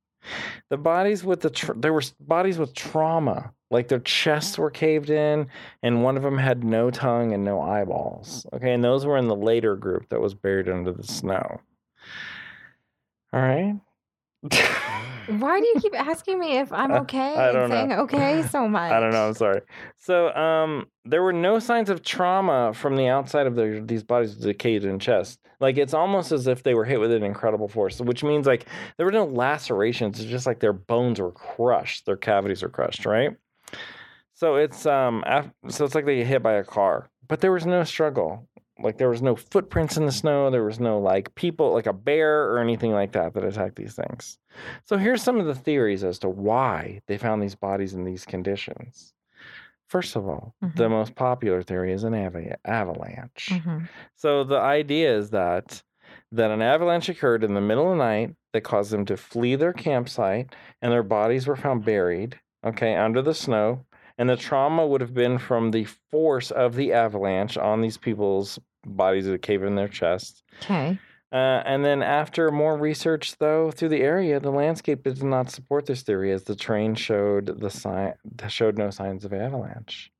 The 0.70 0.76
bodies 0.76 1.24
with 1.24 1.40
the 1.40 1.50
tr 1.50 1.72
there 1.74 1.92
were 1.92 2.02
bodies 2.20 2.58
with 2.58 2.74
trauma, 2.74 3.52
like 3.70 3.88
their 3.88 4.00
chests 4.00 4.58
oh. 4.58 4.62
were 4.62 4.70
caved 4.70 5.10
in 5.10 5.48
and 5.82 6.02
one 6.02 6.16
of 6.16 6.22
them 6.22 6.38
had 6.38 6.64
no 6.64 6.90
tongue 6.90 7.32
and 7.32 7.44
no 7.44 7.60
eyeballs. 7.60 8.46
Oh. 8.52 8.56
Okay, 8.56 8.72
and 8.72 8.82
those 8.82 9.06
were 9.06 9.18
in 9.18 9.28
the 9.28 9.36
later 9.36 9.76
group 9.76 10.08
that 10.08 10.20
was 10.20 10.34
buried 10.34 10.68
under 10.68 10.92
the 10.92 11.04
snow. 11.04 11.60
All 13.32 13.40
right. 13.40 13.74
Why 14.50 15.58
do 15.58 15.66
you 15.66 15.76
keep 15.80 15.98
asking 15.98 16.38
me 16.38 16.58
if 16.58 16.72
I'm 16.72 16.92
okay 17.02 17.34
I 17.34 17.48
and 17.48 17.54
don't 17.54 17.70
know. 17.70 17.76
saying 17.76 17.92
okay 17.92 18.42
so 18.48 18.68
much? 18.68 18.92
I 18.92 19.00
don't 19.00 19.10
know. 19.10 19.28
I'm 19.28 19.34
sorry. 19.34 19.62
So, 19.96 20.34
um, 20.34 20.86
there 21.06 21.22
were 21.22 21.32
no 21.32 21.58
signs 21.58 21.88
of 21.88 22.02
trauma 22.02 22.72
from 22.74 22.96
the 22.96 23.08
outside 23.08 23.46
of 23.46 23.54
their, 23.54 23.80
these 23.80 24.02
bodies 24.02 24.34
decayed 24.34 24.84
in 24.84 24.98
chest. 24.98 25.40
Like 25.60 25.78
it's 25.78 25.94
almost 25.94 26.30
as 26.32 26.46
if 26.46 26.62
they 26.62 26.74
were 26.74 26.84
hit 26.84 27.00
with 27.00 27.10
an 27.12 27.22
incredible 27.22 27.68
force, 27.68 28.00
which 28.00 28.22
means 28.22 28.46
like 28.46 28.66
there 28.96 29.06
were 29.06 29.12
no 29.12 29.24
lacerations. 29.24 30.20
It's 30.20 30.28
just 30.28 30.46
like 30.46 30.60
their 30.60 30.72
bones 30.74 31.20
were 31.20 31.32
crushed, 31.32 32.04
their 32.04 32.16
cavities 32.16 32.62
were 32.62 32.68
crushed, 32.68 33.06
right? 33.06 33.30
So 34.34 34.56
it's 34.56 34.84
um, 34.84 35.22
af- 35.26 35.50
so 35.68 35.84
it's 35.84 35.94
like 35.94 36.04
they 36.04 36.16
get 36.16 36.26
hit 36.26 36.42
by 36.42 36.54
a 36.54 36.64
car, 36.64 37.08
but 37.28 37.40
there 37.40 37.52
was 37.52 37.64
no 37.64 37.84
struggle. 37.84 38.46
Like 38.80 38.98
there 38.98 39.08
was 39.10 39.22
no 39.22 39.36
footprints 39.36 39.96
in 39.96 40.04
the 40.04 40.12
snow. 40.12 40.50
There 40.50 40.64
was 40.64 40.80
no 40.80 40.98
like 40.98 41.34
people, 41.36 41.72
like 41.72 41.86
a 41.86 41.92
bear 41.92 42.50
or 42.50 42.58
anything 42.58 42.92
like 42.92 43.12
that 43.12 43.34
that 43.34 43.44
attacked 43.44 43.76
these 43.76 43.94
things. 43.94 44.38
So 44.84 44.96
here's 44.96 45.22
some 45.22 45.38
of 45.38 45.46
the 45.46 45.54
theories 45.54 46.02
as 46.02 46.18
to 46.20 46.28
why 46.28 47.00
they 47.06 47.16
found 47.16 47.40
these 47.42 47.54
bodies 47.54 47.94
in 47.94 48.04
these 48.04 48.24
conditions. 48.24 49.14
First 49.88 50.16
of 50.16 50.26
all, 50.26 50.54
the 50.60 50.88
Mhm. 50.88 50.90
most 50.90 51.14
popular 51.14 51.62
theory 51.62 51.92
is 51.92 52.02
an 52.04 52.14
ava- 52.14 52.56
avalanche. 52.64 53.50
Mhm. 53.52 53.88
So 54.16 54.42
the 54.42 54.58
idea 54.58 55.16
is 55.16 55.30
that 55.30 55.82
that 56.32 56.50
an 56.50 56.62
avalanche 56.62 57.08
occurred 57.08 57.44
in 57.44 57.54
the 57.54 57.60
middle 57.60 57.84
of 57.92 57.96
the 57.98 58.04
night 58.04 58.34
that 58.52 58.62
caused 58.62 58.90
them 58.92 59.04
to 59.04 59.16
flee 59.16 59.54
their 59.54 59.72
campsite 59.72 60.52
and 60.82 60.90
their 60.92 61.02
bodies 61.04 61.46
were 61.46 61.54
found 61.56 61.84
buried, 61.84 62.40
okay, 62.66 62.96
under 62.96 63.22
the 63.22 63.34
snow. 63.34 63.84
And 64.18 64.28
the 64.28 64.36
trauma 64.36 64.86
would 64.86 65.00
have 65.00 65.14
been 65.14 65.38
from 65.38 65.70
the 65.70 65.86
force 66.10 66.50
of 66.50 66.76
the 66.76 66.92
avalanche 66.92 67.56
on 67.56 67.80
these 67.80 67.98
people's 67.98 68.58
bodies 68.86 69.26
that 69.26 69.42
cave 69.42 69.62
in 69.62 69.74
their 69.74 69.88
chests. 69.88 70.42
Okay. 70.62 70.98
Uh, 71.32 71.62
and 71.66 71.84
then 71.84 72.00
after 72.00 72.52
more 72.52 72.76
research, 72.76 73.36
though, 73.38 73.72
through 73.72 73.88
the 73.88 74.02
area, 74.02 74.38
the 74.38 74.52
landscape 74.52 75.02
did 75.02 75.20
not 75.20 75.50
support 75.50 75.84
this 75.84 76.02
theory, 76.02 76.30
as 76.30 76.44
the 76.44 76.54
terrain 76.54 76.94
showed 76.94 77.58
the 77.60 77.70
sign 77.70 78.14
showed 78.46 78.78
no 78.78 78.88
signs 78.90 79.24
of 79.24 79.32
avalanche. 79.32 80.12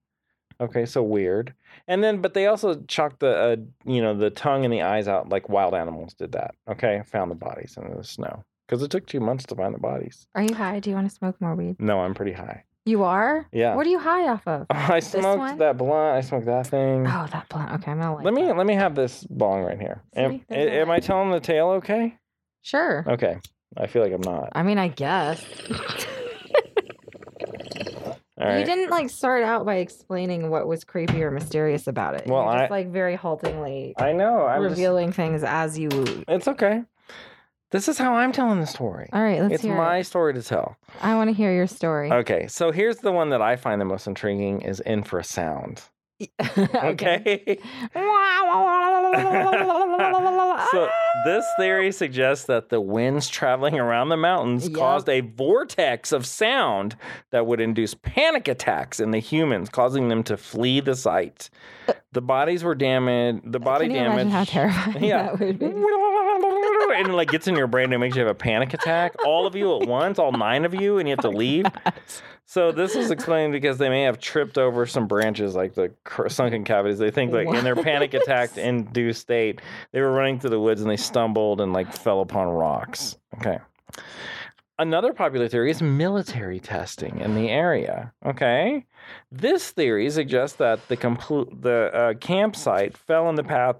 Okay, 0.60 0.84
so 0.84 1.04
weird. 1.04 1.54
And 1.86 2.02
then, 2.02 2.20
but 2.20 2.34
they 2.34 2.46
also 2.46 2.82
chalked 2.88 3.20
the, 3.20 3.36
uh, 3.36 3.56
you 3.84 4.02
know, 4.02 4.16
the 4.16 4.30
tongue 4.30 4.64
and 4.64 4.72
the 4.72 4.82
eyes 4.82 5.06
out 5.06 5.28
like 5.28 5.48
wild 5.48 5.74
animals 5.74 6.14
did 6.14 6.32
that. 6.32 6.56
Okay, 6.68 7.02
found 7.06 7.30
the 7.30 7.36
bodies 7.36 7.76
in 7.80 7.96
the 7.96 8.02
snow 8.02 8.44
because 8.66 8.82
it 8.82 8.90
took 8.90 9.06
two 9.06 9.20
months 9.20 9.44
to 9.46 9.54
find 9.54 9.72
the 9.72 9.78
bodies. 9.78 10.26
Are 10.34 10.42
you 10.42 10.54
high? 10.54 10.80
Do 10.80 10.90
you 10.90 10.96
want 10.96 11.08
to 11.08 11.14
smoke 11.14 11.40
more 11.40 11.54
weed? 11.54 11.76
No, 11.78 12.00
I'm 12.00 12.14
pretty 12.14 12.32
high. 12.32 12.64
You 12.86 13.02
are? 13.04 13.46
Yeah. 13.50 13.74
What 13.76 13.86
are 13.86 13.90
you 13.90 13.98
high 13.98 14.28
off 14.28 14.46
of? 14.46 14.66
I 14.70 15.00
smoked 15.00 15.38
one? 15.38 15.58
that 15.58 15.78
blunt. 15.78 16.16
I 16.16 16.20
smoked 16.20 16.46
that 16.46 16.66
thing. 16.66 17.06
Oh, 17.06 17.26
that 17.32 17.48
blunt. 17.48 17.72
Okay, 17.72 17.90
I'm 17.90 17.98
gonna 18.00 18.14
like 18.14 18.24
let 18.24 18.34
me 18.34 18.42
that. 18.42 18.56
let 18.58 18.66
me 18.66 18.74
have 18.74 18.94
this 18.94 19.24
bong 19.24 19.62
right 19.62 19.80
here. 19.80 20.02
Am, 20.14 20.32
See, 20.32 20.44
there's 20.48 20.66
a 20.70 20.80
am 20.80 20.90
I 20.90 21.00
telling 21.00 21.30
the 21.30 21.40
tale 21.40 21.68
okay? 21.70 22.18
Sure. 22.62 23.04
Okay. 23.08 23.38
I 23.76 23.86
feel 23.86 24.02
like 24.02 24.12
I'm 24.12 24.20
not. 24.20 24.50
I 24.52 24.62
mean, 24.62 24.78
I 24.78 24.88
guess. 24.88 25.42
All 28.36 28.48
right. 28.48 28.58
You 28.58 28.64
didn't 28.64 28.90
like 28.90 29.10
start 29.10 29.44
out 29.44 29.64
by 29.64 29.76
explaining 29.76 30.50
what 30.50 30.66
was 30.66 30.84
creepy 30.84 31.22
or 31.22 31.30
mysterious 31.30 31.86
about 31.86 32.14
it. 32.16 32.26
Well, 32.26 32.42
You're 32.44 32.52
just 32.52 32.64
I- 32.64 32.68
like 32.74 32.90
very 32.90 33.16
haltingly 33.16 33.94
I 33.96 34.12
know. 34.12 34.44
I'm 34.44 34.62
just, 34.62 34.70
revealing 34.70 35.12
things 35.12 35.42
as 35.44 35.78
you. 35.78 35.88
it's 36.28 36.48
okay. 36.48 36.82
This 37.74 37.88
is 37.88 37.98
how 37.98 38.14
I'm 38.14 38.30
telling 38.30 38.60
the 38.60 38.66
story. 38.68 39.08
All 39.12 39.20
right, 39.20 39.40
let's 39.40 39.50
see. 39.50 39.54
It's 39.54 39.62
hear. 39.64 39.74
my 39.76 39.98
it. 39.98 40.04
story 40.04 40.32
to 40.32 40.42
tell. 40.42 40.76
I 41.02 41.16
want 41.16 41.28
to 41.28 41.34
hear 41.34 41.52
your 41.52 41.66
story. 41.66 42.08
Okay, 42.12 42.46
so 42.46 42.70
here's 42.70 42.98
the 42.98 43.10
one 43.10 43.30
that 43.30 43.42
I 43.42 43.56
find 43.56 43.80
the 43.80 43.84
most 43.84 44.06
intriguing 44.06 44.60
is 44.60 44.80
infrasound. 44.86 45.82
Okay. 46.40 47.58
so 50.70 50.88
this 51.24 51.44
theory 51.58 51.90
suggests 52.02 52.46
that 52.46 52.68
the 52.68 52.80
winds 52.80 53.28
traveling 53.28 53.78
around 53.78 54.08
the 54.10 54.16
mountains 54.16 54.68
Yep. 54.68 54.78
caused 54.78 55.08
a 55.08 55.20
vortex 55.20 56.12
of 56.12 56.24
sound 56.24 56.96
that 57.30 57.46
would 57.46 57.60
induce 57.60 57.94
panic 57.94 58.46
attacks 58.48 59.00
in 59.00 59.10
the 59.10 59.18
humans, 59.18 59.68
causing 59.68 60.08
them 60.08 60.22
to 60.24 60.36
flee 60.36 60.78
the 60.80 60.94
site. 60.94 61.50
Uh, 61.88 61.94
the 62.12 62.22
bodies 62.22 62.62
were 62.62 62.74
damaged. 62.76 63.50
The 63.50 63.58
body 63.60 63.86
Can 63.86 63.94
you 63.96 64.00
damage. 64.02 64.12
imagine 64.26 64.30
how 64.30 64.44
terrifying 64.44 65.04
Yeah. 65.04 65.22
that 65.24 65.40
would 65.40 65.58
be? 65.58 65.66
And 66.92 67.08
it 67.08 67.12
like 67.12 67.30
gets 67.30 67.48
in 67.48 67.56
your 67.56 67.66
brain 67.66 67.92
and 67.92 68.00
makes 68.00 68.16
you 68.16 68.22
have 68.22 68.30
a 68.30 68.34
panic 68.34 68.74
attack. 68.74 69.14
All 69.24 69.46
of 69.46 69.54
you 69.54 69.80
at 69.80 69.88
once, 69.88 70.18
all 70.18 70.32
nine 70.32 70.64
of 70.64 70.74
you, 70.74 70.98
and 70.98 71.08
you 71.08 71.12
have 71.12 71.22
to 71.22 71.30
leave. 71.30 71.66
So 72.46 72.72
this 72.72 72.94
is 72.94 73.10
explained 73.10 73.52
because 73.52 73.78
they 73.78 73.88
may 73.88 74.02
have 74.02 74.18
tripped 74.18 74.58
over 74.58 74.84
some 74.84 75.06
branches, 75.06 75.54
like 75.54 75.74
the 75.74 75.92
cr- 76.04 76.28
sunken 76.28 76.64
cavities. 76.64 76.98
They 76.98 77.10
think 77.10 77.32
like 77.32 77.48
in 77.48 77.64
their 77.64 77.74
panic 77.74 78.12
attack 78.12 78.58
induced 78.58 79.22
state, 79.22 79.62
they 79.92 80.00
were 80.00 80.12
running 80.12 80.38
through 80.38 80.50
the 80.50 80.60
woods 80.60 80.82
and 80.82 80.90
they 80.90 80.98
stumbled 80.98 81.60
and 81.62 81.72
like 81.72 81.90
fell 81.90 82.20
upon 82.20 82.48
rocks. 82.48 83.16
Okay. 83.36 83.58
Another 84.78 85.12
popular 85.12 85.48
theory 85.48 85.70
is 85.70 85.80
military 85.80 86.60
testing 86.60 87.20
in 87.20 87.34
the 87.34 87.48
area. 87.48 88.12
Okay, 88.26 88.84
this 89.30 89.70
theory 89.70 90.10
suggests 90.10 90.56
that 90.56 90.86
the 90.88 90.96
complete 90.96 91.62
the 91.62 91.90
uh, 91.94 92.14
campsite 92.14 92.96
fell 92.96 93.28
in 93.28 93.36
the 93.36 93.44
path 93.44 93.76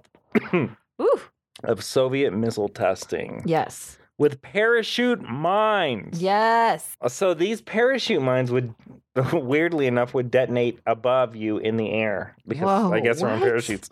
Ooh. 0.53 1.21
Of 1.63 1.83
Soviet 1.83 2.31
missile 2.33 2.69
testing 2.69 3.41
Yes. 3.45 3.97
with 4.17 4.41
parachute 4.41 5.21
mines. 5.21 6.21
Yes. 6.21 6.95
Uh, 7.01 7.09
So 7.09 7.33
these 7.33 7.61
parachute 7.61 8.21
mines 8.21 8.51
would, 8.51 8.73
weirdly 9.33 9.87
enough, 9.87 10.13
would 10.13 10.29
detonate 10.31 10.79
above 10.85 11.35
you 11.35 11.57
in 11.57 11.77
the 11.77 11.91
air 11.91 12.35
because 12.47 12.65
Whoa, 12.65 12.93
I 12.93 12.99
guess 12.99 13.21
they're 13.21 13.29
on 13.29 13.39
parachutes. 13.39 13.89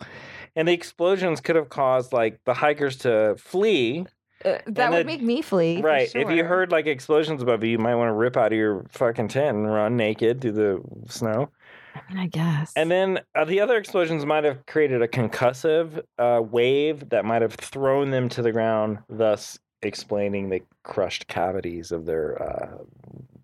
And 0.56 0.68
the 0.68 0.72
explosions 0.72 1.40
could 1.40 1.56
have 1.56 1.68
caused 1.68 2.12
like 2.12 2.38
the 2.44 2.54
hikers 2.54 2.96
to 2.98 3.34
flee, 3.38 4.06
Uh, 4.44 4.58
that 4.66 4.90
would 4.92 5.00
the- 5.00 5.04
make 5.04 5.22
me 5.22 5.42
flee. 5.42 5.80
Right. 5.80 6.14
If 6.14 6.30
you 6.30 6.44
heard 6.44 6.70
like 6.70 6.86
explosions 6.86 7.42
above 7.42 7.64
you, 7.64 7.70
you 7.70 7.78
might 7.78 7.94
want 7.96 8.08
to 8.08 8.12
rip 8.12 8.36
out 8.36 8.52
of 8.52 8.58
your 8.58 8.84
fucking 8.90 9.28
tent 9.28 9.56
and 9.56 9.72
run 9.72 9.96
naked 9.96 10.40
through 10.42 10.52
the 10.52 10.80
snow. 11.08 11.48
I 11.94 12.00
mean, 12.08 12.18
I 12.18 12.26
guess. 12.26 12.72
And 12.76 12.90
then 12.90 13.20
uh, 13.34 13.44
the 13.44 13.60
other 13.60 13.76
explosions 13.76 14.26
might 14.26 14.44
have 14.44 14.66
created 14.66 15.02
a 15.02 15.08
concussive 15.08 16.02
uh, 16.18 16.42
wave 16.42 17.08
that 17.10 17.24
might 17.24 17.42
have 17.42 17.54
thrown 17.54 18.10
them 18.10 18.28
to 18.30 18.42
the 18.42 18.52
ground, 18.52 18.98
thus 19.08 19.58
explaining 19.82 20.48
the 20.48 20.62
crushed 20.82 21.26
cavities 21.28 21.92
of 21.92 22.06
their 22.06 22.42
uh, 22.42 22.78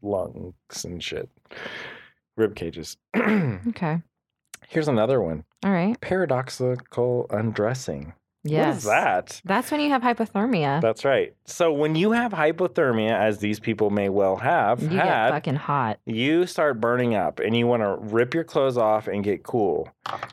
lungs 0.02 0.84
and 0.84 1.02
shit, 1.02 1.28
rib 2.36 2.54
cages. 2.56 2.96
okay. 3.16 4.02
Here's 4.68 4.88
another 4.88 5.20
one: 5.20 5.44
All 5.64 5.70
right. 5.70 6.00
paradoxical 6.00 7.26
undressing. 7.30 8.14
Yes. 8.42 8.66
What 8.66 8.76
is 8.76 8.84
that? 8.84 9.40
That's 9.44 9.70
when 9.70 9.80
you 9.80 9.90
have 9.90 10.00
hypothermia. 10.00 10.80
That's 10.80 11.04
right. 11.04 11.34
So 11.44 11.72
when 11.72 11.94
you 11.94 12.12
have 12.12 12.32
hypothermia, 12.32 13.10
as 13.10 13.38
these 13.38 13.60
people 13.60 13.90
may 13.90 14.08
well 14.08 14.36
have 14.36 14.82
you 14.82 14.88
get 14.88 15.30
fucking 15.30 15.56
hot. 15.56 15.98
you 16.06 16.46
start 16.46 16.80
burning 16.80 17.14
up 17.14 17.38
and 17.40 17.54
you 17.54 17.66
want 17.66 17.82
to 17.82 17.96
rip 18.14 18.32
your 18.32 18.44
clothes 18.44 18.78
off 18.78 19.08
and 19.08 19.22
get 19.22 19.42
cool. 19.42 19.88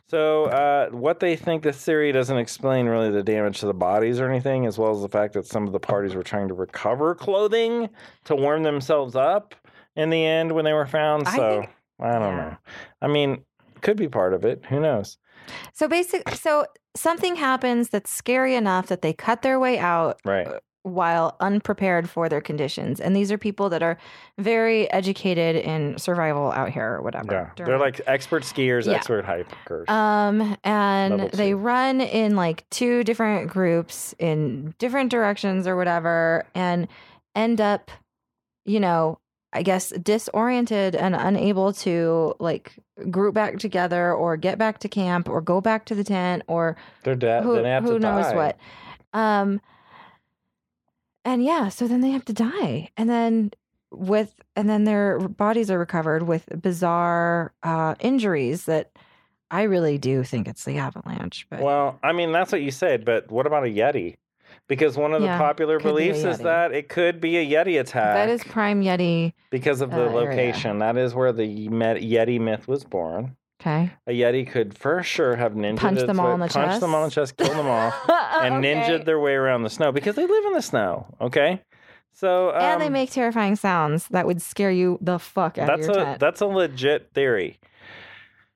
So, 0.08 0.46
uh, 0.46 0.90
what 0.92 1.20
they 1.20 1.36
think 1.36 1.64
this 1.64 1.84
theory 1.84 2.12
doesn't 2.14 2.38
explain 2.38 2.86
really 2.86 3.12
the 3.12 3.24
damage 3.24 3.60
to 3.60 3.66
the 3.66 3.74
bodies 3.74 4.20
or 4.22 4.30
anything, 4.30 4.66
as 4.66 4.78
well 4.78 4.96
as 4.96 5.02
the 5.02 5.10
fact 5.10 5.34
that 5.34 5.46
some 5.46 5.68
of 5.68 5.74
the 5.74 5.80
parties 5.80 6.16
were 6.16 6.24
trying 6.24 6.48
to 6.48 6.54
recover 6.54 7.14
clothing 7.14 7.90
to 8.24 8.36
warm 8.36 8.64
themselves 8.64 9.16
up 9.18 9.54
in 9.98 10.10
the 10.10 10.24
end 10.24 10.52
when 10.54 10.64
they 10.64 10.74
were 10.74 10.86
found. 10.86 11.28
I 11.28 11.36
So, 11.36 11.60
think- 11.62 11.72
I 12.00 12.14
don't 12.20 12.38
yeah. 12.38 12.50
know. 12.52 12.58
I 13.02 13.08
mean, 13.08 13.44
could 13.82 13.98
be 13.98 14.08
part 14.08 14.34
of 14.34 14.46
it. 14.46 14.64
Who 14.70 14.80
knows? 14.80 15.18
So 15.74 15.88
basically, 15.88 16.36
So 16.36 16.66
something 16.98 17.36
happens 17.36 17.90
that's 17.90 18.12
scary 18.12 18.56
enough 18.56 18.88
that 18.88 19.02
they 19.02 19.14
cut 19.14 19.42
their 19.42 19.60
way 19.60 19.78
out 19.80 20.20
Right. 20.26 20.48
while 20.84 21.36
unprepared 21.42 22.10
for 22.10 22.30
their 22.30 22.40
conditions. 22.42 23.00
And 23.02 23.16
these 23.16 23.32
are 23.32 23.38
people 23.38 23.70
that 23.70 23.84
are 23.84 23.98
very 24.38 24.90
educated 24.92 25.58
in 25.58 25.98
survival 25.98 26.52
out 26.54 26.70
here 26.70 26.94
or 26.96 27.02
whatever. 27.02 27.54
Yeah. 27.58 27.66
They're 27.66 27.78
like 27.78 28.00
expert 28.08 28.44
skiers, 28.44 28.86
Yeah. 28.86 28.94
expert 28.94 29.26
hikers. 29.26 29.90
Um, 29.90 30.56
and 30.64 31.30
they 31.32 31.54
run 31.54 32.00
in 32.02 32.36
like 32.38 32.70
two 32.70 33.04
different 33.04 33.50
groups 33.50 34.16
in 34.18 34.74
different 34.80 35.12
directions 35.12 35.68
or 35.68 35.76
whatever, 35.76 36.46
and 36.56 36.88
end 37.36 37.60
up, 37.60 37.92
you 38.66 38.80
know, 38.80 39.20
I 39.58 39.64
guess 39.64 39.90
disoriented 39.90 40.96
and 40.96 41.16
unable 41.16 41.74
to 41.74 42.36
like 42.40 42.74
group 43.10 43.34
back 43.34 43.58
together 43.58 44.14
or 44.14 44.38
get 44.38 44.58
back 44.58 44.78
to 44.80 44.88
camp 44.90 45.28
or 45.28 45.42
go 45.42 45.62
back 45.62 45.86
to 45.86 45.96
the 45.96 46.04
tent 46.04 46.44
or 46.48 46.78
They're 47.04 47.16
dead. 47.16 47.44
who, 47.44 47.62
they 47.62 47.70
have 47.70 47.84
who 47.84 47.94
to 47.94 48.00
knows 48.00 48.26
die. 48.26 48.36
what. 48.36 48.58
Um, 49.14 49.60
and 51.26 51.44
yeah, 51.44 51.70
so 51.70 51.88
then 51.88 52.02
they 52.02 52.12
have 52.12 52.24
to 52.26 52.34
die, 52.34 52.90
and 52.96 53.10
then 53.10 53.52
with 53.92 54.36
and 54.56 54.70
then 54.70 54.84
their 54.86 55.20
bodies 55.20 55.70
are 55.72 55.80
recovered 55.80 56.24
with 56.24 56.48
bizarre 56.62 57.54
uh, 57.64 57.96
injuries 58.00 58.66
that 58.66 58.92
I 59.52 59.64
really 59.64 59.98
do 59.98 60.24
think 60.24 60.48
it's 60.48 60.66
the 60.66 60.78
avalanche. 60.78 61.48
But 61.50 61.62
Well, 61.62 62.00
I 62.04 62.14
mean, 62.14 62.32
that's 62.32 62.52
what 62.52 62.62
you 62.62 62.72
said, 62.72 63.06
but 63.06 63.30
what 63.32 63.46
about 63.48 63.64
a 63.64 63.68
Yeti? 63.68 64.16
Because 64.68 64.98
one 64.98 65.14
of 65.14 65.22
the 65.22 65.28
popular 65.30 65.80
beliefs 65.80 66.20
is 66.26 66.40
that 66.40 66.74
it 66.74 66.90
could 66.90 67.22
be 67.22 67.38
a 67.38 67.46
Yeti 67.46 67.80
attack. 67.80 68.16
that 68.16 68.30
is 68.30 68.44
prime 68.44 68.82
Yeti. 68.84 69.32
because 69.50 69.80
of 69.82 69.92
the 69.92 69.96
uh, 70.06 70.10
area. 70.10 70.30
location. 70.30 70.80
That 70.80 70.98
is 70.98 71.16
where 71.16 71.32
the 71.32 71.44
Yeti 71.70 72.40
myth 72.40 72.68
was 72.68 72.84
born. 72.84 73.36
Okay, 73.60 73.90
A 74.06 74.12
Yeti 74.12 74.48
could 74.48 74.78
for 74.78 75.02
sure 75.02 75.36
have 75.36 75.54
ninja 75.54 75.78
Punch 75.78 76.00
them 76.02 76.20
all 76.20 76.34
in 76.36 76.40
the 76.42 76.48
punch 76.48 76.80
them 76.80 76.94
all 76.94 77.04
in 77.06 77.10
the 77.10 77.16
chest, 77.16 77.38
kill 77.38 77.54
them 77.56 77.66
all, 77.66 77.92
and 78.42 78.56
Okay. 78.64 78.76
ninja 78.76 79.04
their 79.04 79.20
way 79.20 79.34
around 79.34 79.64
the 79.64 79.70
snow 79.72 79.92
because 79.92 80.16
they 80.16 80.28
live 80.28 80.46
in 80.46 80.54
the 80.54 80.62
snow. 80.62 81.08
Okay, 81.20 81.62
so 82.14 82.50
um, 82.50 82.62
and 82.62 82.82
they 82.82 82.90
make 82.90 83.10
terrifying 83.10 83.56
sounds 83.56 84.08
that 84.10 84.28
would 84.28 84.44
scare 84.44 84.70
you 84.72 85.00
the 85.02 85.18
fuck 85.18 85.58
out 85.58 85.70
of 85.72 85.78
that's 85.80 85.88
your 85.88 85.98
a 86.00 86.04
tent. 86.06 86.20
that's 86.20 86.42
a 86.42 86.46
legit 86.46 87.10
theory. 87.16 87.58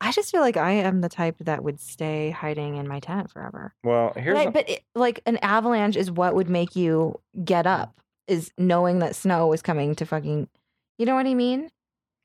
I 0.03 0.11
just 0.11 0.31
feel 0.31 0.41
like 0.41 0.57
I 0.57 0.71
am 0.71 1.01
the 1.01 1.09
type 1.09 1.37
that 1.41 1.63
would 1.63 1.79
stay 1.79 2.31
hiding 2.31 2.75
in 2.75 2.87
my 2.87 2.99
tent 2.99 3.29
forever. 3.29 3.73
Well, 3.83 4.13
here's 4.17 4.33
But, 4.35 4.39
I- 4.39 4.49
a- 4.49 4.51
but 4.51 4.69
it, 4.69 4.83
like 4.95 5.21
an 5.27 5.37
avalanche 5.37 5.95
is 5.95 6.09
what 6.11 6.33
would 6.35 6.49
make 6.49 6.75
you 6.75 7.19
get 7.45 7.65
up 7.67 8.01
is 8.27 8.51
knowing 8.57 8.99
that 8.99 9.15
snow 9.15 9.53
is 9.53 9.61
coming 9.61 9.93
to 9.95 10.05
fucking 10.05 10.47
you 10.97 11.05
know 11.05 11.15
what 11.15 11.25
I 11.27 11.33
mean? 11.33 11.69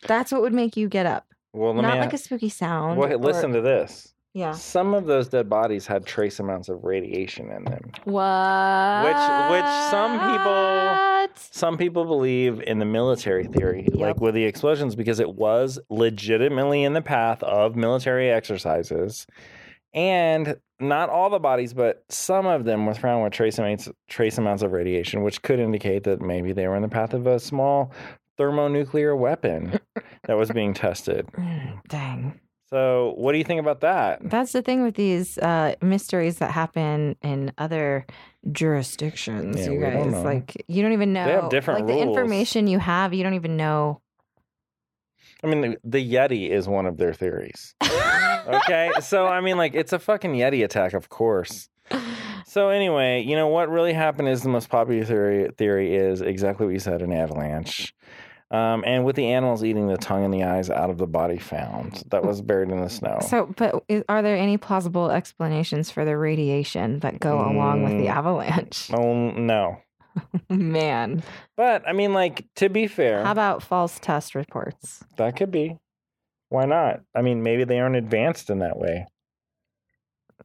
That's 0.06 0.30
what 0.32 0.42
would 0.42 0.52
make 0.52 0.76
you 0.76 0.88
get 0.88 1.06
up. 1.06 1.26
well, 1.54 1.72
Not 1.74 1.98
like 1.98 2.12
a 2.12 2.16
a- 2.16 2.18
spooky 2.18 2.48
sound. 2.48 2.98
well, 2.98 3.12
or- 3.12 3.16
listen 3.18 3.52
to 3.52 3.60
this. 3.60 4.12
Yeah. 4.36 4.52
Some 4.52 4.92
of 4.92 5.06
those 5.06 5.28
dead 5.28 5.48
bodies 5.48 5.86
had 5.86 6.04
trace 6.04 6.38
amounts 6.40 6.68
of 6.68 6.84
radiation 6.84 7.50
in 7.50 7.64
them. 7.64 7.90
What? 8.04 9.04
which 9.04 9.16
which 9.50 9.72
some 9.90 10.12
people- 10.30 11.34
Some 11.52 11.78
people 11.78 12.04
believe 12.04 12.60
in 12.60 12.78
the 12.78 12.84
military 12.84 13.46
theory, 13.46 13.88
like 13.94 14.20
with 14.20 14.34
the 14.34 14.44
explosions, 14.44 14.94
because 14.94 15.20
it 15.20 15.34
was 15.34 15.78
legitimately 15.88 16.82
in 16.84 16.92
the 16.92 17.00
path 17.00 17.42
of 17.42 17.76
military 17.76 18.30
exercises. 18.30 19.26
And 19.94 20.56
not 20.80 21.08
all 21.08 21.30
the 21.30 21.38
bodies, 21.38 21.72
but 21.72 22.04
some 22.10 22.44
of 22.46 22.64
them 22.66 22.84
were 22.84 22.92
found 22.92 23.24
with 23.24 23.32
trace 23.32 23.58
amounts, 23.58 23.88
trace 24.06 24.36
amounts 24.36 24.62
of 24.62 24.72
radiation, 24.72 25.22
which 25.22 25.40
could 25.40 25.58
indicate 25.60 26.04
that 26.04 26.20
maybe 26.20 26.52
they 26.52 26.68
were 26.68 26.76
in 26.76 26.82
the 26.82 26.88
path 26.88 27.14
of 27.14 27.26
a 27.26 27.40
small 27.40 27.90
thermonuclear 28.36 29.16
weapon 29.16 29.80
that 30.26 30.36
was 30.36 30.50
being 30.50 30.74
tested. 30.74 31.26
Dang. 31.88 32.38
So, 32.68 33.14
what 33.16 33.32
do 33.32 33.38
you 33.38 33.44
think 33.44 33.60
about 33.60 33.80
that? 33.80 34.18
That's 34.28 34.52
the 34.52 34.60
thing 34.62 34.82
with 34.82 34.96
these 34.96 35.38
uh, 35.38 35.76
mysteries 35.80 36.38
that 36.38 36.50
happen 36.50 37.16
in 37.22 37.52
other 37.58 38.06
jurisdictions, 38.50 39.60
Yeah, 39.60 39.70
you 39.72 39.80
guys. 39.80 40.24
Like 40.24 40.64
you 40.66 40.82
don't 40.82 40.92
even 40.92 41.12
know. 41.12 41.26
They 41.26 41.32
have 41.32 41.50
different 41.50 41.86
like 41.86 41.96
the 41.96 42.02
information 42.02 42.66
you 42.66 42.78
have, 42.78 43.14
you 43.14 43.22
don't 43.22 43.34
even 43.34 43.56
know. 43.56 44.00
I 45.44 45.48
mean, 45.48 45.60
the, 45.60 45.76
the 45.84 46.14
Yeti 46.14 46.50
is 46.50 46.66
one 46.66 46.86
of 46.86 46.96
their 46.96 47.12
theories. 47.12 47.74
Okay, 47.82 48.90
so 49.00 49.26
I 49.26 49.40
mean, 49.40 49.56
like, 49.56 49.74
it's 49.74 49.92
a 49.92 49.98
fucking 49.98 50.32
Yeti 50.32 50.64
attack, 50.64 50.94
of 50.94 51.08
course. 51.08 51.68
So 52.46 52.70
anyway, 52.70 53.22
you 53.22 53.36
know 53.36 53.48
what 53.48 53.68
really 53.68 53.92
happened 53.92 54.28
is 54.28 54.42
the 54.42 54.48
most 54.48 54.68
popular 54.70 55.04
theory 55.04 55.50
theory 55.56 55.94
is 55.94 56.20
exactly 56.20 56.66
what 56.66 56.72
you 56.72 56.78
said, 56.78 57.02
an 57.02 57.12
avalanche. 57.12 57.94
Um, 58.52 58.84
and 58.86 59.04
with 59.04 59.16
the 59.16 59.26
animals 59.32 59.64
eating 59.64 59.88
the 59.88 59.96
tongue 59.96 60.24
and 60.24 60.32
the 60.32 60.44
eyes 60.44 60.70
out 60.70 60.88
of 60.88 60.98
the 60.98 61.06
body 61.08 61.38
found 61.38 62.04
that 62.10 62.24
was 62.24 62.40
buried 62.40 62.70
in 62.70 62.80
the 62.80 62.88
snow. 62.88 63.18
So, 63.20 63.52
but 63.56 63.82
i- 63.90 64.04
are 64.08 64.22
there 64.22 64.36
any 64.36 64.56
plausible 64.56 65.10
explanations 65.10 65.90
for 65.90 66.04
the 66.04 66.16
radiation 66.16 67.00
that 67.00 67.18
go 67.18 67.40
along 67.40 67.82
with 67.82 67.94
the 67.98 68.06
Mm. 68.06 68.14
avalanche? 68.14 68.90
oh 68.92 69.30
no. 69.32 69.78
Man, 70.48 71.22
But 71.56 71.86
I 71.88 71.92
mean, 71.92 72.14
like, 72.14 72.46
to 72.56 72.68
be 72.68 72.86
fair, 72.86 73.24
how 73.24 73.32
about 73.32 73.62
false 73.64 73.98
test 73.98 74.34
reports? 74.36 75.02
that 75.16 75.34
could 75.36 75.50
be. 75.50 75.76
Why 76.48 76.64
not? 76.66 77.00
I 77.14 77.22
mean, 77.22 77.42
maybe 77.42 77.64
they 77.64 77.80
aren't 77.80 77.96
advanced 77.96 78.48
in 78.48 78.60
that 78.60 78.78
way. 78.78 79.06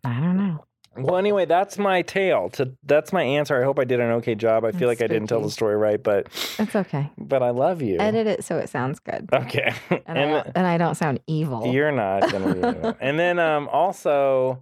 I 0.03 0.19
don't 0.19 0.37
know. 0.37 0.65
Well, 0.97 1.15
anyway, 1.17 1.45
that's 1.45 1.77
my 1.77 2.01
tale. 2.01 2.49
To 2.51 2.73
that's 2.83 3.13
my 3.13 3.23
answer. 3.23 3.59
I 3.59 3.63
hope 3.63 3.79
I 3.79 3.85
did 3.85 3.99
an 4.01 4.11
okay 4.13 4.35
job. 4.35 4.65
I 4.65 4.71
feel 4.71 4.89
That's 4.89 4.99
like 4.99 5.09
I 5.09 5.13
didn't 5.13 5.27
tell 5.27 5.41
the 5.41 5.49
story 5.49 5.75
right, 5.77 6.01
but 6.01 6.27
It's 6.59 6.75
okay. 6.75 7.09
but 7.17 7.41
I 7.41 7.51
love 7.51 7.81
you. 7.81 7.97
Edit 7.99 8.27
it 8.27 8.43
so 8.43 8.57
it 8.57 8.69
sounds 8.69 8.99
good, 8.99 9.29
Okay. 9.31 9.73
and, 9.89 10.01
I, 10.05 10.13
and 10.21 10.31
don't, 10.31 10.47
and 10.55 10.67
I 10.67 10.77
don't 10.77 10.95
sound 10.95 11.21
evil. 11.27 11.65
you're 11.67 11.93
not 11.93 12.29
gonna 12.31 12.53
be. 12.55 12.89
and 12.99 13.17
then 13.17 13.39
um 13.39 13.69
also, 13.69 14.61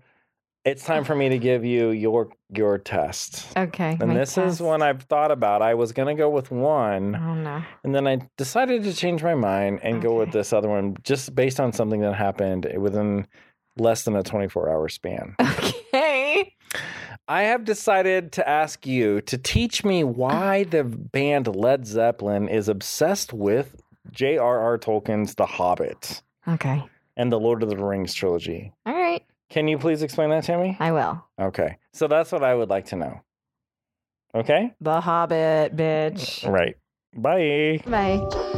it's 0.66 0.84
time 0.86 1.04
for 1.04 1.16
me 1.16 1.30
to 1.30 1.40
give 1.40 1.66
you 1.66 1.90
your 1.90 2.30
your 2.54 2.78
test. 2.78 3.48
okay. 3.58 3.98
And 4.00 4.12
this 4.16 4.38
is 4.38 4.58
test. 4.58 4.62
one 4.62 4.84
I've 4.84 5.02
thought 5.04 5.32
about. 5.32 5.64
I 5.64 5.74
was 5.74 5.94
gonna 5.94 6.14
go 6.16 6.30
with 6.30 6.52
one, 6.52 7.16
Oh 7.16 7.34
no. 7.34 7.64
and 7.84 7.96
then 7.96 8.06
I 8.08 8.20
decided 8.38 8.84
to 8.84 8.94
change 8.94 9.24
my 9.24 9.34
mind 9.36 9.80
and 9.82 10.00
go 10.00 10.14
with 10.14 10.32
this 10.32 10.54
other 10.54 10.70
one, 10.70 10.96
just 11.04 11.34
based 11.34 11.60
on 11.60 11.74
something 11.74 12.02
that 12.02 12.14
happened 12.14 12.68
within 12.78 13.26
less 13.78 14.04
than 14.04 14.16
a 14.16 14.22
24 14.22 14.70
hour 14.70 14.88
span. 14.90 15.36
Okay. 15.92 15.99
I 17.30 17.44
have 17.44 17.64
decided 17.64 18.32
to 18.34 18.50
ask 18.50 18.88
you 18.88 19.22
to 19.22 19.38
teach 19.38 19.84
me 19.84 20.04
why 20.04 20.64
the 20.64 20.84
band 20.84 21.46
Led 21.56 21.86
Zeppelin 21.86 22.50
is 22.50 22.68
obsessed 22.68 23.34
with 23.34 23.80
J.R.R. 24.12 24.80
Tolkien's 24.80 25.36
The 25.36 25.46
Hobbit 25.46 26.24
Okay. 26.48 26.84
and 27.16 27.32
the 27.32 27.40
Lord 27.40 27.62
of 27.62 27.70
the 27.70 27.78
Rings 27.78 28.16
trilogy. 28.16 28.74
All 28.88 28.96
right. 28.96 29.24
Can 29.52 29.68
you 29.68 29.78
please 29.78 30.02
explain 30.02 30.32
that 30.32 30.44
to 30.46 30.58
me? 30.58 30.76
I 30.80 30.92
will. 30.92 31.24
Okay. 31.40 31.78
So 31.94 32.08
that's 32.08 32.32
what 32.32 32.44
I 32.44 32.56
would 32.56 32.70
like 32.72 32.88
to 32.88 32.96
know. 32.96 33.22
Okay? 34.34 34.74
The 34.82 35.00
Hobbit, 35.00 35.76
bitch. 35.76 36.52
Right. 36.52 36.78
Bye. 37.16 37.80
Bye. 37.86 38.56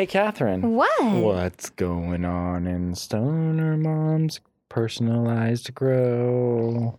Hey, 0.00 0.06
Catherine. 0.06 0.62
What? 0.76 1.12
What's 1.12 1.68
going 1.68 2.24
on 2.24 2.66
in 2.66 2.94
Stoner 2.94 3.76
Mom's 3.76 4.40
personalized 4.70 5.74
grow? 5.74 6.98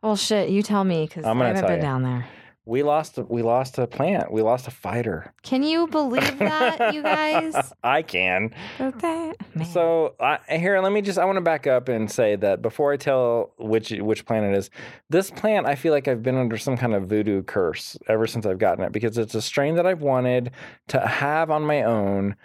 Well, 0.00 0.14
shit, 0.14 0.48
you 0.48 0.62
tell 0.62 0.84
me 0.84 1.06
because 1.08 1.24
I 1.24 1.34
haven't 1.34 1.66
been 1.66 1.74
you. 1.78 1.82
down 1.82 2.04
there. 2.04 2.28
We 2.64 2.84
lost. 2.84 3.18
We 3.28 3.42
lost 3.42 3.78
a 3.78 3.88
plant. 3.88 4.30
We 4.30 4.42
lost 4.42 4.68
a 4.68 4.70
fighter. 4.70 5.34
Can 5.42 5.64
you 5.64 5.88
believe 5.88 6.38
that, 6.38 6.94
you 6.94 7.02
guys? 7.18 7.69
I 7.82 8.02
can. 8.02 8.54
Okay. 8.80 9.32
So 9.72 10.14
I, 10.20 10.38
here, 10.48 10.80
let 10.80 10.92
me 10.92 11.00
just. 11.00 11.18
I 11.18 11.24
want 11.24 11.36
to 11.36 11.42
back 11.42 11.66
up 11.66 11.88
and 11.88 12.10
say 12.10 12.36
that 12.36 12.62
before 12.62 12.92
I 12.92 12.96
tell 12.96 13.52
which 13.58 13.90
which 13.90 14.26
plant 14.26 14.46
it 14.46 14.56
is, 14.56 14.70
this 15.08 15.30
plant 15.30 15.66
I 15.66 15.74
feel 15.74 15.92
like 15.92 16.08
I've 16.08 16.22
been 16.22 16.36
under 16.36 16.58
some 16.58 16.76
kind 16.76 16.94
of 16.94 17.08
voodoo 17.08 17.42
curse 17.42 17.96
ever 18.08 18.26
since 18.26 18.46
I've 18.46 18.58
gotten 18.58 18.84
it 18.84 18.92
because 18.92 19.16
it's 19.18 19.34
a 19.34 19.42
strain 19.42 19.76
that 19.76 19.86
I've 19.86 20.02
wanted 20.02 20.52
to 20.88 21.00
have 21.00 21.50
on 21.50 21.62
my 21.62 21.82
own. 21.82 22.36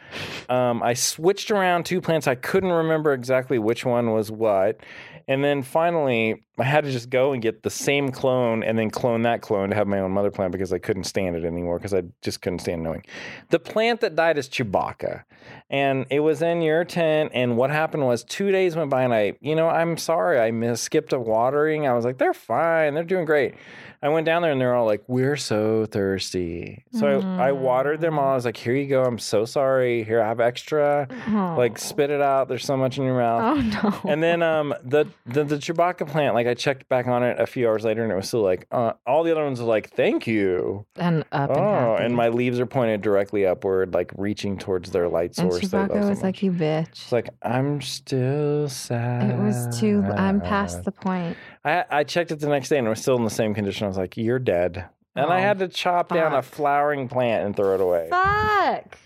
Um, 0.49 0.81
I 0.81 0.93
switched 0.93 1.51
around 1.51 1.85
two 1.85 2.01
plants. 2.01 2.27
I 2.27 2.35
couldn't 2.35 2.71
remember 2.71 3.13
exactly 3.13 3.59
which 3.59 3.85
one 3.85 4.11
was 4.11 4.31
what, 4.31 4.79
and 5.27 5.43
then 5.43 5.63
finally 5.63 6.43
I 6.57 6.63
had 6.63 6.83
to 6.85 6.91
just 6.91 7.09
go 7.09 7.33
and 7.33 7.41
get 7.41 7.63
the 7.63 7.69
same 7.69 8.11
clone 8.11 8.63
and 8.63 8.77
then 8.77 8.89
clone 8.89 9.23
that 9.23 9.41
clone 9.41 9.69
to 9.69 9.75
have 9.75 9.87
my 9.87 9.99
own 9.99 10.11
mother 10.11 10.31
plant 10.31 10.51
because 10.51 10.71
I 10.71 10.77
couldn't 10.77 11.03
stand 11.03 11.35
it 11.35 11.43
anymore 11.43 11.77
because 11.79 11.93
I 11.93 12.03
just 12.21 12.41
couldn't 12.41 12.59
stand 12.59 12.83
knowing. 12.83 13.03
The 13.49 13.59
plant 13.59 14.01
that 14.01 14.15
died 14.15 14.37
is 14.37 14.47
Chewbacca 14.47 15.23
and 15.79 16.05
it 16.09 16.21
was 16.21 16.41
in 16.41 16.61
your 16.61 16.83
tent 16.85 17.31
and 17.33 17.57
what 17.57 17.69
happened 17.69 18.05
was 18.05 18.23
two 18.23 18.49
days 18.51 18.75
went 18.75 18.89
by 18.89 19.01
and 19.03 19.13
i 19.13 19.33
you 19.41 19.55
know 19.59 19.67
i'm 19.69 19.97
sorry 19.97 20.39
i 20.39 20.49
missed, 20.51 20.83
skipped 20.83 21.11
a 21.13 21.19
watering 21.19 21.87
i 21.87 21.93
was 21.93 22.05
like 22.05 22.17
they're 22.17 22.33
fine 22.53 22.93
they're 22.93 23.03
doing 23.15 23.25
great 23.25 23.53
i 24.01 24.09
went 24.09 24.25
down 24.25 24.41
there 24.43 24.51
and 24.51 24.61
they're 24.61 24.75
all 24.75 24.85
like 24.85 25.03
we're 25.07 25.35
so 25.37 25.85
thirsty 25.87 26.83
so 26.91 27.19
I, 27.37 27.47
I 27.47 27.51
watered 27.51 27.99
them 28.01 28.17
all 28.19 28.31
i 28.31 28.35
was 28.35 28.45
like 28.45 28.57
here 28.57 28.75
you 28.75 28.87
go 28.87 29.03
i'm 29.03 29.19
so 29.19 29.45
sorry 29.45 30.03
here 30.03 30.21
i 30.21 30.27
have 30.27 30.39
extra 30.39 31.07
Oh. 31.27 31.55
like 31.57 31.77
spit 31.79 32.09
it 32.11 32.21
out 32.21 32.47
there's 32.47 32.63
so 32.65 32.77
much 32.77 32.97
in 32.97 33.03
your 33.03 33.17
mouth 33.17 33.57
Oh 33.57 33.61
no. 33.61 34.09
and 34.11 34.21
then 34.21 34.41
um 34.43 34.73
the, 34.83 35.05
the 35.25 35.43
the 35.43 35.55
Chewbacca 35.57 36.07
plant, 36.07 36.35
like 36.35 36.45
I 36.47 36.53
checked 36.53 36.87
back 36.89 37.07
on 37.07 37.23
it 37.23 37.39
a 37.39 37.45
few 37.47 37.67
hours 37.67 37.83
later, 37.83 38.03
and 38.03 38.11
it 38.11 38.15
was 38.15 38.27
still 38.27 38.41
like 38.43 38.67
uh, 38.71 38.93
all 39.07 39.23
the 39.23 39.31
other 39.31 39.43
ones 39.43 39.59
were 39.59 39.65
like, 39.67 39.89
"Thank 39.91 40.27
you." 40.27 40.85
and 40.97 41.23
up 41.31 41.49
and 41.49 41.59
Oh, 41.59 41.91
happy. 41.93 42.03
and 42.05 42.15
my 42.15 42.29
leaves 42.29 42.59
are 42.59 42.65
pointed 42.65 43.01
directly 43.01 43.45
upward, 43.45 43.93
like 43.93 44.11
reaching 44.17 44.57
towards 44.57 44.91
their 44.91 45.07
light 45.07 45.35
source. 45.35 45.55
Chewbacca 45.69 45.87
so 46.01 46.09
was 46.09 46.09
much. 46.19 46.23
like, 46.23 46.43
"You 46.43 46.51
bitch." 46.51 46.87
It's 46.89 47.11
like 47.11 47.29
I'm 47.41 47.81
still 47.81 48.69
sad. 48.69 49.29
it 49.31 49.37
was 49.37 49.79
too. 49.79 50.03
I'm 50.15 50.41
past 50.41 50.83
the 50.83 50.91
point. 50.91 51.37
I 51.63 51.85
I 51.89 52.03
checked 52.03 52.31
it 52.31 52.39
the 52.39 52.47
next 52.49 52.69
day 52.69 52.77
and 52.77 52.87
it 52.87 52.89
was 52.89 53.01
still 53.01 53.15
in 53.17 53.23
the 53.23 53.29
same 53.29 53.53
condition. 53.53 53.85
I 53.85 53.87
was 53.87 53.97
like, 53.97 54.17
"You're 54.17 54.39
dead," 54.39 54.85
and 55.15 55.25
I 55.31 55.37
Oh, 55.39 55.41
had 55.41 55.59
to 55.59 55.67
chop 55.67 56.09
down 56.09 56.33
a 56.33 56.41
flowering 56.41 57.07
plant 57.07 57.45
and 57.45 57.55
throw 57.55 57.73
it 57.75 57.81
away. 57.81 58.07
Fuck. 58.09 58.97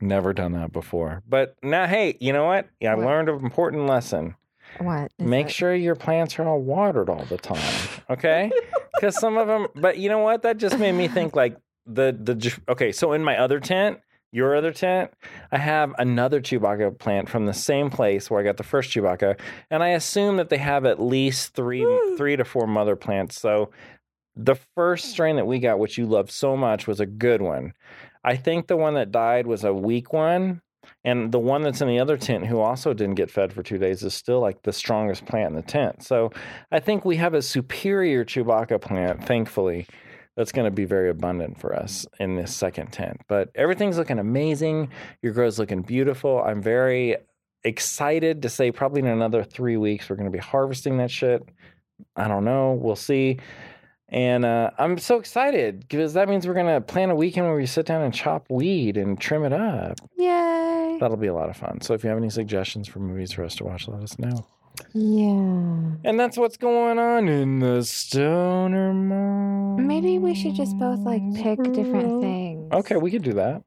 Never 0.00 0.32
done 0.32 0.52
that 0.52 0.72
before. 0.72 1.22
But 1.28 1.56
now, 1.62 1.86
hey, 1.86 2.16
you 2.20 2.32
know 2.32 2.46
what? 2.46 2.68
Yeah, 2.80 2.92
I 2.92 2.94
What? 2.94 3.06
learned 3.06 3.28
an 3.28 3.44
important 3.44 3.86
lesson. 3.86 4.34
What? 4.78 5.12
Make 5.18 5.50
sure 5.50 5.74
your 5.74 5.96
plants 5.96 6.38
are 6.38 6.46
all 6.46 6.60
watered 6.62 7.10
all 7.10 7.24
the 7.24 7.36
time, 7.36 7.58
okay? 8.10 8.50
Because 8.94 9.18
some 9.18 9.36
of 9.36 9.48
them. 9.48 9.66
But 9.74 9.98
you 9.98 10.08
know 10.08 10.20
what? 10.20 10.42
That 10.42 10.56
just 10.58 10.78
made 10.78 10.92
me 10.92 11.08
think 11.08 11.34
like 11.36 11.56
the 11.86 12.16
the. 12.18 12.56
Okay, 12.68 12.92
so 12.92 13.12
in 13.12 13.22
my 13.24 13.36
other 13.38 13.60
tent. 13.60 13.98
Your 14.32 14.54
other 14.54 14.72
tent, 14.72 15.10
I 15.50 15.58
have 15.58 15.92
another 15.98 16.40
Chewbacca 16.40 16.98
plant 16.98 17.28
from 17.28 17.46
the 17.46 17.52
same 17.52 17.90
place 17.90 18.30
where 18.30 18.40
I 18.40 18.44
got 18.44 18.58
the 18.58 18.62
first 18.62 18.90
Chewbacca, 18.90 19.38
and 19.70 19.82
I 19.82 19.88
assume 19.88 20.36
that 20.36 20.50
they 20.50 20.58
have 20.58 20.84
at 20.84 21.02
least 21.02 21.54
three, 21.54 21.84
three 22.16 22.36
to 22.36 22.44
four 22.44 22.68
mother 22.68 22.94
plants. 22.94 23.40
So, 23.40 23.70
the 24.36 24.54
first 24.76 25.06
strain 25.06 25.36
that 25.36 25.46
we 25.46 25.58
got, 25.58 25.80
which 25.80 25.98
you 25.98 26.06
loved 26.06 26.30
so 26.30 26.56
much, 26.56 26.86
was 26.86 27.00
a 27.00 27.06
good 27.06 27.42
one. 27.42 27.72
I 28.22 28.36
think 28.36 28.68
the 28.68 28.76
one 28.76 28.94
that 28.94 29.10
died 29.10 29.48
was 29.48 29.64
a 29.64 29.74
weak 29.74 30.12
one, 30.12 30.62
and 31.04 31.32
the 31.32 31.40
one 31.40 31.62
that's 31.62 31.80
in 31.80 31.88
the 31.88 31.98
other 31.98 32.16
tent, 32.16 32.46
who 32.46 32.60
also 32.60 32.94
didn't 32.94 33.16
get 33.16 33.32
fed 33.32 33.52
for 33.52 33.64
two 33.64 33.78
days, 33.78 34.04
is 34.04 34.14
still 34.14 34.38
like 34.38 34.62
the 34.62 34.72
strongest 34.72 35.26
plant 35.26 35.50
in 35.50 35.56
the 35.56 35.62
tent. 35.62 36.04
So, 36.04 36.30
I 36.70 36.78
think 36.78 37.04
we 37.04 37.16
have 37.16 37.34
a 37.34 37.42
superior 37.42 38.24
Chewbacca 38.24 38.80
plant, 38.80 39.26
thankfully, 39.26 39.88
that's 40.40 40.52
going 40.52 40.64
to 40.64 40.70
be 40.70 40.86
very 40.86 41.10
abundant 41.10 41.60
for 41.60 41.76
us 41.76 42.06
in 42.18 42.34
this 42.34 42.56
second 42.56 42.90
tent. 42.92 43.20
But 43.28 43.50
everything's 43.54 43.98
looking 43.98 44.18
amazing. 44.18 44.88
Your 45.20 45.34
grow's 45.34 45.58
looking 45.58 45.82
beautiful. 45.82 46.42
I'm 46.42 46.62
very 46.62 47.16
excited 47.62 48.40
to 48.40 48.48
say 48.48 48.72
probably 48.72 49.00
in 49.00 49.06
another 49.06 49.44
three 49.44 49.76
weeks 49.76 50.08
we're 50.08 50.16
going 50.16 50.32
to 50.32 50.32
be 50.32 50.38
harvesting 50.38 50.96
that 50.96 51.10
shit. 51.10 51.46
I 52.16 52.26
don't 52.26 52.46
know. 52.46 52.72
We'll 52.72 52.96
see. 52.96 53.38
And 54.08 54.46
uh, 54.46 54.70
I'm 54.78 54.96
so 54.96 55.18
excited 55.18 55.80
because 55.80 56.14
that 56.14 56.26
means 56.26 56.46
we're 56.46 56.54
going 56.54 56.74
to 56.74 56.80
plan 56.80 57.10
a 57.10 57.14
weekend 57.14 57.46
where 57.46 57.54
we 57.54 57.66
sit 57.66 57.84
down 57.84 58.00
and 58.00 58.14
chop 58.14 58.46
weed 58.48 58.96
and 58.96 59.20
trim 59.20 59.44
it 59.44 59.52
up. 59.52 60.00
Yay. 60.16 60.96
That'll 61.02 61.18
be 61.18 61.26
a 61.26 61.34
lot 61.34 61.50
of 61.50 61.56
fun. 61.58 61.82
So 61.82 61.92
if 61.92 62.02
you 62.02 62.08
have 62.08 62.18
any 62.18 62.30
suggestions 62.30 62.88
for 62.88 63.00
movies 63.00 63.32
for 63.32 63.44
us 63.44 63.56
to 63.56 63.64
watch, 63.64 63.88
let 63.88 64.02
us 64.02 64.18
know. 64.18 64.46
Yeah. 64.92 65.96
And 66.04 66.18
that's 66.18 66.36
what's 66.36 66.56
going 66.56 66.98
on 66.98 67.28
in 67.28 67.58
the 67.60 67.82
Stoner 67.84 68.92
Mom. 68.92 69.86
Maybe 69.86 70.18
we 70.18 70.34
should 70.34 70.54
just 70.54 70.76
both 70.78 71.00
like 71.00 71.22
pick 71.34 71.62
different 71.72 72.20
things. 72.22 72.72
Okay, 72.72 72.96
we 72.96 73.10
could 73.10 73.22
do 73.22 73.34
that. 73.34 73.62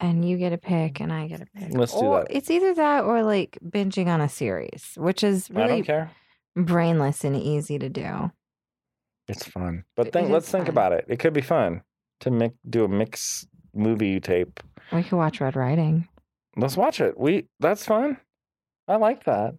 And 0.00 0.28
you 0.28 0.36
get 0.36 0.52
a 0.52 0.58
pick 0.58 1.00
and 1.00 1.12
I 1.12 1.26
get 1.28 1.40
a 1.42 1.46
pick. 1.46 1.72
Let's 1.72 1.92
do 1.92 1.98
Or 2.06 2.18
that. 2.20 2.26
It's 2.30 2.50
either 2.50 2.74
that 2.74 3.04
or 3.04 3.22
like 3.22 3.58
binging 3.64 4.06
on 4.08 4.20
a 4.20 4.28
series, 4.28 4.92
which 4.96 5.22
is 5.24 5.48
I 5.50 5.54
don't 5.54 5.68
really 5.68 5.82
care. 5.82 6.10
brainless 6.56 7.24
and 7.24 7.36
easy 7.36 7.78
to 7.78 7.88
do. 7.88 8.30
It's 9.28 9.46
fun. 9.46 9.84
But 9.96 10.12
think, 10.12 10.26
is 10.26 10.30
let's 10.32 10.50
think 10.50 10.66
fun. 10.66 10.74
about 10.74 10.92
it. 10.92 11.06
It 11.08 11.18
could 11.18 11.32
be 11.32 11.40
fun 11.40 11.82
to 12.20 12.30
make, 12.30 12.52
do 12.68 12.84
a 12.84 12.88
mix 12.88 13.46
movie 13.74 14.20
tape. 14.20 14.60
We 14.92 15.02
could 15.02 15.16
watch 15.16 15.40
Red 15.40 15.56
Riding. 15.56 16.08
Let's 16.56 16.76
watch 16.76 17.00
it. 17.00 17.18
We 17.18 17.46
that's 17.60 17.84
fun. 17.86 18.18
I 18.86 18.96
like 18.96 19.24
that. 19.24 19.54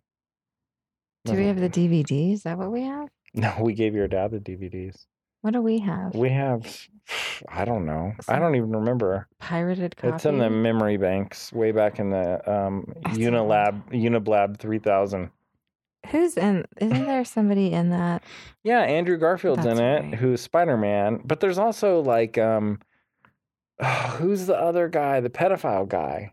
Do 1.26 1.34
we 1.34 1.48
have 1.48 1.60
the 1.60 1.70
DVD? 1.70 2.34
Is 2.34 2.44
that 2.44 2.58
what 2.58 2.72
we 2.72 2.82
have? 2.84 3.10
No, 3.34 3.54
we 3.62 3.74
gave 3.74 3.94
your 3.96 4.08
dad 4.08 4.32
the 4.32 4.40
DVDs. 4.40 5.06
What 5.42 5.54
do 5.54 5.62
we 5.62 5.80
have? 5.80 6.16
We 6.16 6.30
have 6.30 6.88
I 7.50 7.66
don't 7.66 7.86
know. 7.86 8.14
I 8.28 8.40
don't 8.40 8.56
even 8.56 8.72
remember. 8.72 9.28
Pirated 9.40 9.96
copy. 9.96 10.16
It's 10.16 10.26
in 10.26 10.40
the 10.40 10.50
memory 10.50 10.98
banks 10.98 11.54
way 11.54 11.72
back 11.72 12.00
in 12.00 12.10
the 12.10 12.42
um 12.52 12.94
That's 13.04 13.18
Unilab 13.18 13.92
Uniblab 13.92 14.58
3000. 14.58 15.30
Who's 16.12 16.38
in? 16.38 16.66
Isn't 16.78 17.06
there 17.06 17.26
somebody 17.26 17.72
in 17.74 17.90
that? 17.90 18.24
Yeah, 18.64 18.82
Andrew 18.82 19.18
Garfield's 19.18 19.66
in 19.66 19.78
That's 19.78 19.80
it, 19.80 20.06
right. 20.10 20.16
who's 20.16 20.42
Spider 20.42 20.78
Man. 20.78 21.22
But 21.26 21.40
there's 21.40 21.58
also 21.58 22.00
like, 22.02 22.38
um, 22.38 22.80
who's 24.18 24.46
the 24.46 24.56
other 24.56 24.88
guy? 24.88 25.20
The 25.20 25.30
pedophile 25.32 25.88
guy, 25.88 26.32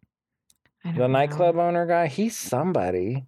I 0.84 0.88
don't 0.88 0.94
the 0.98 1.00
know. 1.08 1.12
nightclub 1.12 1.56
owner 1.56 1.86
guy. 1.86 2.06
He's 2.06 2.36
somebody, 2.36 3.24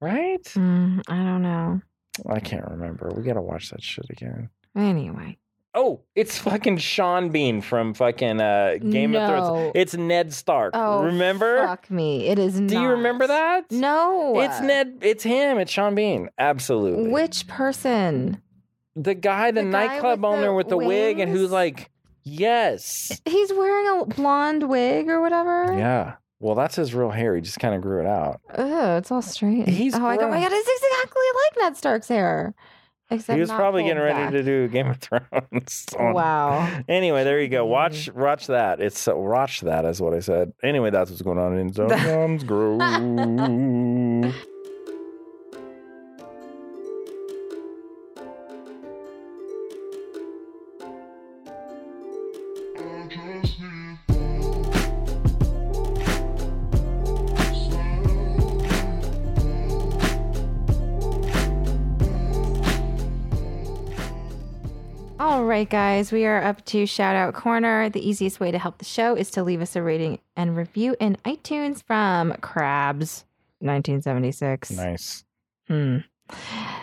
right? 0.00 0.42
Mm, 0.44 1.02
I 1.08 1.16
don't 1.16 1.42
know. 1.42 1.80
I 2.28 2.40
can't 2.40 2.68
remember. 2.70 3.12
We 3.16 3.22
gotta 3.22 3.42
watch 3.42 3.70
that 3.70 3.82
shit 3.82 4.06
again. 4.10 4.50
Anyway, 4.76 5.38
Oh, 5.76 6.02
it's 6.14 6.38
fucking 6.38 6.78
Sean 6.78 7.30
Bean 7.30 7.60
from 7.60 7.94
fucking 7.94 8.40
uh, 8.40 8.76
Game 8.78 9.14
of 9.16 9.28
Thrones. 9.28 9.72
It's 9.74 9.94
Ned 9.94 10.32
Stark. 10.32 10.72
oh 10.76 11.02
remember? 11.02 11.66
Fuck 11.66 11.90
me. 11.90 12.28
It 12.28 12.38
is. 12.38 12.60
Do 12.60 12.80
you 12.80 12.88
remember 12.90 13.26
that? 13.26 13.72
No. 13.72 14.38
It's 14.38 14.60
Ned. 14.60 14.98
It's 15.00 15.24
him. 15.24 15.58
It's 15.58 15.72
Sean 15.72 15.96
Bean. 15.96 16.28
Absolutely. 16.38 17.10
Which 17.10 17.48
person? 17.48 18.40
the 18.96 19.14
guy, 19.14 19.50
the, 19.50 19.62
The 19.62 19.70
guy 19.70 19.86
nightclub 19.88 20.20
with 20.20 20.22
the 20.22 20.26
owner 20.28 20.54
with 20.54 20.68
the 20.68 20.76
wig, 20.76 21.18
and 21.18 21.30
who's 21.30 21.50
like, 21.50 21.90
yes. 22.22 23.20
He's 23.24 23.52
wearing 23.52 24.00
a 24.02 24.04
blonde 24.06 24.68
wig 24.68 25.08
or 25.08 25.20
whatever. 25.20 25.74
Yeah. 25.76 26.14
Well, 26.40 26.54
that's 26.54 26.76
his 26.76 26.94
real 26.94 27.10
hair. 27.10 27.34
He 27.36 27.40
just 27.40 27.58
kind 27.60 27.74
of 27.74 27.80
grew 27.80 28.00
it 28.00 28.06
out. 28.06 28.40
Ugh, 28.50 28.98
it's 28.98 29.10
all 29.10 29.22
straight. 29.22 29.68
He's 29.68 29.94
oh, 29.94 30.04
I, 30.04 30.16
oh 30.18 30.28
my 30.28 30.40
god, 30.40 30.50
it's 30.52 30.68
exactly 30.82 31.22
like 31.34 31.64
Ned 31.64 31.76
Stark's 31.76 32.08
hair. 32.08 32.54
Except 33.10 33.34
he 33.36 33.40
was 33.40 33.50
probably 33.50 33.82
getting 33.84 34.02
ready 34.02 34.14
back. 34.18 34.32
to 34.32 34.42
do 34.42 34.66
Game 34.68 34.88
of 34.88 34.96
Thrones. 35.00 35.86
on- 35.98 36.14
Wow. 36.14 36.82
Anyway, 36.88 37.22
there 37.24 37.38
you 37.40 37.48
go. 37.48 37.64
Watch, 37.66 38.10
watch 38.12 38.46
that. 38.46 38.80
It's 38.80 39.06
uh, 39.06 39.14
watch 39.14 39.60
that 39.60 39.84
is 39.84 40.00
what 40.00 40.14
I 40.14 40.20
said. 40.20 40.52
Anyway, 40.62 40.90
that's 40.90 41.10
what's 41.10 41.22
going 41.22 41.38
on 41.38 41.56
in 41.58 41.72
Zone's 41.74 42.44
Grove. 42.44 42.80
Right, 65.54 65.70
guys, 65.70 66.10
we 66.10 66.26
are 66.26 66.42
up 66.42 66.64
to 66.64 66.84
shout 66.84 67.14
out 67.14 67.32
corner. 67.32 67.88
The 67.88 68.04
easiest 68.04 68.40
way 68.40 68.50
to 68.50 68.58
help 68.58 68.78
the 68.78 68.84
show 68.84 69.14
is 69.14 69.30
to 69.30 69.44
leave 69.44 69.62
us 69.62 69.76
a 69.76 69.82
rating 69.82 70.18
and 70.34 70.56
review 70.56 70.96
in 70.98 71.16
iTunes 71.24 71.80
from 71.80 72.32
Crabs 72.40 73.24
1976. 73.60 74.72
Nice. 74.72 75.22
Hmm. 75.68 75.98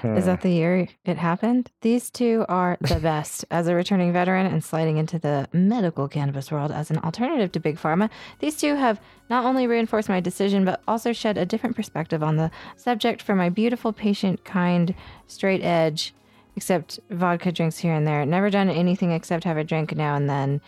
Is 0.06 0.26
that 0.26 0.40
the 0.40 0.52
year 0.52 0.88
it 1.04 1.18
happened? 1.18 1.70
These 1.82 2.12
two 2.12 2.46
are 2.48 2.78
the 2.80 2.96
best. 3.02 3.44
As 3.52 3.68
a 3.68 3.76
returning 3.76 4.14
veteran 4.14 4.46
and 4.46 4.64
sliding 4.64 4.96
into 4.96 5.20
the 5.20 5.50
medical 5.52 6.08
cannabis 6.08 6.50
world 6.50 6.72
as 6.72 6.90
an 6.90 7.00
alternative 7.00 7.52
to 7.52 7.60
Big 7.60 7.78
Pharma, 7.78 8.10
these 8.40 8.56
two 8.56 8.76
have 8.76 9.02
not 9.30 9.44
only 9.44 9.68
reinforced 9.68 10.08
my 10.08 10.22
decision, 10.22 10.64
but 10.64 10.82
also 10.88 11.12
shed 11.12 11.38
a 11.38 11.46
different 11.46 11.76
perspective 11.76 12.24
on 12.24 12.38
the 12.38 12.50
subject 12.78 13.22
for 13.22 13.36
my 13.36 13.50
beautiful, 13.50 13.92
patient, 13.92 14.46
kind, 14.46 14.96
straight 15.28 15.62
edge, 15.62 16.14
except 16.56 17.00
vodka 17.10 17.52
drinks 17.52 17.78
here 17.78 17.94
and 17.94 18.06
there. 18.06 18.26
Never 18.26 18.50
done 18.50 18.70
anything 18.70 19.12
except 19.12 19.44
have 19.44 19.58
a 19.58 19.64
drink 19.64 19.96
now 19.96 20.16
and 20.16 20.30
then. 20.30 20.62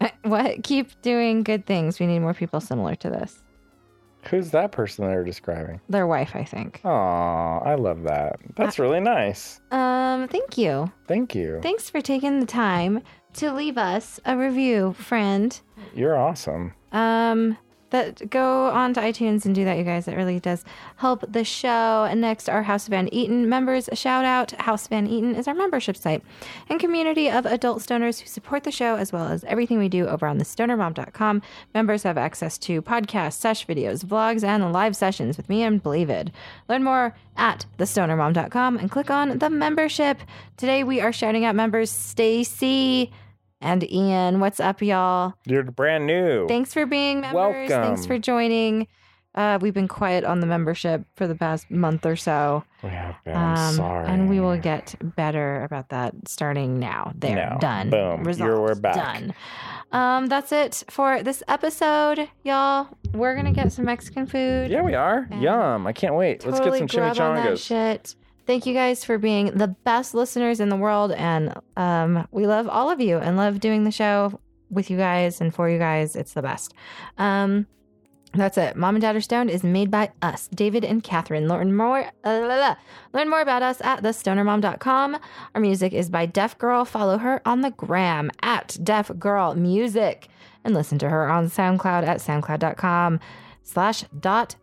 what? 0.22 0.62
Keep 0.64 1.02
doing 1.02 1.42
good 1.42 1.66
things. 1.66 2.00
We 2.00 2.06
need 2.06 2.20
more 2.20 2.34
people 2.34 2.60
similar 2.60 2.94
to 2.96 3.10
this. 3.10 3.42
Who's 4.28 4.50
that 4.50 4.70
person 4.70 5.06
they're 5.06 5.24
describing? 5.24 5.80
Their 5.88 6.06
wife, 6.06 6.32
I 6.34 6.44
think. 6.44 6.80
Aw, 6.84 7.58
I 7.60 7.74
love 7.74 8.02
that. 8.02 8.36
That's 8.54 8.78
really 8.78 9.00
nice. 9.00 9.60
Um, 9.70 10.28
thank 10.28 10.58
you. 10.58 10.92
Thank 11.08 11.34
you. 11.34 11.60
Thanks 11.62 11.88
for 11.88 12.02
taking 12.02 12.40
the 12.40 12.46
time 12.46 13.02
to 13.34 13.52
leave 13.52 13.78
us 13.78 14.20
a 14.26 14.36
review, 14.36 14.92
friend. 14.92 15.58
You're 15.94 16.18
awesome. 16.18 16.74
Um, 16.92 17.56
that 17.90 18.30
go 18.30 18.66
on 18.70 18.94
to 18.94 19.00
iTunes 19.00 19.44
and 19.44 19.54
do 19.54 19.64
that, 19.64 19.78
you 19.78 19.84
guys. 19.84 20.08
It 20.08 20.16
really 20.16 20.40
does 20.40 20.64
help 20.96 21.24
the 21.30 21.44
show. 21.44 22.06
And 22.08 22.20
next, 22.20 22.48
our 22.48 22.62
House 22.62 22.88
Van 22.88 23.12
Eaton 23.12 23.48
members. 23.48 23.88
Shout 23.92 24.24
out 24.24 24.52
House 24.52 24.86
Van 24.86 25.06
Eaton 25.06 25.34
is 25.34 25.46
our 25.46 25.54
membership 25.54 25.96
site 25.96 26.22
and 26.68 26.80
community 26.80 27.30
of 27.30 27.46
adult 27.46 27.80
stoners 27.80 28.20
who 28.20 28.26
support 28.26 28.64
the 28.64 28.70
show 28.70 28.96
as 28.96 29.12
well 29.12 29.28
as 29.28 29.44
everything 29.44 29.78
we 29.78 29.88
do 29.88 30.06
over 30.06 30.26
on 30.26 30.38
the 30.38 30.44
stonermom.com. 30.44 31.42
Members 31.74 32.02
have 32.02 32.18
access 32.18 32.58
to 32.58 32.82
podcasts, 32.82 33.34
sesh 33.34 33.66
videos, 33.66 34.04
vlogs, 34.04 34.44
and 34.44 34.72
live 34.72 34.96
sessions 34.96 35.36
with 35.36 35.48
me 35.48 35.62
and 35.62 35.82
Blavid. 35.82 36.30
Learn 36.68 36.84
more 36.84 37.14
at 37.36 37.66
thestonermom.com 37.78 38.76
and 38.76 38.90
click 38.90 39.10
on 39.10 39.38
the 39.38 39.50
membership. 39.50 40.18
Today 40.56 40.84
we 40.84 41.00
are 41.00 41.12
shouting 41.12 41.44
out 41.44 41.54
members 41.54 41.90
Stacy 41.90 43.10
and 43.60 43.90
Ian. 43.90 44.40
What's 44.40 44.60
up, 44.60 44.80
y'all? 44.82 45.34
You're 45.46 45.62
brand 45.64 46.06
new. 46.06 46.46
Thanks 46.48 46.72
for 46.72 46.86
being 46.86 47.20
members. 47.20 47.68
Thanks 47.68 48.06
for 48.06 48.18
joining. 48.18 48.86
Uh, 49.32 49.58
we've 49.60 49.74
been 49.74 49.86
quiet 49.86 50.24
on 50.24 50.40
the 50.40 50.46
membership 50.46 51.04
for 51.14 51.28
the 51.28 51.36
past 51.36 51.70
month 51.70 52.04
or 52.04 52.16
so. 52.16 52.64
we 52.82 52.88
have 52.90 53.14
been. 53.24 53.36
I'm 53.36 53.74
sorry. 53.74 54.04
Um, 54.06 54.10
And 54.10 54.28
we 54.28 54.40
will 54.40 54.56
get 54.58 54.96
better 55.14 55.62
about 55.62 55.90
that 55.90 56.14
starting 56.26 56.80
now. 56.80 57.12
There, 57.14 57.36
Now. 57.36 57.58
done. 57.58 57.90
Boom. 57.90 58.24
Resolved. 58.24 58.48
You're- 58.50 58.60
we're 58.60 58.74
back. 58.74 58.96
Done. 58.96 59.34
Um, 59.92 60.26
that's 60.26 60.50
it 60.50 60.82
for 60.90 61.22
this 61.22 61.44
episode, 61.46 62.28
y'all. 62.42 62.88
We're 63.14 63.36
gonna 63.36 63.52
get 63.52 63.72
some 63.72 63.84
Mexican 63.84 64.26
food. 64.26 64.68
Yeah, 64.70 64.82
we 64.82 64.94
are. 64.94 65.28
Yum. 65.38 65.86
I 65.86 65.92
can't 65.92 66.14
wait. 66.16 66.44
Let's 66.44 66.58
get 66.58 66.74
some 66.74 66.86
grub 66.88 67.18
on 67.20 67.36
that 67.36 67.46
chimichangas. 67.46 67.64
shit. 67.66 68.14
Thank 68.46 68.66
you 68.66 68.74
guys 68.74 69.04
for 69.04 69.18
being 69.18 69.46
the 69.56 69.68
best 69.68 70.14
listeners 70.14 70.60
in 70.60 70.68
the 70.70 70.76
world, 70.76 71.12
and 71.12 71.54
um, 71.76 72.26
we 72.32 72.46
love 72.46 72.68
all 72.68 72.90
of 72.90 73.00
you 73.00 73.18
and 73.18 73.36
love 73.36 73.60
doing 73.60 73.84
the 73.84 73.90
show 73.92 74.40
with 74.70 74.90
you 74.90 74.96
guys 74.96 75.40
and 75.40 75.54
for 75.54 75.68
you 75.68 75.78
guys. 75.78 76.16
It's 76.16 76.32
the 76.32 76.42
best. 76.42 76.74
Um, 77.18 77.66
that's 78.32 78.56
it. 78.58 78.76
Mom 78.76 78.94
and 78.94 79.02
Dad 79.02 79.16
are 79.16 79.20
stoned 79.20 79.50
is 79.50 79.64
made 79.64 79.90
by 79.90 80.10
us, 80.22 80.46
David 80.48 80.84
and 80.84 81.02
Catherine. 81.02 81.48
Learn 81.48 81.76
more. 81.76 82.10
uh. 82.24 82.74
Learn 83.12 83.28
more 83.28 83.40
about 83.40 83.62
us 83.62 83.80
at 83.82 84.02
thestonermom.com. 84.02 85.18
Our 85.54 85.60
music 85.60 85.92
is 85.92 86.08
by 86.08 86.26
Deaf 86.26 86.56
Girl. 86.56 86.84
Follow 86.84 87.18
her 87.18 87.42
on 87.44 87.60
the 87.62 87.70
gram 87.72 88.30
at 88.42 88.78
Deaf 88.82 89.10
Girl 89.18 89.54
Music, 89.56 90.28
and 90.64 90.74
listen 90.74 90.98
to 91.00 91.08
her 91.10 91.28
on 91.28 91.46
SoundCloud 91.50 92.06
at 92.06 92.18
soundcloud.com 92.18 93.18
slash 93.64 94.04
dot 94.18 94.56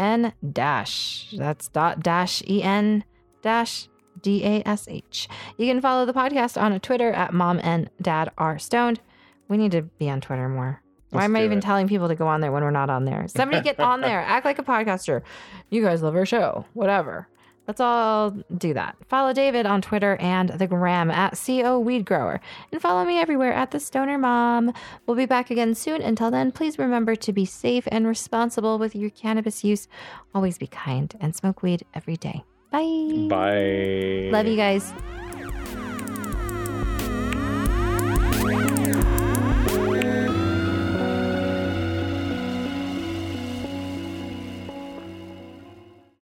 n 0.00 0.32
dash. 0.52 1.28
That's 1.36 1.68
dot 1.68 2.00
dash 2.00 2.42
e 2.48 2.62
n 2.62 3.04
dash 3.42 3.88
d 4.22 4.42
a 4.44 4.62
s 4.66 4.86
h. 4.88 5.28
You 5.58 5.66
can 5.66 5.80
follow 5.80 6.06
the 6.06 6.12
podcast 6.14 6.60
on 6.60 6.78
Twitter 6.80 7.12
at 7.12 7.32
mom 7.34 7.60
and 7.62 7.90
dad 8.00 8.30
are 8.38 8.58
stoned. 8.58 9.00
We 9.48 9.56
need 9.56 9.72
to 9.72 9.82
be 9.82 10.08
on 10.10 10.20
Twitter 10.20 10.48
more. 10.48 10.82
Why 11.10 11.22
Let's 11.22 11.24
am 11.26 11.36
I 11.36 11.44
even 11.44 11.58
it. 11.58 11.62
telling 11.62 11.88
people 11.88 12.06
to 12.08 12.14
go 12.14 12.26
on 12.28 12.40
there 12.40 12.52
when 12.52 12.62
we're 12.62 12.70
not 12.70 12.88
on 12.88 13.04
there? 13.04 13.26
Somebody 13.28 13.62
get 13.62 13.80
on 13.80 14.00
there. 14.08 14.20
Act 14.20 14.44
like 14.44 14.58
a 14.58 14.62
podcaster. 14.62 15.22
You 15.68 15.82
guys 15.82 16.02
love 16.02 16.14
our 16.14 16.24
show. 16.26 16.64
Whatever. 16.72 17.28
Let's 17.70 17.80
all 17.80 18.32
do 18.58 18.74
that. 18.74 18.96
Follow 19.08 19.32
David 19.32 19.64
on 19.64 19.80
Twitter 19.80 20.16
and 20.16 20.48
the 20.48 20.66
gram 20.66 21.08
at 21.08 21.38
CO 21.38 21.78
Weed 21.78 22.04
Grower. 22.04 22.40
And 22.72 22.82
follow 22.82 23.04
me 23.04 23.20
everywhere 23.20 23.52
at 23.52 23.70
the 23.70 23.78
Stoner 23.78 24.18
Mom. 24.18 24.72
We'll 25.06 25.16
be 25.16 25.24
back 25.24 25.52
again 25.52 25.76
soon. 25.76 26.02
Until 26.02 26.32
then, 26.32 26.50
please 26.50 26.80
remember 26.80 27.14
to 27.14 27.32
be 27.32 27.44
safe 27.44 27.86
and 27.92 28.08
responsible 28.08 28.76
with 28.76 28.96
your 28.96 29.10
cannabis 29.10 29.62
use. 29.62 29.86
Always 30.34 30.58
be 30.58 30.66
kind 30.66 31.14
and 31.20 31.36
smoke 31.36 31.62
weed 31.62 31.84
every 31.94 32.16
day. 32.16 32.42
Bye. 32.72 33.28
Bye. 33.28 34.30
Love 34.32 34.48
you 34.48 34.56
guys. 34.56 34.92